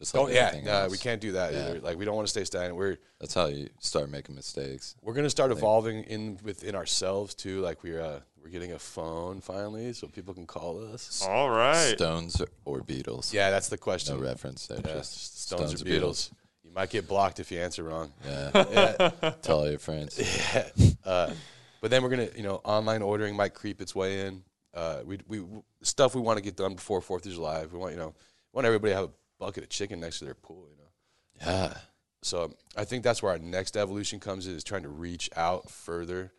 Just 0.00 0.14
like 0.14 0.24
Don't 0.24 0.32
yeah, 0.34 0.46
everything 0.48 0.64
nah, 0.64 0.88
we 0.88 0.96
can't 0.96 1.20
do 1.20 1.32
that 1.32 1.52
Yeah. 1.52 1.68
either. 1.68 1.80
Like 1.80 1.98
we 1.98 2.04
don't 2.06 2.16
want 2.16 2.26
to 2.26 2.30
stay 2.30 2.44
stagnant. 2.44 2.74
We're 2.76 2.96
That's 3.20 3.34
how 3.34 3.46
you 3.46 3.68
start 3.80 4.08
making 4.10 4.34
mistakes. 4.34 4.96
we're 5.02 5.12
gonna 5.12 5.28
start 5.30 5.52
evolving 5.52 6.04
in 6.04 6.38
within 6.42 6.74
ourselves 6.74 7.34
too. 7.34 7.60
Like 7.60 7.82
we're 7.84 8.00
uh, 8.00 8.20
we're 8.42 8.48
getting 8.48 8.72
a 8.72 8.78
phone 8.78 9.42
finally, 9.42 9.92
so 9.92 10.06
people 10.08 10.32
can 10.32 10.46
call 10.46 10.82
us. 10.92 11.22
All 11.28 11.50
right. 11.50 11.94
Stones 11.96 12.40
or 12.64 12.80
Beatles? 12.80 13.32
Yeah, 13.34 13.50
that's 13.50 13.68
the 13.68 13.76
question. 13.76 14.16
No 14.16 14.22
reference 14.22 14.66
there. 14.66 14.78
Yeah, 14.82 14.94
just 14.94 15.42
Stones, 15.42 15.82
or 15.82 15.84
Beatles. 15.84 16.30
You 16.64 16.70
might 16.72 16.88
get 16.88 17.06
blocked 17.06 17.38
if 17.38 17.52
you 17.52 17.58
answer 17.60 17.84
wrong. 17.84 18.12
Yeah. 18.26 19.10
Tell 19.42 19.58
all 19.58 19.68
your 19.70 19.78
friends. 19.78 20.18
Yeah. 21.06 21.34
But 21.82 21.90
then 21.90 22.02
we're 22.02 22.10
gonna, 22.10 22.28
you 22.36 22.42
know, 22.42 22.56
online 22.64 23.02
ordering 23.02 23.36
might 23.36 23.54
creep 23.54 23.80
its 23.80 23.94
way 23.94 24.26
in. 24.26 24.42
Uh, 24.72 25.00
we 25.04 25.18
we 25.26 25.42
stuff 25.82 26.14
we 26.14 26.20
want 26.20 26.36
to 26.38 26.42
get 26.42 26.56
done 26.56 26.74
before 26.74 27.00
Fourth 27.00 27.26
of 27.26 27.32
July. 27.32 27.66
We 27.66 27.78
want, 27.78 27.92
you 27.92 27.98
know, 27.98 28.14
want 28.52 28.66
everybody 28.66 28.92
to 28.92 28.96
have 28.96 29.04
a 29.06 29.12
bucket 29.40 29.64
of 29.64 29.68
chicken 29.70 29.98
next 29.98 30.20
to 30.20 30.24
their 30.26 30.34
pool. 30.34 30.68
You 30.70 30.76
know. 30.76 31.52
Yeah. 31.52 31.74
So 32.22 32.52
I 32.76 32.84
think 32.84 33.02
that's 33.02 33.22
where 33.22 33.32
our 33.32 33.38
next 33.38 33.76
evolution 33.76 34.20
comes 34.20 34.46
in 34.46 34.54
is 34.54 34.62
trying 34.62 34.82
to 34.82 34.88
reach 34.90 35.30
out 35.36 35.70
further 35.70 36.32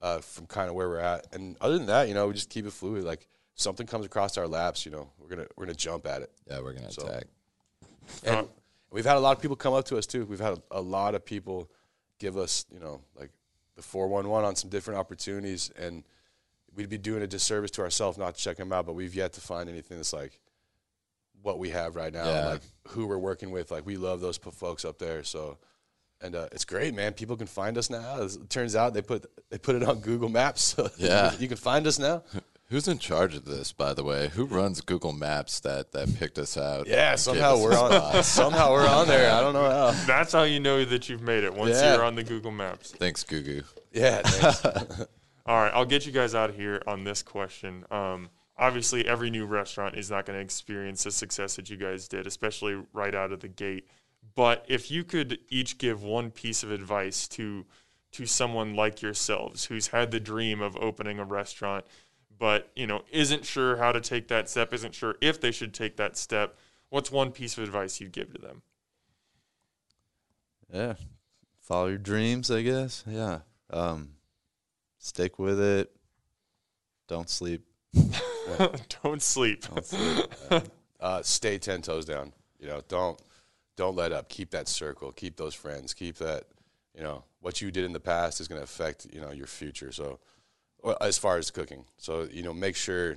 uh, 0.00 0.20
from 0.20 0.46
kind 0.46 0.68
of 0.68 0.74
where 0.76 0.88
we're 0.88 1.00
at. 1.00 1.26
And 1.34 1.56
other 1.60 1.76
than 1.76 1.86
that, 1.88 2.08
you 2.08 2.14
know, 2.14 2.28
we 2.28 2.34
just 2.34 2.50
keep 2.50 2.64
it 2.66 2.72
fluid. 2.72 3.04
Like 3.04 3.26
something 3.56 3.86
comes 3.86 4.06
across 4.06 4.38
our 4.38 4.46
laps, 4.46 4.86
you 4.86 4.92
know, 4.92 5.10
we're 5.18 5.28
gonna 5.28 5.46
we're 5.56 5.66
gonna 5.66 5.74
jump 5.74 6.06
at 6.06 6.22
it. 6.22 6.30
Yeah, 6.48 6.60
we're 6.60 6.72
gonna 6.72 6.92
So- 6.92 7.06
attack. 7.06 7.24
And 8.24 8.48
we've 8.90 9.04
had 9.04 9.16
a 9.16 9.20
lot 9.20 9.34
of 9.36 9.42
people 9.42 9.56
come 9.56 9.74
up 9.74 9.86
to 9.86 9.96
us 9.98 10.06
too. 10.06 10.24
We've 10.26 10.38
had 10.38 10.54
a, 10.54 10.78
a 10.78 10.80
lot 10.80 11.14
of 11.14 11.24
people 11.24 11.70
give 12.18 12.36
us, 12.36 12.64
you 12.70 12.78
know, 12.78 13.00
like 13.16 13.30
the 13.76 13.82
four 13.82 14.06
one 14.08 14.28
one 14.28 14.44
on 14.44 14.54
some 14.56 14.70
different 14.70 15.00
opportunities, 15.00 15.70
and 15.76 16.04
we'd 16.76 16.90
be 16.90 16.98
doing 16.98 17.22
a 17.22 17.26
disservice 17.26 17.70
to 17.72 17.82
ourselves 17.82 18.18
not 18.18 18.34
to 18.36 18.40
check 18.40 18.56
them 18.56 18.72
out. 18.72 18.86
But 18.86 18.92
we've 18.92 19.14
yet 19.14 19.32
to 19.32 19.40
find 19.40 19.68
anything 19.68 19.96
that's 19.96 20.12
like 20.12 20.38
what 21.44 21.58
we 21.60 21.70
have 21.70 21.94
right 21.94 22.12
now, 22.12 22.24
Yeah. 22.24 22.46
like 22.48 22.62
who 22.88 23.06
we're 23.06 23.18
working 23.18 23.50
with. 23.52 23.70
Like 23.70 23.86
we 23.86 23.96
love 23.96 24.20
those 24.20 24.36
folks 24.38 24.84
up 24.84 24.98
there, 24.98 25.22
so. 25.22 25.58
And 26.22 26.34
uh, 26.34 26.48
it's 26.52 26.64
great, 26.64 26.94
man. 26.94 27.12
People 27.12 27.36
can 27.36 27.46
find 27.46 27.76
us 27.76 27.90
now. 27.90 28.22
As 28.22 28.36
It 28.36 28.48
turns 28.48 28.74
out 28.74 28.94
they 28.94 29.02
put 29.02 29.26
they 29.50 29.58
put 29.58 29.74
it 29.76 29.82
on 29.82 30.00
Google 30.00 30.30
Maps, 30.30 30.62
so 30.74 30.88
Yeah. 30.96 31.32
you 31.38 31.48
can 31.48 31.56
find 31.58 31.86
us 31.86 31.98
now. 31.98 32.22
Who's 32.70 32.88
in 32.88 32.98
charge 32.98 33.34
of 33.36 33.44
this, 33.44 33.72
by 33.72 33.92
the 33.92 34.02
way? 34.02 34.28
Who 34.28 34.46
runs 34.46 34.80
Google 34.80 35.12
Maps 35.12 35.60
that 35.60 35.92
that 35.92 36.14
picked 36.18 36.38
us 36.38 36.56
out? 36.56 36.86
Yeah, 36.86 37.16
somehow 37.16 37.58
we're 37.60 37.76
on. 37.78 38.22
somehow 38.22 38.72
we're 38.72 38.88
on 38.88 39.06
there. 39.06 39.30
I 39.30 39.40
don't 39.42 39.52
know 39.52 39.68
how. 39.68 39.90
That's 40.06 40.32
how 40.32 40.44
you 40.44 40.60
know 40.60 40.82
that 40.86 41.10
you've 41.10 41.20
made 41.20 41.44
it 41.44 41.52
once 41.52 41.76
Yeah. 41.76 41.94
you're 41.96 42.04
on 42.04 42.14
the 42.14 42.24
Google 42.24 42.52
Maps. 42.52 42.92
Thanks, 42.92 43.22
Gugu. 43.22 43.64
Yeah, 43.92 44.22
thanks. 44.24 45.00
All 45.46 45.60
right, 45.60 45.72
I'll 45.74 45.84
get 45.84 46.06
you 46.06 46.12
guys 46.12 46.34
out 46.34 46.48
of 46.48 46.56
here 46.56 46.80
on 46.86 47.04
this 47.04 47.22
question. 47.22 47.84
Um, 47.90 48.30
obviously, 48.56 49.06
every 49.06 49.30
new 49.30 49.46
restaurant 49.46 49.96
is 49.96 50.10
not 50.10 50.26
going 50.26 50.38
to 50.38 50.42
experience 50.44 51.04
the 51.04 51.10
success 51.10 51.56
that 51.56 51.70
you 51.70 51.76
guys 51.76 52.08
did, 52.08 52.26
especially 52.26 52.82
right 52.92 53.14
out 53.14 53.32
of 53.32 53.40
the 53.40 53.48
gate. 53.48 53.88
But 54.34 54.64
if 54.68 54.90
you 54.90 55.04
could 55.04 55.38
each 55.48 55.78
give 55.78 56.02
one 56.02 56.30
piece 56.30 56.62
of 56.62 56.70
advice 56.70 57.28
to 57.28 57.66
to 58.12 58.26
someone 58.26 58.76
like 58.76 59.02
yourselves 59.02 59.64
who's 59.64 59.88
had 59.88 60.12
the 60.12 60.20
dream 60.20 60.60
of 60.62 60.76
opening 60.76 61.18
a 61.18 61.24
restaurant, 61.24 61.84
but 62.38 62.70
you 62.76 62.86
know 62.86 63.02
isn't 63.10 63.44
sure 63.44 63.76
how 63.76 63.92
to 63.92 64.00
take 64.00 64.28
that 64.28 64.48
step, 64.48 64.72
isn't 64.72 64.94
sure 64.94 65.16
if 65.20 65.40
they 65.40 65.50
should 65.50 65.74
take 65.74 65.96
that 65.96 66.16
step, 66.16 66.56
what's 66.88 67.10
one 67.10 67.32
piece 67.32 67.58
of 67.58 67.64
advice 67.64 68.00
you'd 68.00 68.12
give 68.12 68.32
to 68.32 68.40
them? 68.40 68.62
Yeah. 70.72 70.94
Follow 71.60 71.86
your 71.88 71.98
dreams, 71.98 72.50
I 72.50 72.62
guess. 72.62 73.04
Yeah. 73.06 73.40
Um, 73.70 74.10
stick 74.98 75.38
with 75.38 75.60
it. 75.60 75.90
Don't 77.08 77.30
sleep. 77.30 77.64
Don't 79.02 79.22
sleep. 79.22 79.64
Don't 79.68 79.84
sleep. 79.84 80.26
uh, 81.00 81.22
stay 81.22 81.58
ten 81.58 81.82
toes 81.82 82.04
down. 82.04 82.32
You 82.58 82.68
know, 82.68 82.80
don't 82.88 83.20
don't 83.76 83.96
let 83.96 84.12
up. 84.12 84.28
Keep 84.28 84.50
that 84.50 84.68
circle. 84.68 85.12
Keep 85.12 85.36
those 85.36 85.54
friends. 85.54 85.94
Keep 85.94 86.16
that. 86.16 86.44
You 86.96 87.02
know, 87.02 87.24
what 87.40 87.60
you 87.60 87.70
did 87.70 87.84
in 87.84 87.92
the 87.92 88.00
past 88.00 88.40
is 88.40 88.48
going 88.48 88.60
to 88.60 88.64
affect 88.64 89.06
you 89.12 89.20
know 89.20 89.32
your 89.32 89.46
future. 89.46 89.92
So, 89.92 90.20
well, 90.82 90.96
as 91.00 91.18
far 91.18 91.38
as 91.38 91.50
cooking, 91.50 91.84
so 91.96 92.28
you 92.30 92.42
know, 92.42 92.54
make 92.54 92.76
sure 92.76 93.16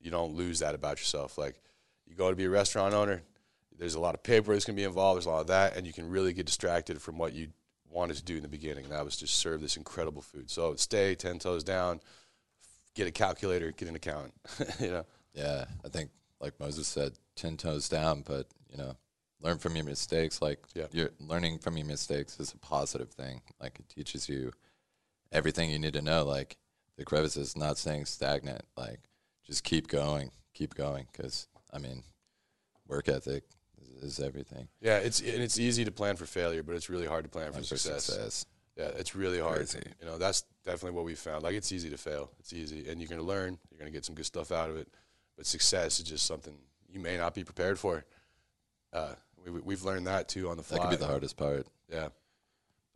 you 0.00 0.10
don't 0.10 0.34
lose 0.34 0.60
that 0.60 0.74
about 0.74 0.98
yourself. 0.98 1.36
Like, 1.36 1.60
you 2.06 2.14
go 2.14 2.30
to 2.30 2.36
be 2.36 2.44
a 2.44 2.50
restaurant 2.50 2.94
owner. 2.94 3.22
There's 3.78 3.94
a 3.94 4.00
lot 4.00 4.14
of 4.14 4.22
paper 4.22 4.52
that's 4.52 4.64
going 4.64 4.76
to 4.76 4.80
be 4.80 4.84
involved. 4.84 5.16
There's 5.16 5.26
a 5.26 5.30
lot 5.30 5.40
of 5.40 5.46
that, 5.48 5.76
and 5.76 5.86
you 5.86 5.92
can 5.92 6.08
really 6.10 6.32
get 6.32 6.46
distracted 6.46 7.00
from 7.00 7.16
what 7.16 7.32
you 7.32 7.48
wanted 7.88 8.16
to 8.16 8.22
do 8.22 8.36
in 8.36 8.42
the 8.42 8.48
beginning. 8.48 8.84
And 8.84 8.92
that 8.92 9.04
was 9.04 9.16
just 9.16 9.34
serve 9.34 9.60
this 9.60 9.76
incredible 9.76 10.22
food. 10.22 10.50
So 10.50 10.74
stay 10.76 11.14
ten 11.14 11.38
toes 11.38 11.64
down. 11.64 12.00
Get 12.94 13.06
a 13.06 13.10
calculator. 13.12 13.70
Get 13.72 13.88
an 13.88 13.94
accountant. 13.96 14.34
you 14.80 14.90
know. 14.90 15.06
Yeah, 15.34 15.66
I 15.84 15.88
think 15.88 16.10
like 16.40 16.58
Moses 16.58 16.88
said, 16.88 17.12
ten 17.36 17.56
toes 17.56 17.88
down, 17.88 18.22
but 18.26 18.46
you 18.70 18.76
know, 18.76 18.96
learn 19.40 19.58
from 19.58 19.76
your 19.76 19.84
mistakes. 19.84 20.42
Like 20.42 20.58
Yeah. 20.74 20.86
you're 20.92 21.10
learning 21.20 21.58
from 21.60 21.76
your 21.76 21.86
mistakes 21.86 22.38
is 22.40 22.52
a 22.52 22.58
positive 22.58 23.10
thing. 23.10 23.42
Like 23.60 23.78
it 23.78 23.88
teaches 23.88 24.28
you 24.28 24.52
everything 25.32 25.70
you 25.70 25.78
need 25.78 25.92
to 25.94 26.02
know. 26.02 26.24
Like 26.24 26.56
the 26.96 27.04
crevice 27.04 27.36
is 27.36 27.56
not 27.56 27.78
staying 27.78 28.06
stagnant. 28.06 28.62
Like 28.76 29.00
just 29.46 29.62
keep 29.64 29.86
going, 29.88 30.30
keep 30.52 30.74
going. 30.74 31.06
Because 31.12 31.46
I 31.72 31.78
mean, 31.78 32.02
work 32.88 33.08
ethic 33.08 33.44
is, 33.80 34.18
is 34.18 34.20
everything. 34.20 34.66
Yeah, 34.80 34.98
it's 34.98 35.20
and 35.20 35.28
it's 35.42 35.58
easy 35.60 35.84
to 35.84 35.92
plan 35.92 36.16
for 36.16 36.26
failure, 36.26 36.62
but 36.64 36.74
it's 36.74 36.90
really 36.90 37.06
hard 37.06 37.22
to 37.24 37.30
plan 37.30 37.46
for 37.46 37.52
Plan 37.52 37.62
for 37.62 37.76
success. 37.76 38.04
success. 38.04 38.46
Yeah, 38.80 38.88
it's 38.98 39.14
really 39.14 39.38
hard. 39.40 39.56
Crazy. 39.58 39.82
You 40.00 40.06
know, 40.06 40.16
that's 40.18 40.44
definitely 40.64 40.96
what 40.96 41.04
we 41.04 41.14
found. 41.14 41.42
Like 41.42 41.54
it's 41.54 41.70
easy 41.72 41.90
to 41.90 41.96
fail. 41.98 42.30
It's 42.38 42.52
easy, 42.52 42.88
and 42.88 43.00
you're 43.00 43.08
going 43.08 43.20
to 43.20 43.26
learn. 43.26 43.58
You're 43.70 43.78
going 43.78 43.90
to 43.92 43.96
get 43.96 44.04
some 44.04 44.14
good 44.14 44.26
stuff 44.26 44.50
out 44.52 44.70
of 44.70 44.76
it. 44.76 44.88
But 45.36 45.46
success 45.46 45.98
is 45.98 46.04
just 46.06 46.24
something 46.26 46.54
you 46.88 46.98
may 47.00 47.16
not 47.16 47.34
be 47.34 47.44
prepared 47.44 47.78
for. 47.78 48.04
Uh, 48.92 49.14
we, 49.44 49.50
we- 49.50 49.60
we've 49.60 49.82
learned 49.84 50.06
that 50.06 50.28
too 50.28 50.48
on 50.48 50.56
the 50.56 50.62
fly. 50.62 50.78
That 50.78 50.82
could 50.84 50.90
be 50.90 50.96
the 50.96 51.06
hardest 51.06 51.36
part. 51.36 51.66
Yeah, 51.92 52.08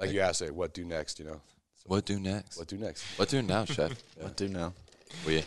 like 0.00 0.10
you 0.12 0.20
asked, 0.20 0.40
like, 0.40 0.52
what 0.52 0.72
do 0.74 0.84
next? 0.84 1.18
You 1.18 1.26
know, 1.26 1.40
What 1.86 2.04
do 2.06 2.18
next? 2.18 2.58
what 2.58 2.68
do 2.68 2.76
next? 2.78 3.04
What 3.18 3.28
do 3.28 3.42
now, 3.42 3.64
chef? 3.64 3.92
What 4.20 4.36
do 4.36 4.48
now? 4.48 4.72
We 5.26 5.42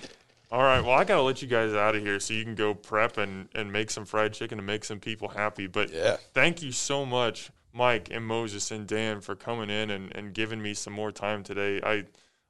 All 0.51 0.61
right. 0.61 0.81
Well, 0.81 0.93
I 0.93 1.03
got 1.03 1.15
to 1.15 1.21
let 1.23 1.41
you 1.41 1.47
guys 1.47 1.73
out 1.73 1.95
of 1.95 2.01
here 2.01 2.19
so 2.19 2.33
you 2.33 2.43
can 2.43 2.55
go 2.55 2.73
prep 2.73 3.17
and, 3.17 3.49
and 3.55 3.71
make 3.73 3.89
some 3.91 4.05
fried 4.05 4.33
chicken 4.33 4.57
to 4.57 4.63
make 4.63 4.85
some 4.85 4.99
people 4.99 5.27
happy. 5.29 5.67
But 5.67 5.91
Yeah. 5.91 6.17
thank 6.33 6.61
you 6.61 6.71
so 6.71 7.05
much, 7.05 7.49
Mike 7.77 8.09
and 8.11 8.25
Moses 8.25 8.71
and 8.71 8.87
Dan, 8.87 9.21
for 9.21 9.35
coming 9.35 9.69
in 9.69 9.89
and, 9.91 10.13
and 10.15 10.33
giving 10.33 10.61
me 10.61 10.73
some 10.73 10.93
more 10.93 11.11
time 11.11 11.43
today. 11.43 11.79
I 11.83 12.05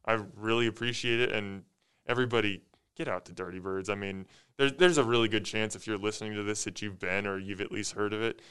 I 0.06 0.24
really 0.36 0.68
appreciate 0.68 1.20
it. 1.20 1.32
And 1.34 1.64
everybody, 2.08 2.62
get 2.96 3.08
out 3.10 3.26
to 3.26 3.34
Dirty 3.34 3.60
Birds. 3.60 3.90
I 3.90 3.96
mean, 3.96 4.26
there's, 4.58 4.72
there's 4.74 4.98
a 4.98 5.04
really 5.04 5.28
good 5.28 5.44
chance 5.46 5.76
if 5.76 5.86
you're 5.86 5.98
listening 5.98 6.34
to 6.36 6.44
this 6.44 6.64
that 6.64 6.82
you've 6.82 6.98
been 6.98 7.28
or 7.28 7.38
you've 7.38 7.60
at 7.62 7.72
least 7.72 7.92
heard 7.94 8.14
of 8.14 8.22
it. 8.24 8.42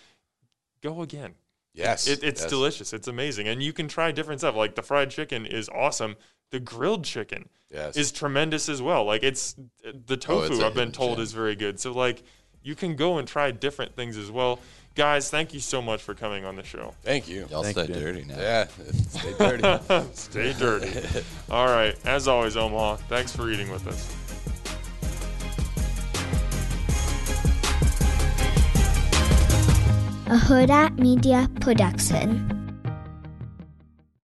Go 0.82 1.00
again. 1.02 1.34
Yes, 1.72 2.06
It, 2.08 2.22
it's 2.22 2.42
yes. 2.42 2.50
delicious. 2.50 2.92
It's 2.92 3.08
amazing. 3.08 3.48
And 3.48 3.62
you 3.62 3.72
can 3.72 3.88
try 3.88 4.12
different 4.12 4.40
stuff. 4.40 4.54
Like 4.54 4.74
the 4.74 4.82
fried 4.82 5.10
chicken 5.10 5.44
is 5.46 5.68
awesome. 5.68 6.16
The 6.50 6.60
grilled 6.60 7.04
chicken 7.04 7.48
Yes, 7.70 7.96
is 7.96 8.12
tremendous 8.12 8.68
as 8.68 8.80
well. 8.80 9.04
Like 9.04 9.22
it's 9.22 9.54
the 9.82 10.14
Oh, 10.14 10.16
tofu 10.16 10.52
it's 10.52 10.62
a 10.62 10.66
I've 10.66 10.74
been 10.74 10.92
told 10.92 11.16
gem. 11.16 11.22
is 11.24 11.32
very 11.32 11.56
good. 11.56 11.80
So 11.80 11.92
like 11.92 12.22
you 12.62 12.74
can 12.74 12.96
go 12.96 13.18
and 13.18 13.26
try 13.26 13.50
different 13.50 13.94
things 13.96 14.16
as 14.16 14.30
well. 14.30 14.60
Guys, 14.96 15.30
thank 15.30 15.52
you 15.52 15.60
so 15.60 15.82
much 15.82 16.00
for 16.02 16.14
coming 16.14 16.46
on 16.46 16.56
the 16.56 16.62
show. 16.64 16.94
thank 17.02 17.28
you. 17.28 17.46
y'all 17.50 17.62
Thank 17.62 17.76
stay 17.76 17.86
you. 17.86 18.00
dirty 18.00 18.24
now. 18.24 18.38
Yeah, 18.38 18.66
stay 19.10 19.34
dirty. 19.38 20.06
Stay 20.14 20.52
dirty. 20.54 20.90
All 21.50 21.66
right. 21.66 21.94
As 22.06 22.26
always, 22.26 22.56
Omaha, 22.56 22.96
thanks 23.08 23.36
for 23.36 23.50
eating 23.50 23.70
with 23.70 23.86
us. 23.86 24.14
a 30.28 30.36
Hurrdat 30.38 30.98
Media 30.98 31.48
Production. 31.60 32.65